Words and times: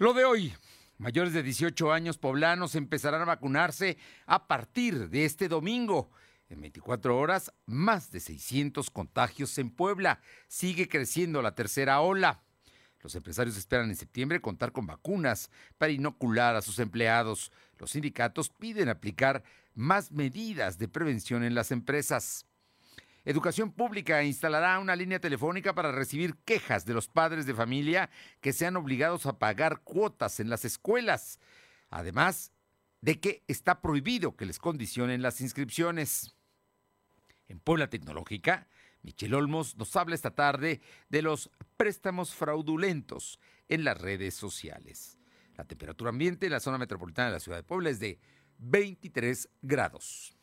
Lo 0.00 0.14
de 0.14 0.24
hoy. 0.24 0.54
Mayores 0.96 1.34
de 1.34 1.42
18 1.42 1.92
años 1.92 2.16
poblanos 2.16 2.74
empezarán 2.74 3.20
a 3.20 3.26
vacunarse 3.26 3.98
a 4.24 4.48
partir 4.48 5.10
de 5.10 5.26
este 5.26 5.46
domingo. 5.46 6.10
En 6.48 6.62
24 6.62 7.18
horas, 7.18 7.52
más 7.66 8.10
de 8.10 8.20
600 8.20 8.88
contagios 8.88 9.58
en 9.58 9.68
Puebla. 9.68 10.22
Sigue 10.48 10.88
creciendo 10.88 11.42
la 11.42 11.54
tercera 11.54 12.00
ola. 12.00 12.42
Los 13.00 13.14
empresarios 13.14 13.58
esperan 13.58 13.90
en 13.90 13.96
septiembre 13.96 14.40
contar 14.40 14.72
con 14.72 14.86
vacunas 14.86 15.50
para 15.76 15.92
inocular 15.92 16.56
a 16.56 16.62
sus 16.62 16.78
empleados. 16.78 17.52
Los 17.76 17.90
sindicatos 17.90 18.48
piden 18.48 18.88
aplicar 18.88 19.42
más 19.74 20.12
medidas 20.12 20.78
de 20.78 20.88
prevención 20.88 21.44
en 21.44 21.54
las 21.54 21.72
empresas. 21.72 22.46
Educación 23.24 23.72
Pública 23.72 24.22
instalará 24.22 24.78
una 24.78 24.96
línea 24.96 25.20
telefónica 25.20 25.74
para 25.74 25.92
recibir 25.92 26.36
quejas 26.44 26.86
de 26.86 26.94
los 26.94 27.08
padres 27.08 27.44
de 27.44 27.54
familia 27.54 28.10
que 28.40 28.52
sean 28.52 28.76
obligados 28.76 29.26
a 29.26 29.38
pagar 29.38 29.82
cuotas 29.82 30.40
en 30.40 30.48
las 30.48 30.64
escuelas. 30.64 31.38
Además 31.90 32.52
de 33.02 33.20
que 33.20 33.44
está 33.46 33.80
prohibido 33.82 34.36
que 34.36 34.46
les 34.46 34.58
condicionen 34.58 35.22
las 35.22 35.40
inscripciones. 35.40 36.34
En 37.48 37.58
Puebla 37.60 37.90
Tecnológica, 37.90 38.68
Michel 39.02 39.34
Olmos 39.34 39.76
nos 39.76 39.94
habla 39.96 40.14
esta 40.14 40.34
tarde 40.34 40.80
de 41.08 41.22
los 41.22 41.50
préstamos 41.76 42.34
fraudulentos 42.34 43.38
en 43.68 43.84
las 43.84 43.98
redes 43.98 44.34
sociales. 44.34 45.18
La 45.56 45.64
temperatura 45.64 46.10
ambiente 46.10 46.46
en 46.46 46.52
la 46.52 46.60
zona 46.60 46.78
metropolitana 46.78 47.28
de 47.28 47.34
la 47.34 47.40
ciudad 47.40 47.58
de 47.58 47.64
Puebla 47.64 47.90
es 47.90 48.00
de 48.00 48.18
23 48.58 49.48
grados. 49.62 50.36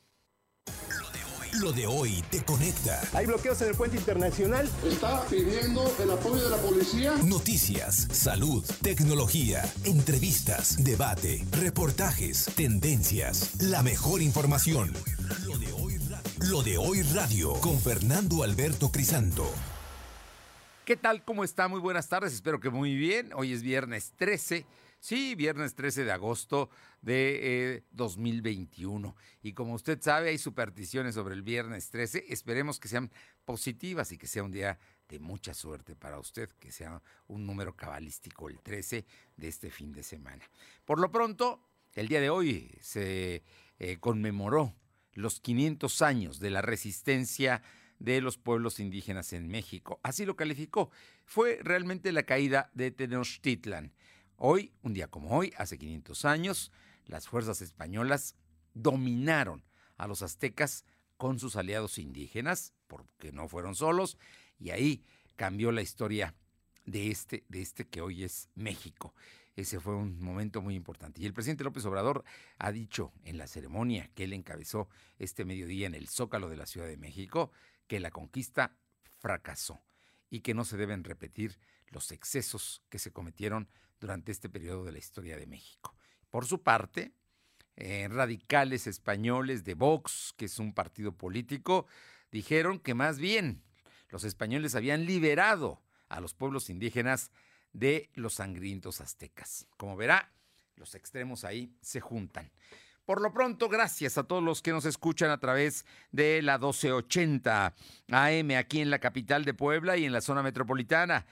Lo 1.62 1.72
de 1.72 1.88
hoy 1.88 2.24
te 2.30 2.44
conecta. 2.44 3.02
Hay 3.14 3.26
bloqueos 3.26 3.60
en 3.62 3.70
el 3.70 3.76
puente 3.76 3.98
internacional. 3.98 4.70
Está 4.86 5.26
pidiendo 5.26 5.92
el 6.00 6.12
apoyo 6.12 6.44
de 6.44 6.50
la 6.50 6.58
policía. 6.58 7.16
Noticias, 7.24 8.08
salud, 8.12 8.64
tecnología, 8.84 9.64
entrevistas, 9.84 10.84
debate, 10.84 11.44
reportajes, 11.52 12.46
tendencias, 12.56 13.59
la 13.62 13.81
mejor 13.81 14.22
información. 14.22 14.94
Lo 15.46 15.58
de 15.58 15.72
hoy 15.73 15.98
radio, 15.98 16.50
Lo 16.50 16.62
de 16.62 16.78
hoy 16.78 17.02
radio 17.02 17.54
con 17.54 17.80
Fernando 17.80 18.44
Alberto 18.44 18.92
Crisanto. 18.92 19.50
¿Qué 20.86 20.96
tal? 20.96 21.24
¿Cómo 21.24 21.44
está? 21.44 21.68
Muy 21.68 21.80
buenas 21.80 22.08
tardes. 22.08 22.34
Espero 22.34 22.59
que 22.59 22.70
muy 22.70 22.96
bien. 22.96 23.31
Hoy 23.34 23.53
es 23.53 23.64
viernes 23.64 24.14
13 24.18 24.64
Sí, 25.08 25.36
viernes 25.36 25.73
13 25.73 26.03
de 26.03 26.11
agosto 26.11 26.69
de 27.02 27.86
2021. 27.91 29.08
Eh, 29.08 29.22
y 29.41 29.53
como 29.53 29.73
usted 29.73 30.02
sabe, 30.02 30.31
hay 30.31 30.38
supersticiones 30.38 31.16
sobre 31.16 31.33
el 31.33 31.44
viernes 31.44 31.89
13. 31.91 32.25
Esperemos 32.27 32.77
que 32.77 32.89
sean 32.89 33.09
positivas 33.45 34.11
y 34.11 34.17
que 34.17 34.28
sea 34.28 34.44
un 34.44 34.52
día 34.52 34.78
de 35.08 35.19
mucha 35.19 35.53
suerte 35.53 35.95
para 35.95 36.19
usted, 36.19 36.50
que 36.59 36.73
sea 36.73 37.02
un 37.28 37.45
número 37.45 37.73
cabalístico 37.73 38.50
el 38.50 38.59
13 38.59 39.05
de 39.38 39.47
este 39.47 39.72
fin 39.72 39.94
de 39.94 40.03
semana. 40.03 40.44
Por 40.83 41.00
lo 41.00 41.09
pronto, 41.09 41.63
el 41.95 42.09
día 42.09 42.19
de 42.19 42.30
hoy 42.30 42.78
se 42.81 43.44
eh, 43.80 43.97
conmemoró 44.02 44.75
los 45.13 45.39
500 45.39 46.02
años 46.02 46.41
de 46.41 46.50
la 46.50 46.61
resistencia 46.61 47.61
de 47.97 48.19
los 48.19 48.38
pueblos 48.38 48.81
indígenas 48.81 49.31
en 49.31 49.47
México. 49.47 50.02
Así 50.03 50.25
lo 50.25 50.35
calificó. 50.35 50.91
Fue 51.23 51.59
realmente 51.63 52.11
la 52.11 52.23
caída 52.23 52.72
de 52.73 52.91
Tenochtitlan. 52.91 53.94
Hoy, 54.40 54.72
un 54.84 54.94
día 54.94 55.08
como 55.08 55.36
hoy, 55.36 55.52
hace 55.58 55.80
500 55.80 56.26
años, 56.26 56.72
las 57.08 57.28
fuerzas 57.28 57.64
españolas 57.64 58.36
dominaron 58.76 59.64
a 59.98 60.06
los 60.06 60.22
aztecas 60.22 60.86
con 61.18 61.40
sus 61.40 61.56
aliados 61.56 61.98
indígenas, 61.98 62.72
porque 62.86 63.32
no 63.32 63.48
fueron 63.48 63.74
solos, 63.74 64.20
y 64.60 64.70
ahí 64.70 65.04
cambió 65.38 65.72
la 65.72 65.82
historia 65.82 66.36
de 66.86 67.10
este, 67.10 67.46
de 67.50 67.64
este 67.64 67.88
que 67.88 68.02
hoy 68.02 68.24
es 68.24 68.50
México. 68.54 69.16
Ese 69.56 69.80
fue 69.80 69.96
un 69.96 70.22
momento 70.22 70.62
muy 70.62 70.76
importante. 70.76 71.20
Y 71.20 71.26
el 71.26 71.34
presidente 71.34 71.64
López 71.64 71.84
Obrador 71.86 72.24
ha 72.60 72.72
dicho 72.72 73.12
en 73.24 73.40
la 73.40 73.48
ceremonia 73.48 74.12
que 74.14 74.26
él 74.26 74.34
encabezó 74.34 74.88
este 75.18 75.46
mediodía 75.46 75.88
en 75.88 75.96
el 75.96 76.10
Zócalo 76.10 76.48
de 76.48 76.58
la 76.58 76.68
Ciudad 76.68 76.86
de 76.86 76.98
México 76.98 77.52
que 77.88 78.00
la 78.00 78.12
conquista 78.12 78.78
fracasó 79.18 79.81
y 80.30 80.42
que 80.42 80.53
no 80.53 80.64
se 80.64 80.78
deben 80.78 81.03
repetir 81.03 81.58
los 81.90 82.12
excesos 82.12 82.84
que 82.90 83.00
se 83.00 83.12
cometieron 83.12 83.70
durante 84.00 84.31
este 84.31 84.50
periodo 84.50 84.86
de 84.86 84.92
la 84.92 85.00
historia 85.00 85.38
de 85.38 85.48
México. 85.48 85.96
Por 86.30 86.46
su 86.46 86.62
parte, 86.62 87.14
eh, 87.75 88.08
radicales 88.09 88.88
españoles 88.88 89.64
de 89.64 89.74
Vox, 89.74 90.34
que 90.38 90.46
es 90.46 90.59
un 90.59 90.74
partido 90.74 91.12
político, 91.12 91.88
dijeron 92.31 92.80
que 92.80 92.94
más 92.94 93.20
bien 93.20 93.64
los 94.09 94.24
españoles 94.24 94.76
habían 94.76 95.06
liberado 95.06 95.81
a 96.09 96.20
los 96.20 96.34
pueblos 96.34 96.70
indígenas 96.70 97.31
de 97.74 98.09
los 98.14 98.36
sangrientos 98.36 99.02
aztecas. 99.02 99.68
Como 99.78 99.96
verá, 99.96 100.31
los 100.76 100.96
extremos 100.96 101.44
ahí 101.44 101.76
se 101.81 102.00
juntan. 102.00 102.52
Por 103.06 103.22
lo 103.22 103.31
pronto, 103.31 103.70
gracias 103.70 104.18
a 104.18 104.24
todos 104.24 104.44
los 104.44 104.62
que 104.62 104.72
nos 104.72 104.86
escuchan 104.86 105.31
a 105.31 105.40
través 105.40 105.86
de 106.12 106.42
la 106.42 106.58
1280 106.58 107.74
AM 108.09 108.52
aquí 108.58 108.81
en 108.81 108.90
la 108.90 109.00
capital 109.00 109.46
de 109.46 109.53
Puebla 109.53 109.96
y 109.96 110.03
en 110.03 110.12
la 110.12 110.20
zona 110.20 110.44
metropolitana. 110.44 111.26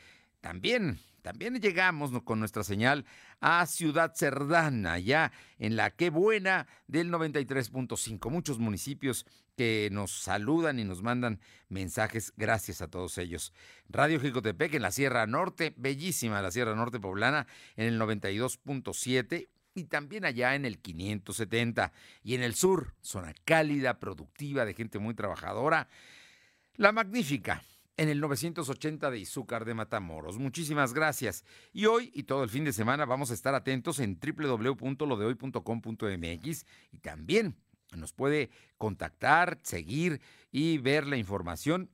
También 0.46 1.00
también 1.24 1.60
llegamos 1.60 2.12
con 2.24 2.38
nuestra 2.38 2.64
señal 2.64 3.04
a 3.42 3.66
Ciudad 3.66 4.14
Cerdana, 4.14 5.00
ya 5.00 5.32
en 5.58 5.76
la 5.76 5.90
Qué 5.90 6.12
Buena 6.12 6.68
del 6.86 7.12
93.5. 7.12 8.30
Muchos 8.30 8.60
municipios 8.60 9.26
que 9.58 9.90
nos 9.92 10.12
saludan 10.12 10.78
y 10.78 10.84
nos 10.84 11.02
mandan 11.02 11.40
mensajes. 11.68 12.32
Gracias 12.38 12.84
a 12.84 12.90
todos 12.90 13.18
ellos. 13.18 13.54
Radio 13.90 14.20
Jicotepec 14.20 14.76
en 14.76 14.84
la 14.84 14.92
Sierra 14.92 15.26
Norte, 15.26 15.74
bellísima 15.78 16.44
la 16.44 16.52
Sierra 16.52 16.76
Norte 16.76 17.00
Poblana, 17.00 17.48
en 17.76 17.88
el 17.88 18.00
92.7 18.00 19.50
y 19.74 19.86
también 19.86 20.26
allá 20.26 20.54
en 20.54 20.66
el 20.66 20.78
570. 20.78 21.92
Y 22.22 22.36
en 22.36 22.44
el 22.44 22.54
sur, 22.54 22.94
zona 23.02 23.34
cálida, 23.46 24.00
productiva, 24.00 24.64
de 24.64 24.76
gente 24.76 25.00
muy 25.00 25.16
trabajadora. 25.16 25.88
La 26.76 26.92
magnífica 26.92 27.64
en 27.98 28.10
el 28.10 28.20
980 28.20 29.12
de 29.12 29.20
Izúcar 29.20 29.64
de 29.66 29.74
Matamoros. 29.74 30.38
Muchísimas 30.38 30.94
gracias. 30.94 31.46
Y 31.74 31.86
hoy 31.86 32.12
y 32.14 32.24
todo 32.24 32.44
el 32.44 32.50
fin 32.50 32.66
de 32.66 32.74
semana 32.74 33.06
vamos 33.06 33.32
a 33.32 33.34
estar 33.34 33.56
atentos 33.56 34.00
en 34.00 34.20
www.lodehoy.com.mx 34.20 36.66
y 36.92 36.98
también 37.00 37.56
nos 37.96 38.14
puede 38.14 38.50
contactar, 38.78 39.60
seguir 39.64 40.22
y 40.52 40.78
ver 40.80 41.08
la 41.08 41.18
información 41.18 41.90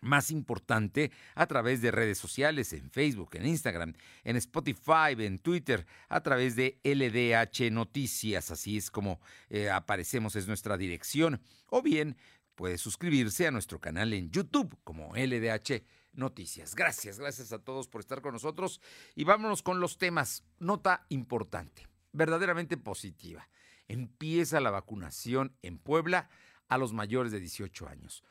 más 0.00 0.30
importante 0.30 1.10
a 1.34 1.46
través 1.46 1.82
de 1.82 1.90
redes 1.90 2.18
sociales, 2.18 2.72
en 2.72 2.90
Facebook, 2.90 3.30
en 3.34 3.46
Instagram, 3.46 3.94
en 4.24 4.36
Spotify, 4.36 5.14
en 5.18 5.38
Twitter, 5.38 5.86
a 6.08 6.22
través 6.22 6.56
de 6.56 6.78
LDH 6.84 7.70
Noticias, 7.72 8.50
así 8.50 8.76
es 8.76 8.90
como 8.90 9.20
eh, 9.50 9.68
aparecemos, 9.68 10.36
es 10.36 10.46
nuestra 10.46 10.76
dirección, 10.76 11.40
o 11.68 11.82
bien 11.82 12.16
puede 12.56 12.78
suscribirse 12.78 13.46
a 13.46 13.52
nuestro 13.52 13.80
canal 13.80 14.12
en 14.12 14.30
YouTube 14.30 14.76
como 14.82 15.14
LDH 15.14 15.84
Noticias. 16.14 16.74
Gracias, 16.74 17.18
gracias 17.18 17.52
a 17.52 17.58
todos 17.58 17.86
por 17.86 18.00
estar 18.00 18.22
con 18.22 18.32
nosotros 18.32 18.80
y 19.14 19.24
vámonos 19.24 19.62
con 19.62 19.78
los 19.78 19.98
temas. 19.98 20.42
Nota 20.58 21.06
importante, 21.10 21.86
verdaderamente 22.12 22.78
positiva. 22.78 23.48
Empieza 23.86 24.60
la 24.60 24.70
vacunación 24.70 25.54
en 25.62 25.78
Puebla 25.78 26.30
a 26.68 26.78
los 26.78 26.92
mayores 26.92 27.30
de 27.30 27.40
18 27.40 27.86
años. 27.86 28.24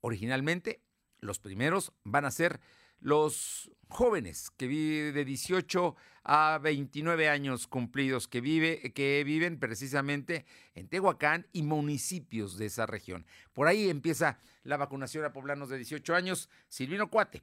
Originalmente, 0.00 0.82
los 1.20 1.38
primeros 1.38 1.92
van 2.02 2.24
a 2.24 2.32
ser 2.32 2.60
los 3.02 3.70
jóvenes 3.88 4.50
que 4.56 4.66
viven 4.66 5.14
de 5.14 5.24
18 5.24 5.96
a 6.24 6.58
29 6.62 7.28
años 7.28 7.66
cumplidos 7.66 8.28
que, 8.28 8.40
vive, 8.40 8.92
que 8.94 9.22
viven 9.24 9.58
precisamente 9.58 10.46
en 10.74 10.88
Tehuacán 10.88 11.46
y 11.52 11.62
municipios 11.62 12.56
de 12.56 12.66
esa 12.66 12.86
región. 12.86 13.26
Por 13.52 13.66
ahí 13.66 13.90
empieza 13.90 14.38
la 14.62 14.76
vacunación 14.76 15.24
a 15.24 15.32
poblanos 15.32 15.68
de 15.68 15.76
18 15.76 16.14
años. 16.14 16.48
Silvino 16.68 17.10
Cuate 17.10 17.42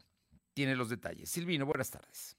tiene 0.54 0.76
los 0.76 0.90
detalles. 0.90 1.30
Silvino, 1.30 1.66
buenas 1.66 1.92
tardes. 1.92 2.39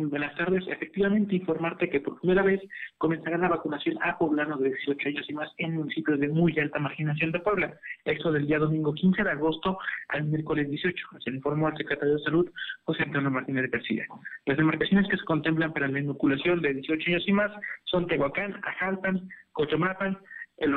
Muy 0.00 0.08
buenas 0.08 0.34
tardes. 0.34 0.66
Efectivamente, 0.66 1.36
informarte 1.36 1.90
que 1.90 2.00
por 2.00 2.18
primera 2.18 2.42
vez 2.42 2.58
comenzará 2.96 3.36
la 3.36 3.50
vacunación 3.50 3.98
a 4.00 4.16
poblanos 4.16 4.58
de 4.58 4.70
18 4.70 5.08
años 5.10 5.26
y 5.28 5.34
más 5.34 5.52
en 5.58 5.74
municipios 5.74 6.18
de 6.18 6.28
muy 6.28 6.58
alta 6.58 6.78
marginación 6.78 7.32
de 7.32 7.40
Puebla. 7.40 7.78
Esto 8.06 8.32
del 8.32 8.46
día 8.46 8.58
domingo 8.58 8.94
15 8.94 9.22
de 9.22 9.30
agosto 9.30 9.76
al 10.08 10.24
miércoles 10.24 10.70
18. 10.70 11.06
Se 11.22 11.28
informó 11.28 11.66
al 11.66 11.76
secretario 11.76 12.14
de 12.14 12.22
Salud, 12.22 12.50
José 12.84 13.02
Antonio 13.02 13.30
Martínez 13.30 13.64
de 13.64 13.76
García. 13.76 14.06
Las 14.46 14.56
demarcaciones 14.56 15.06
que 15.06 15.18
se 15.18 15.24
contemplan 15.26 15.74
para 15.74 15.86
la 15.86 16.00
inoculación 16.00 16.62
de 16.62 16.72
18 16.72 17.10
años 17.10 17.24
y 17.26 17.32
más 17.34 17.52
son 17.84 18.06
Tehuacán, 18.06 18.58
Ajalpan, 18.62 19.28
Cochomapan, 19.52 20.16
El 20.56 20.76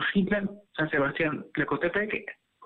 San 0.76 0.90
Sebastián, 0.90 1.46
Tlecotepec, 1.54 2.26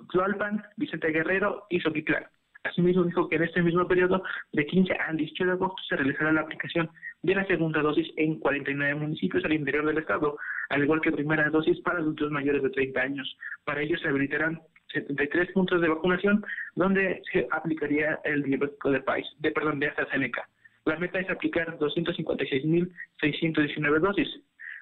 Tlualpan, 0.09 0.63
Vicente 0.75 1.09
Guerrero 1.09 1.67
y 1.69 1.79
Soquitlán. 1.81 2.25
Asimismo, 2.69 3.03
dijo 3.03 3.29
que 3.29 3.35
en 3.35 3.43
este 3.43 3.61
mismo 3.61 3.87
periodo, 3.87 4.23
de 4.53 4.65
15 4.65 4.93
al 4.93 5.17
18 5.17 5.45
de 5.45 5.51
agosto, 5.51 5.81
se 5.87 5.95
realizará 5.95 6.31
la 6.31 6.41
aplicación 6.41 6.89
de 7.23 7.35
la 7.35 7.45
segunda 7.45 7.81
dosis 7.81 8.07
en 8.17 8.39
49 8.39 8.95
municipios 8.95 9.45
al 9.45 9.53
interior 9.53 9.85
del 9.85 9.99
Estado, 9.99 10.37
al 10.69 10.83
igual 10.83 11.01
que 11.01 11.11
primera 11.11 11.49
dosis 11.49 11.79
para 11.81 11.99
adultos 11.99 12.31
mayores 12.31 12.63
de 12.63 12.69
30 12.69 12.99
años. 12.99 13.37
Para 13.65 13.81
ello 13.81 13.97
se 13.97 14.07
habilitarán 14.07 14.61
73 14.93 15.51
puntos 15.51 15.81
de 15.81 15.89
vacunación 15.89 16.45
donde 16.75 17.21
se 17.31 17.47
aplicaría 17.51 18.19
el 18.23 18.43
biológico 18.43 18.91
de 18.91 19.01
país, 19.01 19.25
de 19.39 19.51
perdón, 19.51 19.79
de 19.79 19.87
AstraZeneca. 19.87 20.47
La 20.85 20.97
meta 20.97 21.19
es 21.19 21.29
aplicar 21.29 21.77
256.619 21.79 23.99
dosis. 23.99 24.29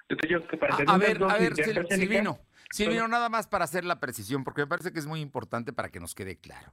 Entonces, 0.08 0.40
que 0.48 0.56
para 0.56 0.72
a, 0.74 0.94
a 0.94 0.98
ver, 0.98 1.20
a 1.20 1.36
ver, 1.36 1.52
Silvino, 1.88 2.38
Silvino, 2.70 3.08
nada 3.08 3.28
más 3.28 3.48
para 3.48 3.64
hacer 3.64 3.84
la 3.84 3.98
precisión, 3.98 4.44
porque 4.44 4.60
me 4.60 4.68
parece 4.68 4.92
que 4.92 5.00
es 5.00 5.06
muy 5.06 5.20
importante 5.20 5.72
para 5.72 5.88
que 5.88 5.98
nos 5.98 6.14
quede 6.14 6.36
claro. 6.36 6.72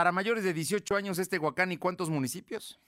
Para 0.00 0.12
mayores 0.12 0.44
de 0.44 0.54
18 0.54 0.96
años, 0.96 1.18
este 1.18 1.38
Huacán, 1.38 1.72
¿y 1.72 1.76
cuántos 1.76 2.08
municipios? 2.08 2.80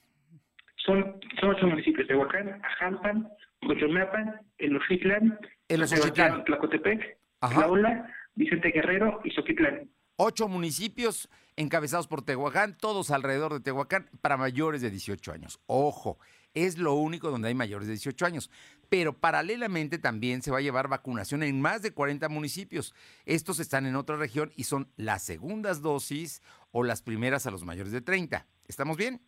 Son, 0.77 1.21
son 1.39 1.51
ocho 1.51 1.67
municipios, 1.67 2.09
Tehuacán, 2.09 2.59
Ajalpan, 2.65 3.29
Cochomeapan, 3.67 4.41
Enochitlán, 4.57 5.39
Enochitlán, 5.69 6.43
Tlacotepec, 6.45 7.19
Tlaola, 7.39 8.11
Vicente 8.35 8.71
Guerrero 8.71 9.21
y 9.25 9.31
Soquitlán. 9.33 9.91
Ocho 10.17 10.49
municipios 10.49 11.29
encabezados 11.57 12.09
por 12.09 12.25
Tehuacán, 12.25 12.79
todos 12.79 13.11
alrededor 13.11 13.53
de 13.53 13.61
Tehuacán, 13.61 14.09
para 14.23 14.39
mayores 14.39 14.81
de 14.81 14.89
18 14.89 15.33
años. 15.33 15.61
Ojo, 15.67 16.19
es 16.55 16.79
lo 16.79 16.95
único 16.95 17.31
donde 17.31 17.49
hay 17.49 17.55
mayores 17.55 17.89
de 17.89 17.93
18 17.93 18.25
años. 18.25 18.51
Pero 18.93 19.19
paralelamente 19.19 19.99
también 19.99 20.43
se 20.43 20.51
va 20.51 20.59
a 20.59 20.61
llevar 20.61 20.87
vacunación 20.87 21.43
en 21.43 21.63
más 21.63 21.81
de 21.81 21.95
40 21.95 22.29
municipios. 22.29 22.95
Estos 23.25 23.59
están 23.59 23.87
en 23.87 23.97
otra 23.97 24.17
región 24.17 24.53
y 24.55 24.65
son 24.65 24.93
las 24.97 25.23
segundas 25.23 25.81
dosis 25.81 26.43
o 26.73 26.85
las 26.85 27.01
primeras 27.01 27.47
a 27.47 27.51
los 27.51 27.65
mayores 27.65 27.91
de 27.91 28.03
30. 28.03 28.47
¿Estamos 28.69 28.99
bien? 28.99 29.23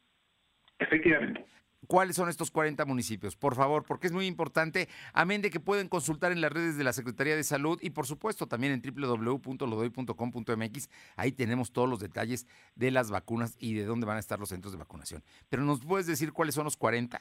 Efectivamente. 0.78 1.46
¿Cuáles 1.86 2.16
son 2.16 2.28
estos 2.28 2.50
40 2.50 2.84
municipios? 2.84 3.36
Por 3.36 3.54
favor, 3.54 3.86
porque 3.86 4.06
es 4.06 4.12
muy 4.12 4.26
importante, 4.26 4.90
amén 5.14 5.40
de 5.40 5.48
que 5.48 5.60
pueden 5.60 5.88
consultar 5.88 6.30
en 6.30 6.42
las 6.42 6.52
redes 6.52 6.76
de 6.76 6.84
la 6.84 6.92
Secretaría 6.92 7.34
de 7.34 7.42
Salud 7.42 7.78
y 7.80 7.88
por 7.88 8.06
supuesto 8.06 8.46
también 8.46 8.74
en 8.74 8.82
www.lodoy.com.mx. 8.82 10.90
Ahí 11.16 11.32
tenemos 11.32 11.72
todos 11.72 11.88
los 11.88 12.00
detalles 12.00 12.46
de 12.74 12.90
las 12.90 13.10
vacunas 13.10 13.56
y 13.58 13.72
de 13.72 13.86
dónde 13.86 14.06
van 14.06 14.18
a 14.18 14.20
estar 14.20 14.38
los 14.38 14.50
centros 14.50 14.72
de 14.72 14.78
vacunación. 14.78 15.24
Pero 15.48 15.62
¿nos 15.62 15.80
puedes 15.80 16.06
decir 16.06 16.34
cuáles 16.34 16.54
son 16.54 16.64
los 16.64 16.76
40? 16.76 17.18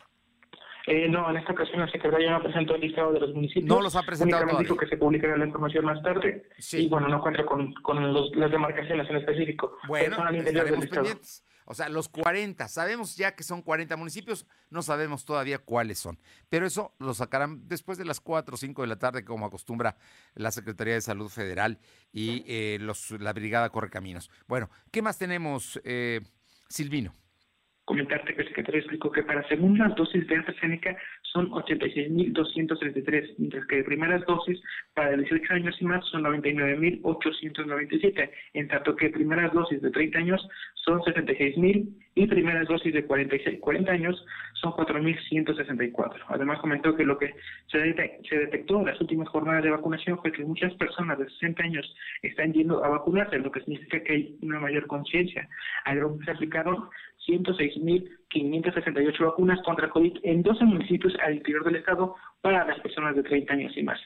Eh, 0.88 1.07
no, 1.07 1.30
en 1.30 1.38
esta 1.38 1.53
ocasión 1.53 1.80
la 1.80 1.89
Secretaría 1.89 2.31
no 2.31 2.44
presentado 2.44 2.75
el 2.75 2.81
listado 2.81 3.13
de 3.13 3.19
los 3.21 3.33
municipios. 3.33 3.65
No 3.65 3.81
los 3.81 3.95
ha 3.95 4.03
presentado 4.03 4.45
dijo 4.59 4.75
que 4.75 4.88
se 4.88 4.97
publicará 4.97 5.38
la 5.38 5.45
información 5.45 5.85
más 5.85 6.01
tarde. 6.01 6.50
Sí. 6.57 6.85
Y 6.85 6.89
bueno, 6.89 7.07
no 7.07 7.21
cuenta 7.21 7.45
con, 7.45 7.74
con 7.75 8.13
las 8.13 8.51
demarcaciones 8.51 9.09
en 9.09 9.15
específico. 9.18 9.77
Bueno, 9.88 10.18
estaremos 10.30 10.88
pendientes. 10.88 11.45
O 11.65 11.74
sea, 11.74 11.89
los 11.89 12.09
40, 12.09 12.68
sabemos 12.68 13.15
ya 13.15 13.35
que 13.35 13.44
son 13.44 13.62
40 13.62 13.95
municipios, 13.95 14.45
no 14.69 14.81
sabemos 14.81 15.25
todavía 15.25 15.59
cuáles 15.59 16.00
son. 16.00 16.19
Pero 16.50 16.65
eso 16.65 16.94
lo 17.00 17.13
sacarán 17.13 17.68
después 17.68 17.97
de 17.97 18.06
las 18.06 18.19
4 18.19 18.56
o 18.56 18.57
5 18.57 18.81
de 18.81 18.88
la 18.88 19.00
tarde, 19.00 19.24
como 19.24 19.45
acostumbra 19.45 19.97
la 20.36 20.51
Secretaría 20.51 20.95
de 20.95 21.01
Salud 21.01 21.29
Federal 21.29 21.79
y 22.12 22.44
eh, 22.47 22.77
los, 22.81 23.12
la 23.12 23.31
Brigada 23.33 23.69
Correcaminos. 23.69 24.29
Bueno, 24.47 24.69
¿qué 24.91 25.01
más 25.01 25.18
tenemos, 25.18 25.79
eh, 25.86 26.21
Silvino? 26.68 27.13
Comentarte 27.85 28.33
que 28.33 28.41
el 28.41 28.47
secretario 28.47 28.80
explicó 28.80 29.12
que 29.12 29.21
para 29.24 29.47
segundas 29.47 29.94
dosis 29.95 30.25
de 30.27 30.38
AstraZeneca 30.38 30.97
son 31.24 31.50
86.233, 31.51 33.35
mientras 33.38 33.68
que 33.68 33.75
de 33.77 33.83
primeras 33.83 34.25
dosis 34.25 34.59
para 34.94 35.18
18 35.18 35.53
años 35.53 35.75
y 35.80 35.85
más 35.85 36.03
son 36.06 36.24
99.897, 36.24 38.31
en 38.53 38.68
tanto 38.68 38.95
que 38.95 39.09
primeras 39.09 39.51
dosis 39.53 39.81
de 39.81 39.89
30 39.91 40.19
años 40.19 40.47
son 40.75 41.00
66.000 41.01 41.89
y 42.15 42.27
primeras 42.27 42.68
dosis 42.68 42.94
de 42.94 43.06
46, 43.06 43.59
40 43.59 43.91
años 43.91 44.25
son 44.62 44.71
4.164. 44.74 46.25
Además 46.27 46.59
comentó 46.59 46.95
que 46.95 47.03
lo 47.03 47.18
que 47.18 47.33
se, 47.68 47.79
detectó 47.79 48.79
en 48.79 48.86
las 48.86 49.01
últimas 49.01 49.27
jornadas 49.29 49.63
de 49.63 49.71
vacunación 49.71 50.19
fue 50.19 50.31
que 50.31 50.45
muchas 50.45 50.74
personas 50.75 51.18
de 51.18 51.25
60 51.25 51.63
años 51.63 51.95
están 52.21 52.53
yendo 52.53 52.83
a 52.83 52.89
vacunarse, 52.89 53.39
lo 53.39 53.51
que 53.51 53.62
significa 53.62 54.03
que 54.03 54.13
hay 54.13 54.38
una 54.41 54.59
mayor 54.59 54.86
conciencia. 54.88 55.50
se 55.86 56.31
aplicaron 56.31 56.89
106.568 57.27 59.25
vacunas 59.25 59.61
contra 59.63 59.89
COVID 59.89 60.17
en 60.23 60.41
12 60.43 60.65
municipios 60.65 61.13
al 61.23 61.35
interior 61.35 61.63
del 61.63 61.77
estado 61.77 62.15
para 62.41 62.65
las 62.65 62.79
personas 62.79 63.15
de 63.15 63.23
30 63.23 63.53
años 63.53 63.77
y 63.77 63.83
más. 63.83 63.99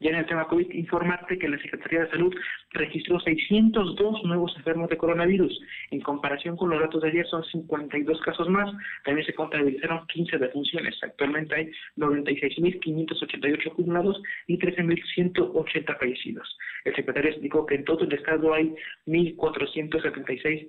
Ya 0.00 0.10
en 0.10 0.16
el 0.16 0.26
tema 0.26 0.48
COVID, 0.48 0.70
informarte 0.72 1.38
que 1.38 1.48
la 1.48 1.56
Secretaría 1.58 2.00
de 2.00 2.10
Salud 2.10 2.34
registró 2.72 3.20
602 3.20 4.24
nuevos 4.24 4.52
enfermos 4.56 4.90
de 4.90 4.98
coronavirus. 4.98 5.58
En 5.92 6.00
comparación 6.00 6.56
con 6.56 6.70
los 6.70 6.80
datos 6.80 7.00
de 7.02 7.08
ayer, 7.08 7.26
son 7.26 7.44
52 7.44 8.20
casos 8.22 8.48
más. 8.48 8.70
También 9.04 9.24
se 9.26 9.34
contabilizaron 9.34 10.06
15 10.08 10.38
defunciones. 10.38 10.96
Actualmente 11.02 11.54
hay 11.54 11.70
96.588 11.96 13.72
acumulados 13.72 14.20
y 14.48 14.58
13.180 14.58 15.98
fallecidos. 15.98 16.58
El 16.84 16.94
secretario 16.94 17.30
explicó 17.30 17.64
que 17.64 17.76
en 17.76 17.84
todo 17.84 18.04
el 18.04 18.12
estado 18.12 18.52
hay 18.52 18.74
1.476 19.06 20.68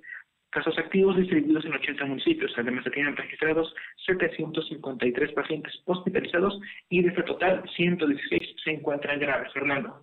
casos 0.56 0.78
activos 0.78 1.14
distribuidos 1.18 1.66
en 1.66 1.74
80 1.74 2.06
municipios. 2.06 2.50
Además, 2.56 2.82
se 2.82 2.90
tienen 2.90 3.14
registrados 3.14 3.74
753 4.06 5.32
pacientes 5.32 5.74
hospitalizados 5.84 6.58
y 6.88 7.02
de 7.02 7.10
este 7.10 7.22
total, 7.24 7.62
116 7.76 8.56
se 8.64 8.70
encuentran 8.70 9.20
graves. 9.20 9.52
Fernando. 9.52 10.02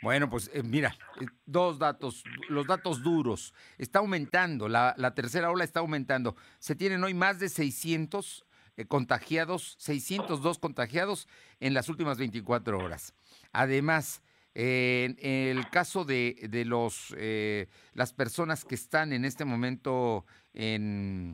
Bueno, 0.00 0.30
pues 0.30 0.50
eh, 0.54 0.62
mira, 0.62 0.96
eh, 1.20 1.26
dos 1.44 1.78
datos, 1.78 2.24
los 2.48 2.66
datos 2.66 3.02
duros. 3.02 3.52
Está 3.76 3.98
aumentando, 3.98 4.68
la, 4.68 4.94
tercera 5.14 5.50
ola 5.50 5.64
está 5.64 5.80
aumentando. 5.80 6.34
Se 6.58 6.74
tienen 6.74 7.04
hoy 7.04 7.12
más 7.12 7.38
de 7.38 7.50
600 7.50 8.46
eh, 8.78 8.86
contagiados, 8.86 9.76
602 9.80 10.58
contagiados 10.58 11.28
en 11.60 11.74
las 11.74 11.90
últimas 11.90 12.16
24 12.16 12.78
horas. 12.78 13.14
Además, 13.52 14.22
en 14.54 15.16
el 15.20 15.68
caso 15.70 16.04
de, 16.04 16.48
de 16.50 16.64
los, 16.64 17.14
eh, 17.16 17.68
las 17.94 18.12
personas 18.12 18.64
que 18.64 18.74
están 18.74 19.12
en 19.12 19.24
este 19.24 19.44
momento 19.44 20.26
en, 20.54 21.32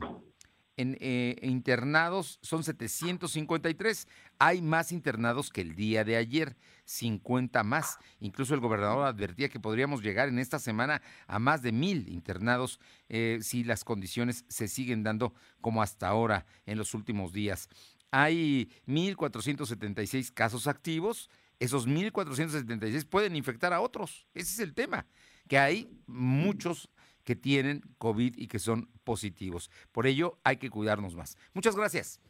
en 0.77 0.95
eh, 0.99 1.35
internados, 1.41 2.39
son 2.41 2.63
753. 2.63 4.07
Hay 4.37 4.61
más 4.61 4.91
internados 4.91 5.49
que 5.49 5.61
el 5.61 5.75
día 5.75 6.03
de 6.03 6.15
ayer, 6.15 6.55
50 6.85 7.63
más. 7.63 7.97
Incluso 8.19 8.53
el 8.53 8.59
gobernador 8.59 9.05
advertía 9.07 9.49
que 9.49 9.59
podríamos 9.59 10.03
llegar 10.03 10.29
en 10.29 10.37
esta 10.37 10.59
semana 10.59 11.01
a 11.25 11.39
más 11.39 11.63
de 11.63 11.71
mil 11.71 12.07
internados 12.09 12.79
eh, 13.09 13.39
si 13.41 13.63
las 13.63 13.83
condiciones 13.83 14.45
se 14.47 14.67
siguen 14.67 15.03
dando 15.03 15.33
como 15.59 15.81
hasta 15.81 16.07
ahora 16.07 16.45
en 16.67 16.77
los 16.77 16.93
últimos 16.93 17.33
días. 17.33 17.67
Hay 18.11 18.71
1.476 18.85 20.31
casos 20.31 20.67
activos 20.67 21.29
esos 21.59 21.87
1.476 21.87 23.07
pueden 23.07 23.35
infectar 23.35 23.73
a 23.73 23.81
otros. 23.81 24.27
Ese 24.33 24.53
es 24.53 24.59
el 24.59 24.73
tema, 24.73 25.05
que 25.47 25.57
hay 25.57 25.89
muchos 26.05 26.89
que 27.23 27.35
tienen 27.35 27.81
COVID 27.97 28.37
y 28.37 28.47
que 28.47 28.59
son 28.59 28.89
positivos. 29.03 29.69
Por 29.91 30.07
ello 30.07 30.39
hay 30.43 30.57
que 30.57 30.69
cuidarnos 30.69 31.15
más. 31.15 31.37
Muchas 31.53 31.75
gracias. 31.75 32.21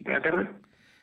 Buenas 0.00 0.22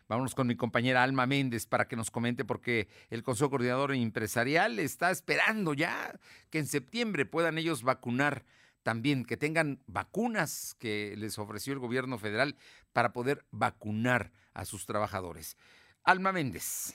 Vámonos 0.08 0.36
con 0.36 0.46
mi 0.46 0.56
compañera 0.56 1.04
Alma 1.04 1.26
Méndez 1.26 1.66
para 1.66 1.88
que 1.88 1.96
nos 1.96 2.12
comente 2.12 2.46
porque 2.46 2.88
el 3.10 3.24
Consejo 3.24 3.50
Coordinador 3.50 3.94
Empresarial 3.94 4.78
está 4.78 5.10
esperando 5.10 5.74
ya 5.74 6.20
que 6.52 6.60
en 6.60 6.68
septiembre 6.68 7.26
puedan 7.26 7.58
ellos 7.58 7.82
vacunar 7.82 8.46
también, 8.84 9.26
que 9.26 9.36
tengan 9.36 9.82
vacunas 9.88 10.76
que 10.78 11.16
les 11.18 11.40
ofreció 11.40 11.74
el 11.74 11.80
gobierno 11.80 12.20
federal 12.20 12.56
para 12.94 13.14
poder 13.14 13.46
vacunar 13.50 14.32
a 14.54 14.64
sus 14.64 14.86
trabajadores. 14.86 15.58
Alma 16.04 16.32
Méndez 16.32 16.94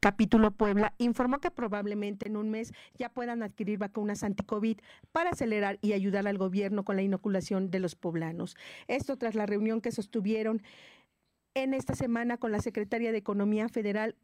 capítulo 0.00 0.50
Puebla 0.50 0.94
informó 0.98 1.38
que 1.38 1.50
probablemente 1.50 2.26
en 2.26 2.36
un 2.36 2.50
mes 2.50 2.72
ya 2.98 3.10
puedan 3.10 3.42
adquirir 3.42 3.78
vacunas 3.78 4.24
anti-COVID 4.24 4.78
para 5.12 5.30
acelerar 5.30 5.78
y 5.82 5.92
ayudar 5.92 6.26
al 6.26 6.38
gobierno 6.38 6.84
con 6.84 6.96
la 6.96 7.02
inoculación 7.02 7.70
de 7.70 7.80
los 7.80 7.94
poblanos. 7.94 8.56
Esto 8.88 9.16
tras 9.16 9.34
la 9.34 9.46
reunión 9.46 9.80
que 9.80 9.92
sostuvieron 9.92 10.62
en 11.54 11.74
esta 11.74 11.96
semana 11.96 12.36
con 12.36 12.52
la 12.52 12.60
secretaria 12.60 13.10
de 13.10 13.18
Economía 13.18 13.68
Federal, 13.68 14.14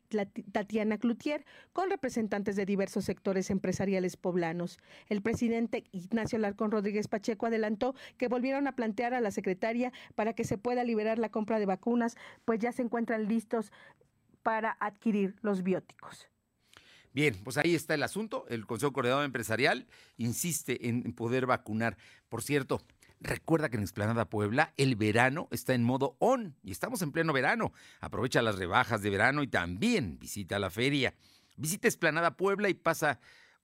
Tatiana 0.53 0.97
Cloutier, 0.97 1.45
con 1.73 1.91
representantes 1.91 2.55
de 2.55 2.65
diversos 2.65 3.05
sectores 3.05 3.51
empresariales 3.51 4.17
poblanos. 4.17 4.79
El 5.09 5.23
presidente 5.23 5.85
Ignacio 5.91 6.39
Larcón 6.39 6.71
Rodríguez 6.71 7.09
Pacheco 7.09 7.47
adelantó 7.47 7.97
que 8.17 8.29
volvieron 8.29 8.69
a 8.69 8.77
plantear 8.77 9.13
a 9.13 9.21
la 9.21 9.33
secretaria 9.33 9.93
para 10.15 10.35
que 10.35 10.45
se 10.45 10.57
pueda 10.57 10.85
liberar 10.85 11.19
la 11.19 11.29
compra 11.29 11.59
de 11.59 11.67
vacunas, 11.67 12.17
pues 12.45 12.61
ya 12.61 12.71
se 12.71 12.83
encuentran 12.83 13.27
listos 13.27 13.73
para 14.47 14.77
adquirir 14.79 15.35
los 15.43 15.65
bióticos. 15.65 16.29
Bien, 17.13 17.35
pues 17.43 17.59
ahí 17.59 17.75
está 17.75 17.95
el 17.95 18.05
asunto. 18.05 18.47
El 18.49 18.65
Consejo 18.65 18.93
Coordinador 18.93 19.25
Empresarial 19.25 19.89
insiste 20.19 20.89
en 20.89 21.03
poder 21.15 21.47
vacunar. 21.47 21.97
Por 22.29 22.45
cierto, 22.45 22.81
recuerda 23.19 23.71
que 23.71 23.77
en 23.77 23.83
Explanada 23.83 24.31
Puebla 24.31 24.73
el 24.77 24.95
verano 24.95 25.49
está 25.51 25.75
en 25.75 25.83
modo 25.83 26.15
on 26.21 26.55
y 26.63 26.71
estamos 26.71 27.03
en 27.03 27.11
pleno 27.11 27.33
verano. 27.33 27.73
Aprovecha 28.01 28.41
las 28.41 28.57
rebajas 28.57 29.03
de 29.03 29.11
verano 29.11 29.43
y 29.43 29.49
también 29.49 30.17
visita 30.21 30.61
la 30.61 30.71
feria. 30.71 31.13
Visita 31.57 31.89
Explanada 31.89 32.37
Puebla 32.37 32.69
y 32.69 32.75
pasa 32.75 33.19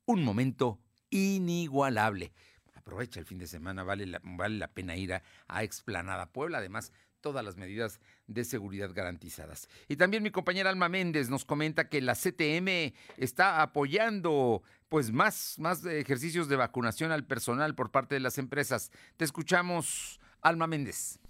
un 0.05 0.25
momento 0.25 0.81
inigualable. 1.11 2.33
Aprovecha 2.75 3.21
el 3.21 3.27
fin 3.27 3.39
de 3.39 3.47
semana, 3.47 3.85
vale 3.85 4.07
la, 4.07 4.21
vale 4.25 4.59
la 4.59 4.67
pena 4.67 4.97
ir 4.97 5.15
a, 5.15 5.23
a 5.47 5.63
Explanada 5.63 6.27
Puebla. 6.33 6.59
Además, 6.59 6.93
todas 7.23 7.43
las 7.43 7.57
medidas 7.57 8.01
de 8.27 8.45
seguridad 8.45 8.91
garantizadas. 8.93 9.69
Y 9.89 9.97
también 9.97 10.23
mi 10.23 10.31
compañera 10.31 10.69
Alma 10.69 10.91
Méndez 10.91 11.31
nos 11.31 11.47
comenta 11.47 11.89
que 11.89 12.03
la 12.03 12.15
CTM 12.15 12.93
está 13.17 13.63
apoyando 13.63 14.63
pues 14.91 15.11
más, 15.11 15.59
más 15.59 15.87
ejercicios 15.87 16.49
de 16.49 16.57
vacunación 16.57 17.13
al 17.13 17.25
personal 17.25 17.75
por 17.75 17.91
parte 17.91 18.17
de 18.17 18.21
las 18.21 18.37
empresas. 18.37 18.91
Te 19.17 19.25
escuchamos, 19.25 20.21
Alma 20.43 20.67
Méndez 20.67 21.22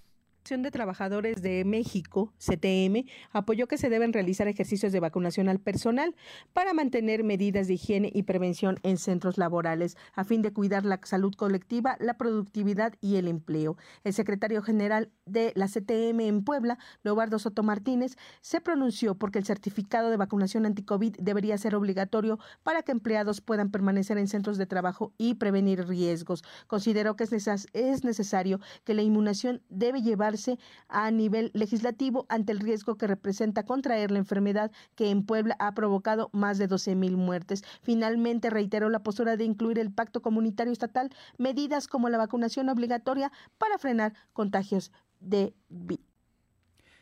de 0.42 0.70
Trabajadores 0.72 1.40
de 1.40 1.64
México, 1.64 2.32
CTM, 2.36 3.06
apoyó 3.30 3.68
que 3.68 3.78
se 3.78 3.88
deben 3.88 4.12
realizar 4.12 4.48
ejercicios 4.48 4.92
de 4.92 4.98
vacunación 4.98 5.48
al 5.48 5.60
personal 5.60 6.16
para 6.52 6.74
mantener 6.74 7.22
medidas 7.22 7.68
de 7.68 7.74
higiene 7.74 8.10
y 8.12 8.24
prevención 8.24 8.78
en 8.82 8.98
centros 8.98 9.38
laborales 9.38 9.96
a 10.14 10.24
fin 10.24 10.42
de 10.42 10.52
cuidar 10.52 10.84
la 10.84 11.00
salud 11.04 11.32
colectiva, 11.34 11.96
la 12.00 12.18
productividad 12.18 12.94
y 13.00 13.16
el 13.16 13.28
empleo. 13.28 13.76
El 14.02 14.12
secretario 14.14 14.62
general 14.62 15.12
de 15.26 15.52
la 15.54 15.68
CTM 15.68 16.20
en 16.20 16.44
Puebla, 16.44 16.76
Leobardo 17.04 17.38
Soto 17.38 17.62
Martínez, 17.62 18.16
se 18.40 18.60
pronunció 18.60 19.14
porque 19.14 19.38
el 19.38 19.46
certificado 19.46 20.10
de 20.10 20.16
vacunación 20.16 20.66
anticovid 20.66 21.14
debería 21.20 21.56
ser 21.56 21.76
obligatorio 21.76 22.40
para 22.64 22.82
que 22.82 22.92
empleados 22.92 23.40
puedan 23.40 23.70
permanecer 23.70 24.18
en 24.18 24.26
centros 24.26 24.58
de 24.58 24.66
trabajo 24.66 25.14
y 25.16 25.34
prevenir 25.34 25.86
riesgos. 25.86 26.42
Consideró 26.66 27.14
que 27.14 27.24
es 27.24 28.04
necesario 28.04 28.60
que 28.84 28.94
la 28.94 29.02
inmunización 29.02 29.62
debe 29.68 30.02
llevar 30.02 30.31
a 30.88 31.10
nivel 31.10 31.50
legislativo 31.54 32.26
ante 32.28 32.52
el 32.52 32.60
riesgo 32.60 32.96
que 32.96 33.06
representa 33.06 33.64
contraer 33.64 34.10
la 34.10 34.18
enfermedad 34.18 34.72
que 34.94 35.10
en 35.10 35.24
Puebla 35.24 35.56
ha 35.58 35.74
provocado 35.74 36.30
más 36.32 36.58
de 36.58 36.66
12 36.66 36.94
mil 36.94 37.16
muertes. 37.16 37.64
Finalmente 37.82 38.50
reiteró 38.50 38.88
la 38.90 39.02
postura 39.02 39.36
de 39.36 39.44
incluir 39.44 39.78
el 39.78 39.92
pacto 39.92 40.22
comunitario 40.22 40.72
estatal 40.72 41.10
medidas 41.38 41.88
como 41.88 42.08
la 42.08 42.18
vacunación 42.18 42.68
obligatoria 42.68 43.32
para 43.58 43.78
frenar 43.78 44.14
contagios 44.32 44.92
de 45.20 45.54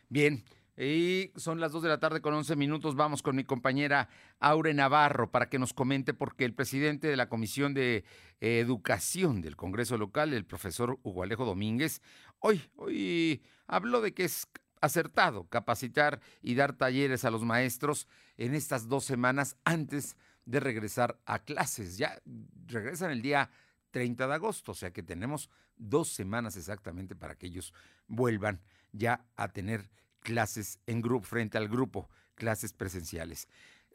Bien, 0.09 0.45
y 0.77 1.31
son 1.37 1.61
las 1.61 1.73
2 1.73 1.83
de 1.83 1.89
la 1.89 2.01
tarde 2.01 2.21
con 2.21 2.35
11 2.35 2.57
minutos. 2.57 2.97
Vamos 2.97 3.23
con 3.23 3.37
mi 3.37 3.45
compañera 3.45 4.09
Aure 4.39 4.73
Navarro 4.75 5.31
para 5.31 5.49
que 5.49 5.59
nos 5.59 5.73
comente 5.73 6.15
porque 6.15 6.45
el 6.45 6.55
presidente 6.55 7.07
de 7.07 7.17
la 7.17 7.29
Comisión 7.29 7.75
de 7.75 8.05
Educación 8.41 9.43
del 9.43 9.57
Congreso 9.57 9.99
Local, 9.99 10.33
el 10.33 10.47
profesor 10.47 10.99
Hugo 11.03 11.23
Alejo 11.23 11.45
Domínguez, 11.45 12.01
hoy, 12.41 12.63
hoy 12.77 13.43
habló 13.67 14.01
de 14.01 14.13
que 14.13 14.25
es 14.25 14.49
acertado 14.81 15.45
capacitar 15.49 16.21
y 16.43 16.55
dar 16.55 16.73
talleres 16.73 17.25
a 17.25 17.31
los 17.31 17.43
maestros 17.43 18.09
en 18.37 18.55
estas 18.55 18.89
dos 18.89 19.05
semanas 19.05 19.57
antes 19.65 20.17
de 20.45 20.61
regresar 20.61 21.19
a 21.27 21.39
clases. 21.39 21.99
Ya 21.99 22.21
regresan 22.67 23.11
el 23.11 23.23
día 23.23 23.51
30 23.91 24.27
de 24.27 24.35
agosto, 24.35 24.73
o 24.73 24.75
sea 24.75 24.93
que 24.93 25.03
tenemos 25.03 25.51
dos 25.77 26.09
semanas 26.09 26.57
exactamente 26.57 27.15
para 27.15 27.35
que 27.35 27.47
ellos 27.47 27.73
vuelvan 28.07 28.61
ya 28.93 29.25
a 29.37 29.49
tener 29.49 29.91
clases 30.21 30.79
en 30.87 31.01
grupo 31.01 31.27
frente 31.27 31.59
al 31.59 31.69
grupo, 31.69 32.09
clases 32.35 32.73
presenciales. 32.73 33.49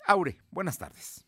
Aure, 0.07 0.37
buenas 0.51 0.77
tardes. 0.77 1.24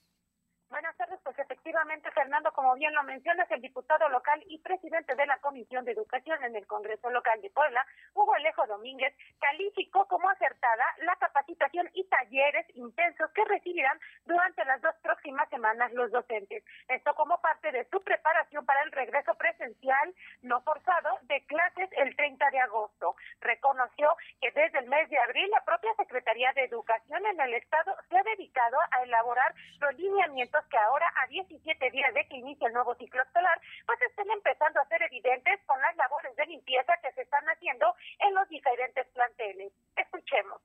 Efectivamente, 1.77 2.09
Fernando, 2.09 2.51
como 2.53 2.73
bien 2.73 2.91
lo 2.95 3.03
mencionas, 3.03 3.51
el 3.51 3.61
diputado 3.61 4.09
local 4.09 4.43
y 4.47 4.57
presidente 4.57 5.13
de 5.13 5.27
la 5.27 5.37
Comisión 5.37 5.85
de 5.85 5.91
Educación 5.91 6.43
en 6.43 6.55
el 6.55 6.65
Congreso 6.65 7.07
Local 7.11 7.39
de 7.39 7.51
Puebla, 7.51 7.85
Hugo 8.15 8.33
Alejo 8.33 8.65
Domínguez, 8.65 9.13
calificó 9.39 10.07
como 10.07 10.27
acertada 10.27 10.83
la 11.03 11.15
capacitación 11.17 11.87
y 11.93 12.03
talleres 12.05 12.65
intensos 12.73 13.29
que 13.29 13.45
recibirán 13.45 13.99
durante 14.25 14.65
las 14.65 14.81
dos 14.81 14.95
próximas 15.03 15.47
semanas 15.49 15.93
los 15.93 16.09
docentes. 16.09 16.63
Esto 16.87 17.13
como 17.13 17.39
parte 17.41 17.71
de 17.71 17.85
su 17.91 18.01
preparación 18.01 18.65
para 18.65 18.81
el 18.81 18.91
regreso 18.91 19.35
presencial 19.35 20.15
no 20.41 20.61
forzado 20.61 21.19
de 21.23 21.45
clases 21.45 21.89
el 21.91 22.15
30 22.15 22.49
de 22.49 22.59
agosto. 22.59 23.15
Reconoció 23.39 24.17
que 24.41 24.49
desde 24.49 24.79
el 24.79 24.87
mes 24.87 25.07
de 25.11 25.19
abril 25.19 25.47
la 25.51 25.63
propia 25.63 25.93
Secretaría 25.93 26.51
de 26.53 26.63
Educación 26.63 27.23
en 27.23 27.39
el 27.39 27.53
Estado 27.53 27.95
se 28.09 28.17
ha 28.17 28.23
dedicado 28.23 28.77
a 28.97 29.03
elaborar 29.03 29.53
los 29.79 29.93
lineamientos 29.93 30.65
que 30.71 30.77
ahora 30.79 31.05
a 31.23 31.27
17 31.27 31.66
días 31.75 32.13
de 32.13 32.27
que 32.27 32.37
inicia 32.37 32.67
el 32.67 32.73
nuevo 32.73 32.95
ciclo 32.95 33.21
escolar, 33.21 33.59
pues 33.85 34.01
estén 34.01 34.29
empezando 34.31 34.79
a 34.79 34.87
ser 34.87 35.01
evidentes 35.03 35.59
con 35.65 35.79
las 35.81 35.95
labores 35.97 36.35
de 36.35 36.45
limpieza 36.45 36.93
que 37.01 37.11
se 37.13 37.21
están 37.21 37.45
haciendo 37.45 37.93
en 38.19 38.33
los 38.33 38.47
diferentes 38.49 39.05
planteles. 39.07 39.73
Escuchemos. 39.95 40.61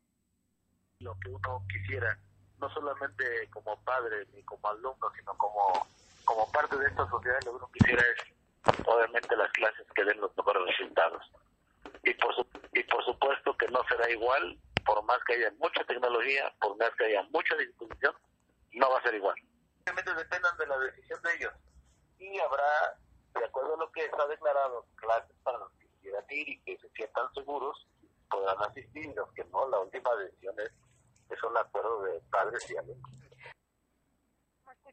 Lo 1.00 1.14
que 1.18 1.30
uno 1.30 1.62
quisiera, 1.68 2.16
no 2.58 2.70
solamente 2.70 3.24
como 3.50 3.76
padre 3.84 4.26
ni 4.32 4.42
como 4.44 4.68
alumno, 4.68 5.10
sino 5.18 5.36
como, 5.36 5.86
como 6.24 6.50
parte 6.52 6.76
de 6.76 6.86
esta 6.86 7.08
sociedad, 7.08 7.38
lo 7.44 7.52
que 7.52 7.56
uno 7.56 7.70
quisiera 7.72 8.02
es 8.02 8.86
obviamente 8.86 9.36
las 9.36 9.50
clases 9.52 9.86
que 9.94 10.04
den 10.04 10.20
los 10.20 10.36
mejores 10.36 10.62
resultados. 10.66 11.32
Y 12.04 12.14
por, 12.14 12.34
y 12.72 12.82
por 12.84 13.04
supuesto 13.04 13.56
que 13.56 13.66
no 13.68 13.82
será 13.88 14.08
igual, 14.10 14.56
por 14.84 15.02
más 15.04 15.18
que 15.26 15.34
haya 15.34 15.50
mucha 15.58 15.82
tecnología, 15.84 16.52
por 16.60 16.76
más 16.76 16.90
que 16.96 17.04
haya 17.06 17.22
mucha 17.30 17.56
disposición, 17.56 18.14
no 18.72 18.90
va 18.90 18.98
a 18.98 19.02
ser 19.02 19.14
igual 19.14 19.36
dependan 19.84 20.56
de 20.58 20.66
la 20.66 20.78
decisión 20.78 21.20
de 21.22 21.34
ellos. 21.34 21.52
Y 22.18 22.38
habrá, 22.38 22.98
de 23.34 23.44
acuerdo 23.44 23.74
a 23.74 23.78
lo 23.78 23.92
que 23.92 24.04
está 24.04 24.26
declarado, 24.26 24.86
clases 24.96 25.36
para 25.42 25.58
los 25.58 25.72
que 25.72 25.88
quieran 26.00 26.24
ir 26.30 26.48
y 26.48 26.60
que 26.62 26.78
se 26.78 26.88
sientan 26.90 27.32
seguros, 27.34 27.86
podrán 28.30 28.62
asistir, 28.62 29.14
los 29.14 29.30
que 29.32 29.44
no, 29.44 29.68
la 29.68 29.80
última 29.80 30.14
decisión 30.16 30.54
es, 30.60 30.72
es 31.30 31.42
un 31.42 31.56
acuerdo 31.56 32.02
de 32.04 32.20
padres 32.30 32.70
y 32.70 32.76
alumnos 32.76 33.22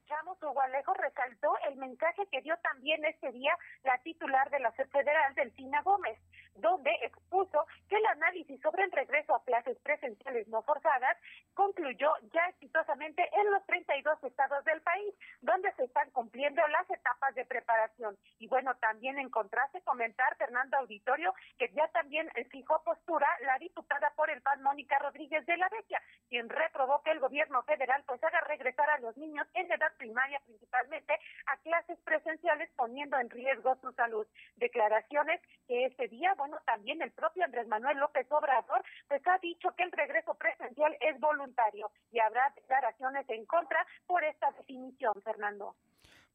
escuchamos, 0.09 0.41
Hugo 0.41 0.61
Alejo 0.61 0.93
resaltó 0.95 1.53
el 1.67 1.75
mensaje 1.77 2.27
que 2.31 2.41
dio 2.41 2.57
también 2.57 3.03
este 3.05 3.31
día 3.31 3.55
la 3.83 3.97
titular 4.01 4.49
de 4.49 4.59
la 4.59 4.71
SED 4.71 4.89
Federal, 4.89 5.35
Delfina 5.35 5.81
Gómez, 5.83 6.17
donde 6.61 6.91
expuso 7.01 7.65
que 7.87 7.95
el 7.95 8.05
análisis 8.05 8.61
sobre 8.61 8.83
el 8.83 8.91
regreso 8.91 9.35
a 9.35 9.43
clases 9.43 9.77
presenciales 9.79 10.47
no 10.47 10.61
forzadas 10.63 11.17
concluyó 11.53 12.11
ya 12.33 12.45
exitosamente 12.49 13.27
en 13.33 13.51
los 13.51 13.65
32 13.65 14.23
estados 14.23 14.63
del 14.65 14.81
país, 14.81 15.13
donde 15.41 15.71
se 15.73 15.83
están 15.83 16.09
cumpliendo 16.11 16.61
las 16.67 16.89
etapas 16.89 17.35
de 17.35 17.45
preparación. 17.45 18.17
Y 18.39 18.47
bueno, 18.47 18.75
también 18.75 19.19
en 19.19 19.29
contraste 19.29 19.81
comentar, 19.81 20.35
Fernando 20.37 20.77
Auditorio, 20.77 21.33
que 21.57 21.69
ya 21.73 21.87
también 21.89 22.29
fijó 22.49 22.81
postura 22.83 23.27
la 23.41 23.57
diputada 23.57 24.11
por 24.15 24.29
el 24.29 24.41
PAN, 24.41 24.61
Mónica 24.61 24.97
Rodríguez 24.99 25.45
de 25.45 25.57
la 25.57 25.69
Vecchia, 25.69 26.01
quien 26.29 26.49
reprobó 26.49 27.01
que 27.03 27.11
el 27.11 27.19
gobierno 27.19 27.63
federal 27.63 28.03
pues 28.05 28.23
haga 28.23 28.41
regresar 28.41 28.89
a 28.89 28.99
los 28.99 29.15
niños 29.17 29.47
en 29.53 29.71
edad 29.71 29.91
primaria 29.97 30.39
principalmente 30.45 31.13
a 31.47 31.57
clases 31.57 31.97
presenciales 32.03 32.69
poniendo 32.75 33.17
en 33.17 33.29
riesgo 33.29 33.75
su 33.81 33.91
salud. 33.93 34.27
Declaraciones 34.57 35.41
que 35.67 35.85
este 35.85 36.07
día, 36.07 36.33
también 36.65 37.01
el 37.01 37.11
propio 37.11 37.43
Andrés 37.45 37.67
Manuel 37.67 37.97
López 37.97 38.27
Obrador, 38.29 38.83
pues 39.07 39.21
ha 39.27 39.37
dicho 39.39 39.69
que 39.75 39.83
el 39.83 39.91
regreso 39.91 40.33
presencial 40.35 40.95
es 40.99 41.19
voluntario 41.19 41.91
y 42.11 42.19
habrá 42.19 42.51
declaraciones 42.55 43.25
en 43.29 43.45
contra 43.45 43.85
por 44.05 44.23
esta 44.23 44.51
definición, 44.51 45.13
Fernando. 45.23 45.75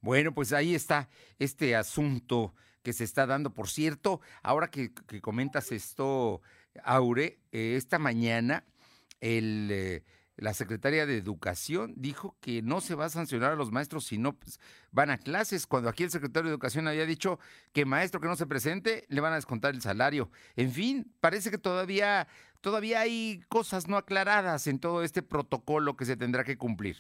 Bueno, 0.01 0.33
pues 0.33 0.53
ahí 0.53 0.75
está 0.75 1.09
este 1.39 1.77
asunto 1.77 2.55
que 2.83 2.93
se 2.93 3.05
está 3.05 3.27
dando. 3.27 3.51
Por 3.51 3.69
cierto, 3.69 4.21
ahora 4.43 4.69
que, 4.69 4.93
comentas 5.23 5.73
esto, 5.73 6.43
Aure, 6.85 7.39
eh, 7.53 7.77
esta 7.77 7.99
mañana 7.99 8.65
el... 9.21 9.71
Eh, 9.71 10.05
la 10.37 10.55
secretaria 10.55 11.07
de 11.07 11.17
Educación 11.17 11.95
dijo 11.97 12.37
que 12.41 12.63
no 12.63 12.81
se 12.81 12.95
va 12.95 13.07
a 13.07 13.11
sancionar 13.11 13.53
a 13.53 13.57
los 13.57 13.71
maestros 13.71 14.05
si 14.07 14.19
no 14.19 14.35
pues, 14.35 14.59
van 14.91 15.11
a 15.11 15.19
clases, 15.19 15.67
cuando 15.67 15.89
aquí 15.89 16.03
el 16.03 16.11
secretario 16.11 16.49
de 16.49 16.55
Educación 16.55 16.89
había 16.89 17.07
dicho 17.07 17.39
que 17.73 17.85
maestro 17.85 18.21
que 18.21 18.29
no 18.29 18.37
se 18.37 18.47
presente 18.47 19.07
le 19.09 19.21
van 19.21 19.33
a 19.33 19.37
descontar 19.37 19.75
el 19.75 19.83
salario. 19.83 20.31
En 20.57 20.73
fin, 20.73 21.13
parece 21.21 21.51
que 21.51 21.59
todavía, 21.59 22.27
todavía 22.61 23.01
hay 23.01 23.45
cosas 23.49 23.89
no 23.89 23.97
aclaradas 23.97 24.67
en 24.67 24.79
todo 24.79 25.05
este 25.05 25.23
protocolo 25.23 25.97
que 25.97 26.05
se 26.05 26.17
tendrá 26.17 26.45
que 26.45 26.59
cumplir. 26.59 26.97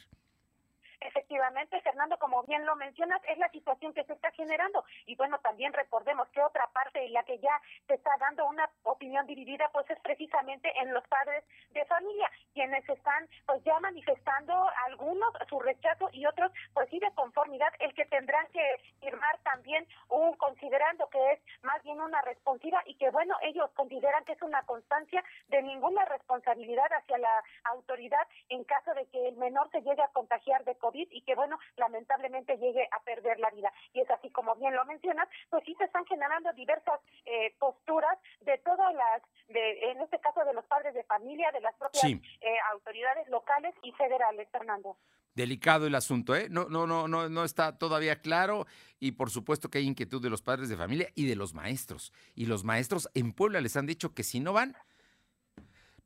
Efectivamente, 1.55 1.89
Fernando, 1.89 2.19
como 2.19 2.43
bien 2.43 2.67
lo 2.67 2.75
mencionas, 2.75 3.23
es 3.29 3.39
la 3.39 3.49
situación 3.51 3.95
que 3.95 4.03
se 4.03 4.15
está 4.15 4.33
generando. 4.33 4.85
Y 5.07 5.15
bueno, 5.15 5.39
también 5.39 5.73
recordemos 5.73 6.27
que 6.31 6.43
otra 6.43 6.67
parte 6.73 7.05
en 7.05 7.13
la 7.13 7.23
que 7.23 7.39
ya 7.39 7.61
se 7.87 7.95
está 7.95 8.11
dando 8.19 8.45
una 8.47 8.69
opinión 8.83 9.25
dividida, 9.25 9.71
pues 9.73 9.89
es 9.89 10.01
precisamente 10.01 10.73
en 10.81 10.93
los 10.93 11.07
padres 11.07 11.45
de 11.71 11.85
familia, 11.85 12.29
quienes 12.55 12.89
están 12.89 13.29
pues 13.47 13.63
ya 13.63 13.79
manifestando 13.79 14.69
algunos 14.87 15.33
su 15.49 15.61
rechazo 15.61 16.09
y 16.13 16.27
otros 16.27 16.51
pues 16.73 16.89
sí 16.91 16.99
de 16.99 17.13
conformidad, 17.15 17.73
el 17.79 17.95
que 17.95 18.07
tendrán 18.07 18.49
que 18.49 18.81
firmar 19.01 19.39
también 19.45 19.87
un 20.09 20.35
considerando 20.37 21.09
que 21.11 21.33
es 21.33 21.41
más 21.63 21.81
bien 21.85 22.01
una 22.01 22.21
responsiva 22.23 22.83
y 22.87 22.97
que 22.97 23.11
bueno, 23.11 23.37
ellos 23.43 23.71
consideran 23.75 24.25
que 24.25 24.33
es 24.33 24.43
una 24.43 24.65
constancia 24.65 25.23
de 25.49 25.63
ninguna 25.63 26.05
responsabilidad 26.07 26.93
hacia 26.93 27.19
la 27.19 27.45
autoridad 27.65 28.27
en 28.49 28.65
caso 28.65 28.93
de 28.95 29.07
que 29.07 29.29
el 29.29 29.37
menor 29.37 29.71
se 29.71 29.83
llegue 29.83 30.03
a 30.03 30.09
contagiar 30.09 30.65
de 30.65 30.75
COVID 30.77 31.09
y 31.13 31.23
que, 31.23 31.44
lamentablemente 31.77 32.57
llegue 32.59 32.89
a 32.91 33.01
perder 33.03 33.39
la 33.39 33.51
vida. 33.51 33.73
Y 33.93 34.01
es 34.01 34.11
así 34.11 34.31
como 34.31 34.55
bien 34.57 34.75
lo 34.75 34.85
mencionas, 34.85 35.29
pues 35.51 35.65
sí 35.65 35.75
se 35.79 35.85
están 35.85 36.05
generando 36.07 36.53
diversas 36.53 37.01
eh, 37.25 37.55
posturas 37.59 38.19
de 38.41 38.59
todas 38.59 38.95
las, 38.95 39.23
de, 39.49 39.91
en 39.91 40.01
este 40.01 40.19
caso 40.21 40.45
de 40.45 40.55
los 40.55 40.65
padres 40.67 40.95
de 40.95 41.05
familia, 41.05 41.51
de 41.53 41.61
las 41.61 41.75
propias 41.77 42.05
eh, 42.05 42.57
autoridades 42.73 43.29
locales 43.29 43.75
y 43.83 43.93
federales, 43.93 44.49
Fernando 44.51 44.97
delicado 45.35 45.89
el 45.89 45.97
asunto, 45.97 46.37
¿eh? 46.37 46.47
No, 46.49 46.67
no, 46.69 46.87
no, 46.87 47.09
no, 47.09 47.29
no 47.29 47.45
está 47.45 47.77
todavía 47.77 48.21
claro 48.21 48.67
y 49.01 49.13
por 49.13 49.31
supuesto 49.31 49.69
que 49.69 49.79
hay 49.79 49.87
inquietud 49.87 50.23
de 50.23 50.31
los 50.31 50.43
padres 50.43 50.69
de 50.69 50.77
familia 50.77 51.09
y 51.17 51.27
de 51.27 51.35
los 51.35 51.55
maestros. 51.55 52.13
Y 52.37 52.47
los 52.47 52.63
maestros 52.63 53.11
en 53.15 53.33
Puebla 53.33 53.61
les 53.61 53.77
han 53.77 53.87
dicho 53.87 54.15
que 54.15 54.23
si 54.23 54.39
no 54.39 54.53
van, 54.53 54.77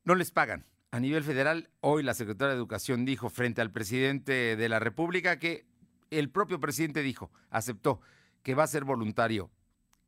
no 0.04 0.14
les 0.14 0.30
pagan 0.30 0.64
a 0.90 1.00
nivel 1.00 1.22
federal, 1.22 1.70
hoy 1.80 2.02
la 2.02 2.14
secretaria 2.14 2.52
de 2.52 2.58
Educación 2.58 3.04
dijo 3.04 3.28
frente 3.28 3.60
al 3.60 3.70
presidente 3.70 4.56
de 4.56 4.68
la 4.68 4.78
República 4.78 5.38
que 5.38 5.66
el 6.10 6.30
propio 6.30 6.60
presidente 6.60 7.02
dijo, 7.02 7.30
aceptó 7.50 8.00
que 8.42 8.54
va 8.54 8.64
a 8.64 8.68
ser 8.68 8.84
voluntario 8.84 9.50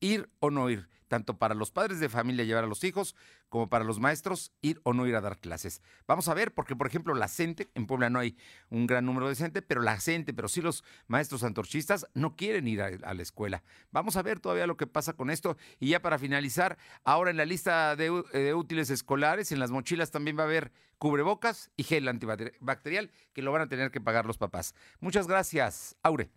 ir 0.01 0.31
o 0.41 0.51
no 0.51 0.71
ir. 0.71 0.89
Tanto 1.11 1.38
para 1.38 1.57
los 1.57 1.73
padres 1.73 1.99
de 1.99 2.09
familia 2.09 2.45
llevar 2.45 2.62
a 2.62 2.69
los 2.69 2.85
hijos, 2.85 3.17
como 3.49 3.69
para 3.69 3.85
los 3.85 3.99
maestros 3.99 4.52
ir 4.62 4.81
o 4.85 4.93
no 4.93 5.09
ir 5.09 5.17
a 5.17 5.21
dar 5.21 5.38
clases. 5.38 5.83
Vamos 6.07 6.29
a 6.29 6.35
ver, 6.35 6.55
porque 6.55 6.76
por 6.76 6.87
ejemplo 6.87 7.14
la 7.14 7.26
CENTE, 7.26 7.69
en 7.75 7.88
Puebla 7.88 8.11
no 8.11 8.21
hay 8.21 8.38
un 8.71 8.87
gran 8.87 9.05
número 9.05 9.29
de 9.29 9.35
CENTE, 9.35 9.61
pero 9.61 9.83
la 9.83 9.99
CENTE, 10.00 10.33
pero 10.33 10.49
sí 10.49 10.62
los 10.62 10.85
maestros 11.09 11.43
antorchistas 11.43 12.07
no 12.14 12.37
quieren 12.37 12.69
ir 12.69 12.81
a, 12.81 13.12
la 13.12 13.23
escuela. 13.23 13.64
Vamos 13.90 14.17
a 14.17 14.23
ver 14.23 14.38
todavía 14.38 14.69
lo 14.69 14.76
que 14.76 14.87
pasa 14.87 15.14
con 15.14 15.31
esto. 15.31 15.57
Y 15.81 15.88
ya 15.88 16.00
para 16.00 16.17
finalizar, 16.17 16.79
ahora 17.02 17.33
en 17.33 17.37
la 17.37 17.45
lista 17.45 17.97
de, 17.97 18.23
de 18.33 18.55
útiles 18.55 18.88
escolares, 18.88 19.50
en 19.50 19.59
las 19.59 19.73
mochilas 19.73 20.12
también 20.12 20.38
va 20.38 20.43
a 20.43 20.47
haber 20.47 20.71
cubrebocas 20.99 21.73
y 21.76 21.83
gel 21.83 22.07
antibacterial 22.07 23.11
que 23.33 23.43
lo 23.43 23.50
van 23.50 23.62
a 23.62 23.69
tener 23.69 23.90
que 23.90 24.00
pagar 24.00 24.26
los 24.26 24.38
papás. 24.38 24.76
Muchas 25.00 25.26
gracias, 25.26 25.97
Aure. 26.05 26.31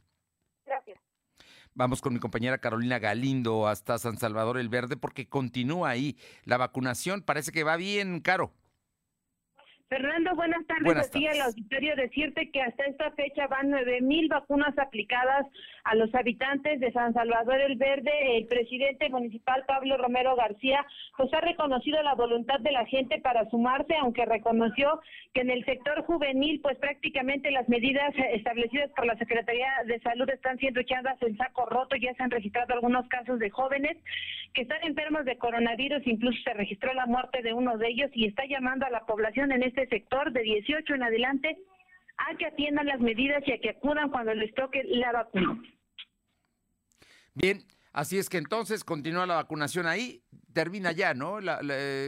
Vamos 1.75 2.01
con 2.01 2.13
mi 2.13 2.19
compañera 2.19 2.59
Carolina 2.59 2.99
Galindo 2.99 3.67
hasta 3.67 3.97
San 3.97 4.19
Salvador 4.19 4.59
el 4.59 4.69
Verde 4.69 4.95
porque 4.95 5.27
continúa 5.27 5.89
ahí 5.89 6.17
la 6.43 6.57
vacunación. 6.57 7.23
Parece 7.23 7.51
que 7.51 7.63
va 7.63 7.77
bien, 7.77 8.19
Caro. 8.19 8.53
Fernando, 9.93 10.33
buenas 10.35 10.65
tardes. 10.65 10.85
Buenas 10.85 11.11
tardes. 11.11 11.39
al 11.39 11.41
auditorio 11.41 11.95
decirte 11.95 12.49
que 12.49 12.63
hasta 12.63 12.83
esta 12.85 13.11
fecha 13.11 13.45
van 13.45 13.69
nueve 13.69 14.01
mil 14.01 14.27
vacunas 14.27 14.75
aplicadas 14.79 15.45
a 15.83 15.93
los 15.93 16.13
habitantes 16.15 16.79
de 16.79 16.91
San 16.91 17.13
Salvador 17.13 17.61
el 17.61 17.75
Verde. 17.75 18.37
El 18.37 18.47
presidente 18.47 19.07
municipal 19.09 19.63
Pablo 19.67 19.95
Romero 19.97 20.35
García 20.35 20.83
pues 21.15 21.31
ha 21.35 21.41
reconocido 21.41 22.01
la 22.01 22.15
voluntad 22.15 22.59
de 22.61 22.71
la 22.71 22.87
gente 22.87 23.19
para 23.21 23.47
sumarse, 23.51 23.95
aunque 23.95 24.25
reconoció 24.25 24.99
que 25.31 25.41
en 25.41 25.51
el 25.51 25.63
sector 25.63 26.03
juvenil 26.05 26.59
pues 26.61 26.75
prácticamente 26.79 27.51
las 27.51 27.69
medidas 27.69 28.15
establecidas 28.31 28.89
por 28.95 29.05
la 29.05 29.15
Secretaría 29.17 29.69
de 29.85 29.99
Salud 29.99 30.27
están 30.31 30.57
siendo 30.57 30.79
echadas 30.79 31.21
en 31.21 31.37
saco 31.37 31.67
roto. 31.67 31.95
Ya 31.97 32.15
se 32.15 32.23
han 32.23 32.31
registrado 32.31 32.73
algunos 32.73 33.07
casos 33.09 33.37
de 33.37 33.51
jóvenes 33.51 33.95
que 34.55 34.63
están 34.63 34.83
enfermos 34.83 35.25
de 35.25 35.37
coronavirus, 35.37 36.01
incluso 36.05 36.39
se 36.43 36.53
registró 36.53 36.93
la 36.93 37.05
muerte 37.05 37.43
de 37.43 37.53
uno 37.53 37.77
de 37.77 37.89
ellos 37.89 38.09
y 38.13 38.25
está 38.25 38.45
llamando 38.45 38.87
a 38.87 38.89
la 38.89 39.05
población 39.05 39.51
en 39.51 39.63
este 39.63 39.82
sector 39.87 40.31
de 40.31 40.41
18 40.41 40.95
en 40.95 41.03
adelante 41.03 41.57
a 42.17 42.35
que 42.37 42.45
atiendan 42.45 42.85
las 42.85 42.99
medidas 42.99 43.43
y 43.45 43.51
a 43.51 43.59
que 43.59 43.71
acudan 43.71 44.09
cuando 44.09 44.33
les 44.33 44.53
toque 44.53 44.83
la 44.85 45.11
vacuna. 45.11 45.61
Bien, 47.33 47.63
así 47.91 48.17
es 48.17 48.29
que 48.29 48.37
entonces 48.37 48.83
continúa 48.83 49.25
la 49.25 49.35
vacunación 49.35 49.87
ahí, 49.87 50.21
termina 50.53 50.91
ya, 50.91 51.13
¿no? 51.13 51.39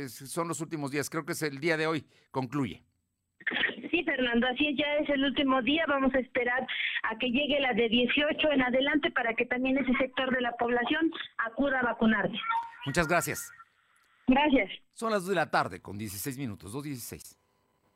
son 0.07 0.47
los 0.47 0.61
últimos 0.61 0.91
días, 0.91 1.09
creo 1.09 1.25
que 1.25 1.33
es 1.33 1.41
el 1.41 1.59
día 1.59 1.77
de 1.77 1.87
hoy, 1.87 2.05
concluye. 2.31 2.83
Sí, 3.91 4.03
Fernando, 4.03 4.47
así 4.47 4.67
es, 4.67 4.77
ya 4.77 4.95
es 5.01 5.09
el 5.09 5.23
último 5.23 5.61
día, 5.61 5.85
vamos 5.87 6.13
a 6.13 6.19
esperar 6.19 6.67
a 7.03 7.17
que 7.17 7.27
llegue 7.27 7.59
la 7.59 7.73
de 7.73 7.89
18 7.89 8.51
en 8.51 8.61
adelante 8.61 9.11
para 9.11 9.33
que 9.33 9.45
también 9.45 9.77
ese 9.77 9.93
sector 9.97 10.33
de 10.33 10.41
la 10.41 10.51
población 10.53 11.11
acuda 11.37 11.79
a 11.79 11.83
vacunarse. 11.83 12.37
Muchas 12.85 13.07
gracias. 13.07 13.51
Gracias. 14.27 14.71
Son 14.93 15.11
las 15.11 15.21
2 15.21 15.29
de 15.29 15.35
la 15.35 15.51
tarde 15.51 15.81
con 15.81 15.97
16 15.97 16.37
minutos, 16.37 16.73
2.16. 16.73 17.37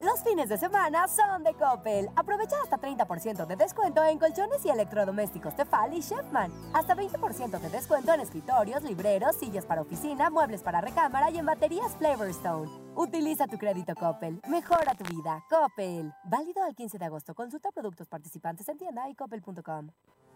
Los 0.00 0.22
fines 0.22 0.48
de 0.48 0.56
semana 0.56 1.08
son 1.08 1.42
de 1.42 1.54
Coppel. 1.54 2.08
Aprovecha 2.14 2.54
hasta 2.62 2.78
30% 2.78 3.46
de 3.46 3.56
descuento 3.56 4.04
en 4.04 4.16
colchones 4.20 4.64
y 4.64 4.70
electrodomésticos 4.70 5.56
Tefal 5.56 5.92
y 5.92 6.00
Chefman. 6.00 6.52
Hasta 6.72 6.94
20% 6.94 7.58
de 7.58 7.68
descuento 7.68 8.12
en 8.12 8.20
escritorios, 8.20 8.84
libreros, 8.84 9.34
sillas 9.34 9.66
para 9.66 9.82
oficina, 9.82 10.30
muebles 10.30 10.62
para 10.62 10.80
recámara 10.80 11.32
y 11.32 11.38
en 11.38 11.46
baterías 11.46 11.96
Flavorstone. 11.96 12.70
Utiliza 12.94 13.48
tu 13.48 13.58
crédito 13.58 13.96
Coppel. 13.96 14.40
Mejora 14.48 14.94
tu 14.94 15.02
vida. 15.12 15.44
Coppel. 15.50 16.14
Válido 16.22 16.62
al 16.62 16.76
15 16.76 16.96
de 16.96 17.04
agosto. 17.04 17.34
Consulta 17.34 17.72
productos 17.72 18.06
participantes 18.06 18.68
en 18.68 18.78
tienda 18.78 19.08
y 19.08 19.16
coppel.com. 19.16 19.90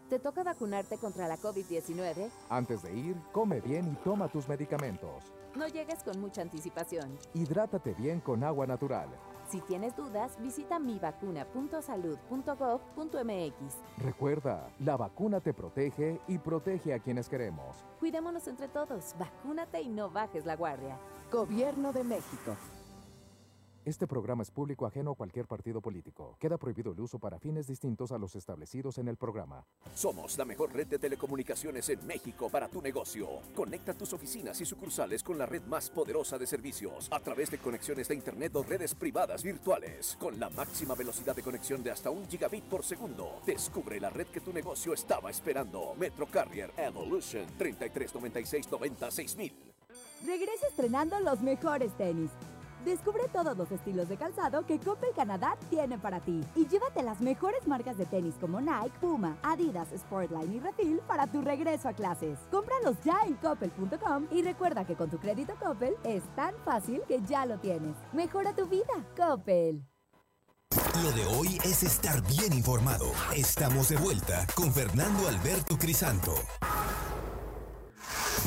¿Te 0.09 0.19
toca 0.19 0.43
vacunarte 0.43 0.99
contra 0.99 1.29
la 1.29 1.39
COVID-19? 1.39 2.31
Antes 2.51 2.83
de 2.83 2.93
ir, 2.95 3.17
come 3.31 3.61
bien 3.61 3.93
y 3.93 3.95
toma 4.03 4.27
tus 4.27 4.49
medicamentos. 4.49 5.33
No 5.55 5.69
llegues 5.69 6.03
con 6.03 6.21
mucha 6.21 6.43
anticipación. 6.43 7.17
Hidrátate 7.33 7.95
bien 7.95 8.21
con 8.21 8.43
agua 8.43 8.67
natural. 8.67 9.09
Si 9.53 9.61
tienes 9.61 9.95
dudas, 9.95 10.41
visita 10.41 10.79
mivacuna.salud.gov.mx. 10.79 13.75
Recuerda, 13.99 14.71
la 14.79 14.97
vacuna 14.97 15.41
te 15.41 15.53
protege 15.53 16.23
y 16.27 16.39
protege 16.39 16.95
a 16.95 17.01
quienes 17.01 17.29
queremos. 17.29 17.85
Cuidémonos 18.01 18.49
entre 18.49 18.69
todos, 18.69 19.15
vacúnate 19.19 19.83
y 19.83 19.91
no 19.91 20.09
bajes 20.09 20.47
la 20.47 20.57
guardia. 20.57 20.97
Gobierno 21.31 21.93
de 21.93 22.03
México. 22.03 22.57
Este 23.85 24.07
programa 24.07 24.45
es 24.45 24.51
público 24.53 24.87
ajeno 24.87 25.11
a 25.11 25.15
cualquier 25.17 25.49
partido 25.49 25.81
político. 25.81 26.37
Queda 26.39 26.57
prohibido 26.57 26.93
el 26.93 27.01
uso 27.01 27.19
para 27.19 27.41
fines 27.41 27.67
distintos 27.67 28.13
a 28.13 28.19
los 28.19 28.37
establecidos 28.37 28.99
en 28.99 29.09
el 29.09 29.17
programa. 29.17 29.67
Somos 29.93 30.39
la 30.39 30.45
mejor 30.45 30.73
red 30.73 30.87
de 30.87 31.01
telecomunicaciones 31.01 31.89
en 31.89 32.07
México 32.07 32.49
para 32.49 32.69
tu 32.69 32.81
negocio. 32.81 33.41
Conecta 33.57 33.93
tus 33.93 34.13
oficinas 34.13 34.61
y 34.61 34.65
sucursales 34.65 35.25
con 35.25 35.37
la 35.37 35.47
red 35.47 35.63
más 35.63 35.91
poderosa 35.91 36.39
de 36.39 36.47
servicios 36.47 37.09
a 37.11 37.19
través 37.19 37.51
de 37.51 37.59
conexiones 37.59 38.07
de 38.07 38.15
Internet 38.15 38.55
o 38.55 38.63
redes 38.63 38.95
privadas 38.95 39.43
virtuales. 39.43 40.17
Con 40.21 40.39
la 40.39 40.49
máxima 40.51 40.95
velocidad 40.95 41.35
de 41.35 41.43
conexión 41.43 41.83
de 41.83 41.91
hasta 41.91 42.09
un 42.09 42.29
gigabit 42.29 42.63
por 42.63 42.85
segundo. 42.85 43.41
Descubre 43.45 43.99
la 43.99 44.11
red 44.11 44.29
que 44.29 44.41
tu 44.41 44.53
negocio 44.53 44.95
estaba 44.95 45.29
esperando. 45.29 45.97
Metro 45.99 46.27
Carrier 46.27 46.73
Evolution 46.77 47.47
3396 47.59 48.71
96000. 48.71 49.53
Regresa 50.25 50.69
estrenando 50.69 51.19
los 51.19 51.43
mejores 51.43 51.91
tenis 51.97 52.31
Descubre 52.85 53.29
todos 53.33 53.57
los 53.57 53.71
estilos 53.71 54.09
de 54.09 54.17
calzado 54.17 54.67
que 54.67 54.81
Coppel 54.81 55.11
Canadá 55.15 55.57
tiene 55.71 55.99
para 55.99 56.21
ti 56.21 56.41
y 56.57 56.67
llévate 56.67 57.03
las 57.03 57.21
mejores 57.21 57.67
marcas 57.67 57.97
de 57.97 58.07
tenis 58.07 58.35
como 58.41 58.61
Nike, 58.61 58.99
Puma, 59.01 59.37
Adidas, 59.43 59.89
Sportline 59.97 60.55
y 60.55 60.61
Refil 60.61 60.99
para 61.07 61.27
tu 61.29 61.43
regreso 61.43 61.89
a 61.89 61.93
clases. 61.93 62.39
Cómpralos 62.51 62.97
ya 63.05 63.21
en 63.27 63.35
coppel.com 63.35 64.27
y 64.33 64.43
recuerda 64.43 64.85
que 64.85 64.97
con 64.97 65.11
tu 65.11 65.19
crédito 65.19 65.55
Coppel 65.61 65.95
es 66.03 66.23
tan 66.35 66.55
fácil 66.65 67.03
que 67.07 67.21
ya 67.23 67.47
lo 67.47 67.59
tienes. 67.59 67.95
Mejora 68.13 68.53
tu 68.55 68.67
vida, 68.67 68.93
Coppel. 69.17 69.85
Lo 71.03 71.13
de 71.13 71.25
hoy 71.27 71.59
es 71.65 71.83
estar 71.83 72.21
bien 72.23 72.53
informado. 72.53 73.07
Estamos 73.35 73.91
de 73.91 73.97
vuelta 73.97 74.47
con 74.55 74.73
Fernando 74.73 75.29
Alberto 75.29 75.79
Crisanto. 75.79 76.35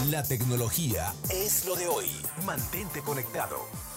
La 0.09 0.23
tecnología 0.23 1.13
es 1.29 1.65
lo 1.65 1.75
de 1.75 1.87
hoy. 1.87 2.09
Mantente 2.45 3.01
conectado. 3.01 3.94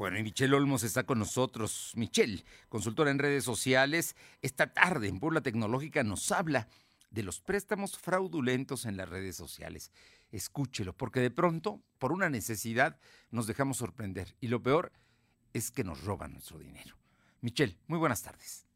Bueno, 0.00 0.18
y 0.18 0.22
Michelle 0.22 0.56
Olmos 0.56 0.82
está 0.82 1.04
con 1.04 1.18
nosotros. 1.18 1.92
Michelle, 1.94 2.42
consultora 2.70 3.10
en 3.10 3.18
redes 3.18 3.44
sociales, 3.44 4.16
esta 4.40 4.72
tarde 4.72 5.08
en 5.08 5.20
Puebla 5.20 5.42
Tecnológica 5.42 6.02
nos 6.02 6.32
habla 6.32 6.68
de 7.10 7.22
los 7.22 7.42
préstamos 7.42 7.98
fraudulentos 7.98 8.86
en 8.86 8.96
las 8.96 9.10
redes 9.10 9.36
sociales. 9.36 9.92
Escúchelo, 10.30 10.96
porque 10.96 11.20
de 11.20 11.30
pronto, 11.30 11.82
por 11.98 12.12
una 12.12 12.30
necesidad, 12.30 12.98
nos 13.30 13.46
dejamos 13.46 13.76
sorprender. 13.76 14.34
Y 14.40 14.48
lo 14.48 14.62
peor 14.62 14.90
es 15.52 15.70
que 15.70 15.84
nos 15.84 16.02
roban 16.02 16.32
nuestro 16.32 16.58
dinero. 16.58 16.96
Michelle, 17.42 17.76
muy 17.86 17.98
buenas 17.98 18.22
tardes. 18.22 18.69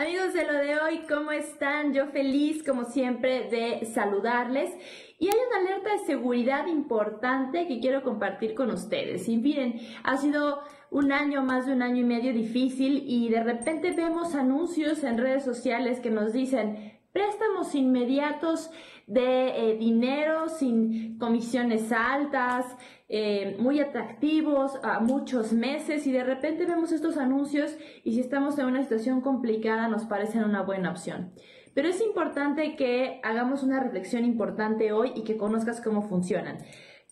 Amigos 0.00 0.32
de 0.32 0.46
lo 0.46 0.54
de 0.54 0.80
hoy, 0.80 1.00
¿cómo 1.06 1.30
están? 1.30 1.92
Yo 1.92 2.06
feliz, 2.06 2.62
como 2.62 2.86
siempre, 2.86 3.50
de 3.50 3.84
saludarles. 3.84 4.70
Y 5.18 5.28
hay 5.28 5.36
una 5.46 5.58
alerta 5.58 5.92
de 5.92 6.06
seguridad 6.06 6.66
importante 6.68 7.68
que 7.68 7.80
quiero 7.80 8.02
compartir 8.02 8.54
con 8.54 8.70
ustedes. 8.70 9.28
Y 9.28 9.36
miren, 9.36 9.78
ha 10.02 10.16
sido 10.16 10.62
un 10.90 11.12
año, 11.12 11.42
más 11.42 11.66
de 11.66 11.74
un 11.74 11.82
año 11.82 11.98
y 11.98 12.04
medio 12.04 12.32
difícil 12.32 13.02
y 13.06 13.28
de 13.28 13.44
repente 13.44 13.90
vemos 13.90 14.34
anuncios 14.34 15.04
en 15.04 15.18
redes 15.18 15.44
sociales 15.44 16.00
que 16.00 16.08
nos 16.08 16.32
dicen 16.32 16.98
préstamos 17.12 17.74
inmediatos 17.74 18.70
de 19.10 19.70
eh, 19.72 19.76
dinero 19.76 20.48
sin 20.48 21.18
comisiones 21.18 21.90
altas, 21.90 22.64
eh, 23.08 23.56
muy 23.58 23.80
atractivos 23.80 24.78
a 24.84 25.00
muchos 25.00 25.52
meses 25.52 26.06
y 26.06 26.12
de 26.12 26.22
repente 26.22 26.64
vemos 26.64 26.92
estos 26.92 27.16
anuncios 27.16 27.76
y 28.04 28.14
si 28.14 28.20
estamos 28.20 28.56
en 28.60 28.66
una 28.66 28.84
situación 28.84 29.20
complicada 29.20 29.88
nos 29.88 30.04
parecen 30.04 30.44
una 30.44 30.62
buena 30.62 30.92
opción. 30.92 31.32
Pero 31.74 31.88
es 31.88 32.00
importante 32.00 32.76
que 32.76 33.20
hagamos 33.24 33.64
una 33.64 33.80
reflexión 33.80 34.24
importante 34.24 34.92
hoy 34.92 35.10
y 35.16 35.24
que 35.24 35.36
conozcas 35.36 35.80
cómo 35.80 36.02
funcionan. 36.02 36.58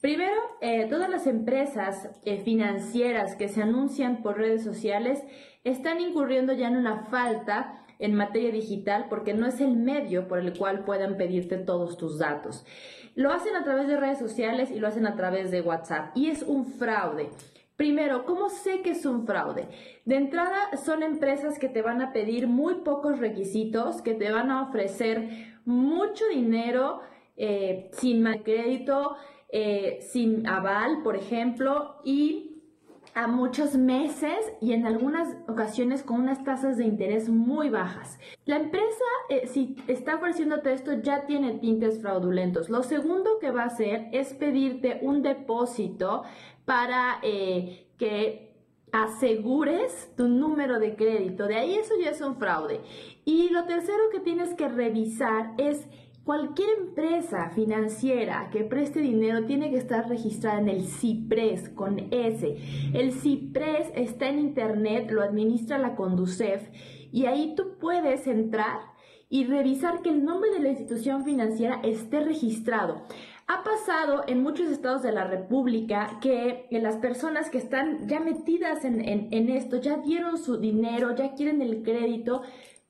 Primero, 0.01 0.41
eh, 0.61 0.87
todas 0.89 1.11
las 1.11 1.27
empresas 1.27 2.11
financieras 2.45 3.35
que 3.35 3.49
se 3.49 3.61
anuncian 3.61 4.23
por 4.23 4.39
redes 4.39 4.63
sociales 4.63 5.25
están 5.65 6.01
incurriendo 6.01 6.53
ya 6.53 6.69
en 6.69 6.77
una 6.77 7.07
falta 7.07 7.85
en 7.99 8.15
materia 8.15 8.51
digital 8.51 9.07
porque 9.09 9.35
no 9.35 9.47
es 9.47 9.61
el 9.61 9.77
medio 9.77 10.29
por 10.29 10.39
el 10.39 10.57
cual 10.57 10.85
puedan 10.85 11.17
pedirte 11.17 11.57
todos 11.59 11.97
tus 11.97 12.19
datos. 12.19 12.65
Lo 13.15 13.33
hacen 13.33 13.57
a 13.57 13.65
través 13.65 13.89
de 13.89 13.97
redes 13.97 14.19
sociales 14.19 14.71
y 14.71 14.79
lo 14.79 14.89
hacen 14.89 15.07
a 15.07 15.17
través 15.17 15.51
de 15.51 15.61
WhatsApp 15.61 16.17
y 16.17 16.31
es 16.31 16.43
un 16.43 16.67
fraude. 16.67 17.31
Primero, 17.77 18.25
¿cómo 18.25 18.49
sé 18.49 18.83
que 18.83 18.91
es 18.91 19.07
un 19.07 19.25
fraude? 19.25 19.69
De 20.05 20.17
entrada, 20.17 20.77
son 20.85 21.03
empresas 21.03 21.59
que 21.61 21.69
te 21.69 21.81
van 21.81 22.03
a 22.03 22.13
pedir 22.13 22.49
muy 22.49 22.77
pocos 22.77 23.21
requisitos, 23.21 24.03
que 24.03 24.15
te 24.15 24.33
van 24.33 24.51
a 24.51 24.63
ofrecer 24.63 25.29
mucho 25.65 26.25
dinero 26.27 27.01
eh, 27.37 27.89
sin 27.93 28.25
crédito, 28.43 29.17
eh, 29.51 30.01
sin 30.01 30.47
aval, 30.49 31.03
por 31.05 31.15
ejemplo, 31.15 32.01
y 32.05 32.48
a 33.19 33.27
muchos 33.27 33.75
meses 33.75 34.39
y 34.61 34.75
en 34.75 34.87
algunas 34.87 35.35
ocasiones 35.49 36.05
con 36.05 36.21
unas 36.21 36.45
tasas 36.45 36.77
de 36.77 36.85
interés 36.85 37.29
muy 37.29 37.69
bajas. 37.69 38.17
La 38.45 38.59
empresa, 38.59 39.05
eh, 39.29 39.49
si 39.49 39.75
está 39.89 40.15
ofreciéndote 40.15 40.73
esto, 40.73 40.93
ya 41.03 41.27
tiene 41.27 41.55
tintes 41.55 42.01
fraudulentos. 42.01 42.71
Lo 42.71 42.85
segundo 42.85 43.41
que 43.41 43.51
va 43.51 43.65
a 43.65 43.67
hacer 43.67 44.07
es 44.13 44.35
pedirte 44.35 45.01
un 45.03 45.23
depósito 45.23 46.23
para 46.65 47.19
eh, 47.25 47.89
que 47.99 48.55
asegures 48.93 50.15
tu 50.17 50.29
número 50.29 50.79
de 50.79 50.95
crédito. 50.95 51.49
De 51.49 51.57
ahí 51.57 51.75
eso 51.75 51.95
ya 52.01 52.11
es 52.11 52.21
un 52.21 52.37
fraude. 52.37 52.81
Y 53.25 53.49
lo 53.49 53.65
tercero 53.65 54.11
que 54.13 54.21
tienes 54.21 54.55
que 54.55 54.69
revisar 54.69 55.55
es 55.59 55.89
cualquier 56.29 56.69
empresa 56.81 57.49
financiera 57.55 58.51
que 58.53 58.63
preste 58.63 59.01
dinero 59.01 59.47
tiene 59.47 59.71
que 59.71 59.79
estar 59.79 60.11
registrada 60.11 60.61
en 60.61 60.69
el 60.69 60.85
CIPRES 60.85 61.71
con 61.71 62.13
S. 62.13 62.55
El 62.93 63.13
CIPRES 63.13 63.93
está 63.95 64.29
en 64.29 64.39
internet, 64.39 65.11
lo 65.11 65.23
administra 65.23 65.79
la 65.79 65.97
Conducef 65.97 66.69
y 67.11 67.25
ahí 67.25 67.55
tú 67.57 67.79
puedes 67.81 68.27
entrar 68.27 68.81
y 69.31 69.47
revisar 69.47 70.03
que 70.03 70.11
el 70.11 70.23
nombre 70.23 70.51
de 70.51 70.59
la 70.59 70.69
institución 70.69 71.25
financiera 71.25 71.81
esté 71.83 72.21
registrado. 72.21 73.05
Ha 73.47 73.65
pasado 73.65 74.25
en 74.27 74.43
muchos 74.43 74.69
estados 74.69 75.03
de 75.03 75.13
la 75.13 75.25
República 75.25 76.19
que 76.21 76.67
las 76.71 76.99
personas 76.99 77.49
que 77.49 77.57
están 77.57 78.07
ya 78.07 78.21
metidas 78.21 78.85
en, 78.85 79.49
esto, 79.49 79.81
ya 79.81 79.97
dieron 79.97 80.37
su 80.37 80.59
dinero, 80.59 81.17
ya 81.17 81.33
quieren 81.33 81.63
el 81.63 81.83
crédito, 81.83 82.43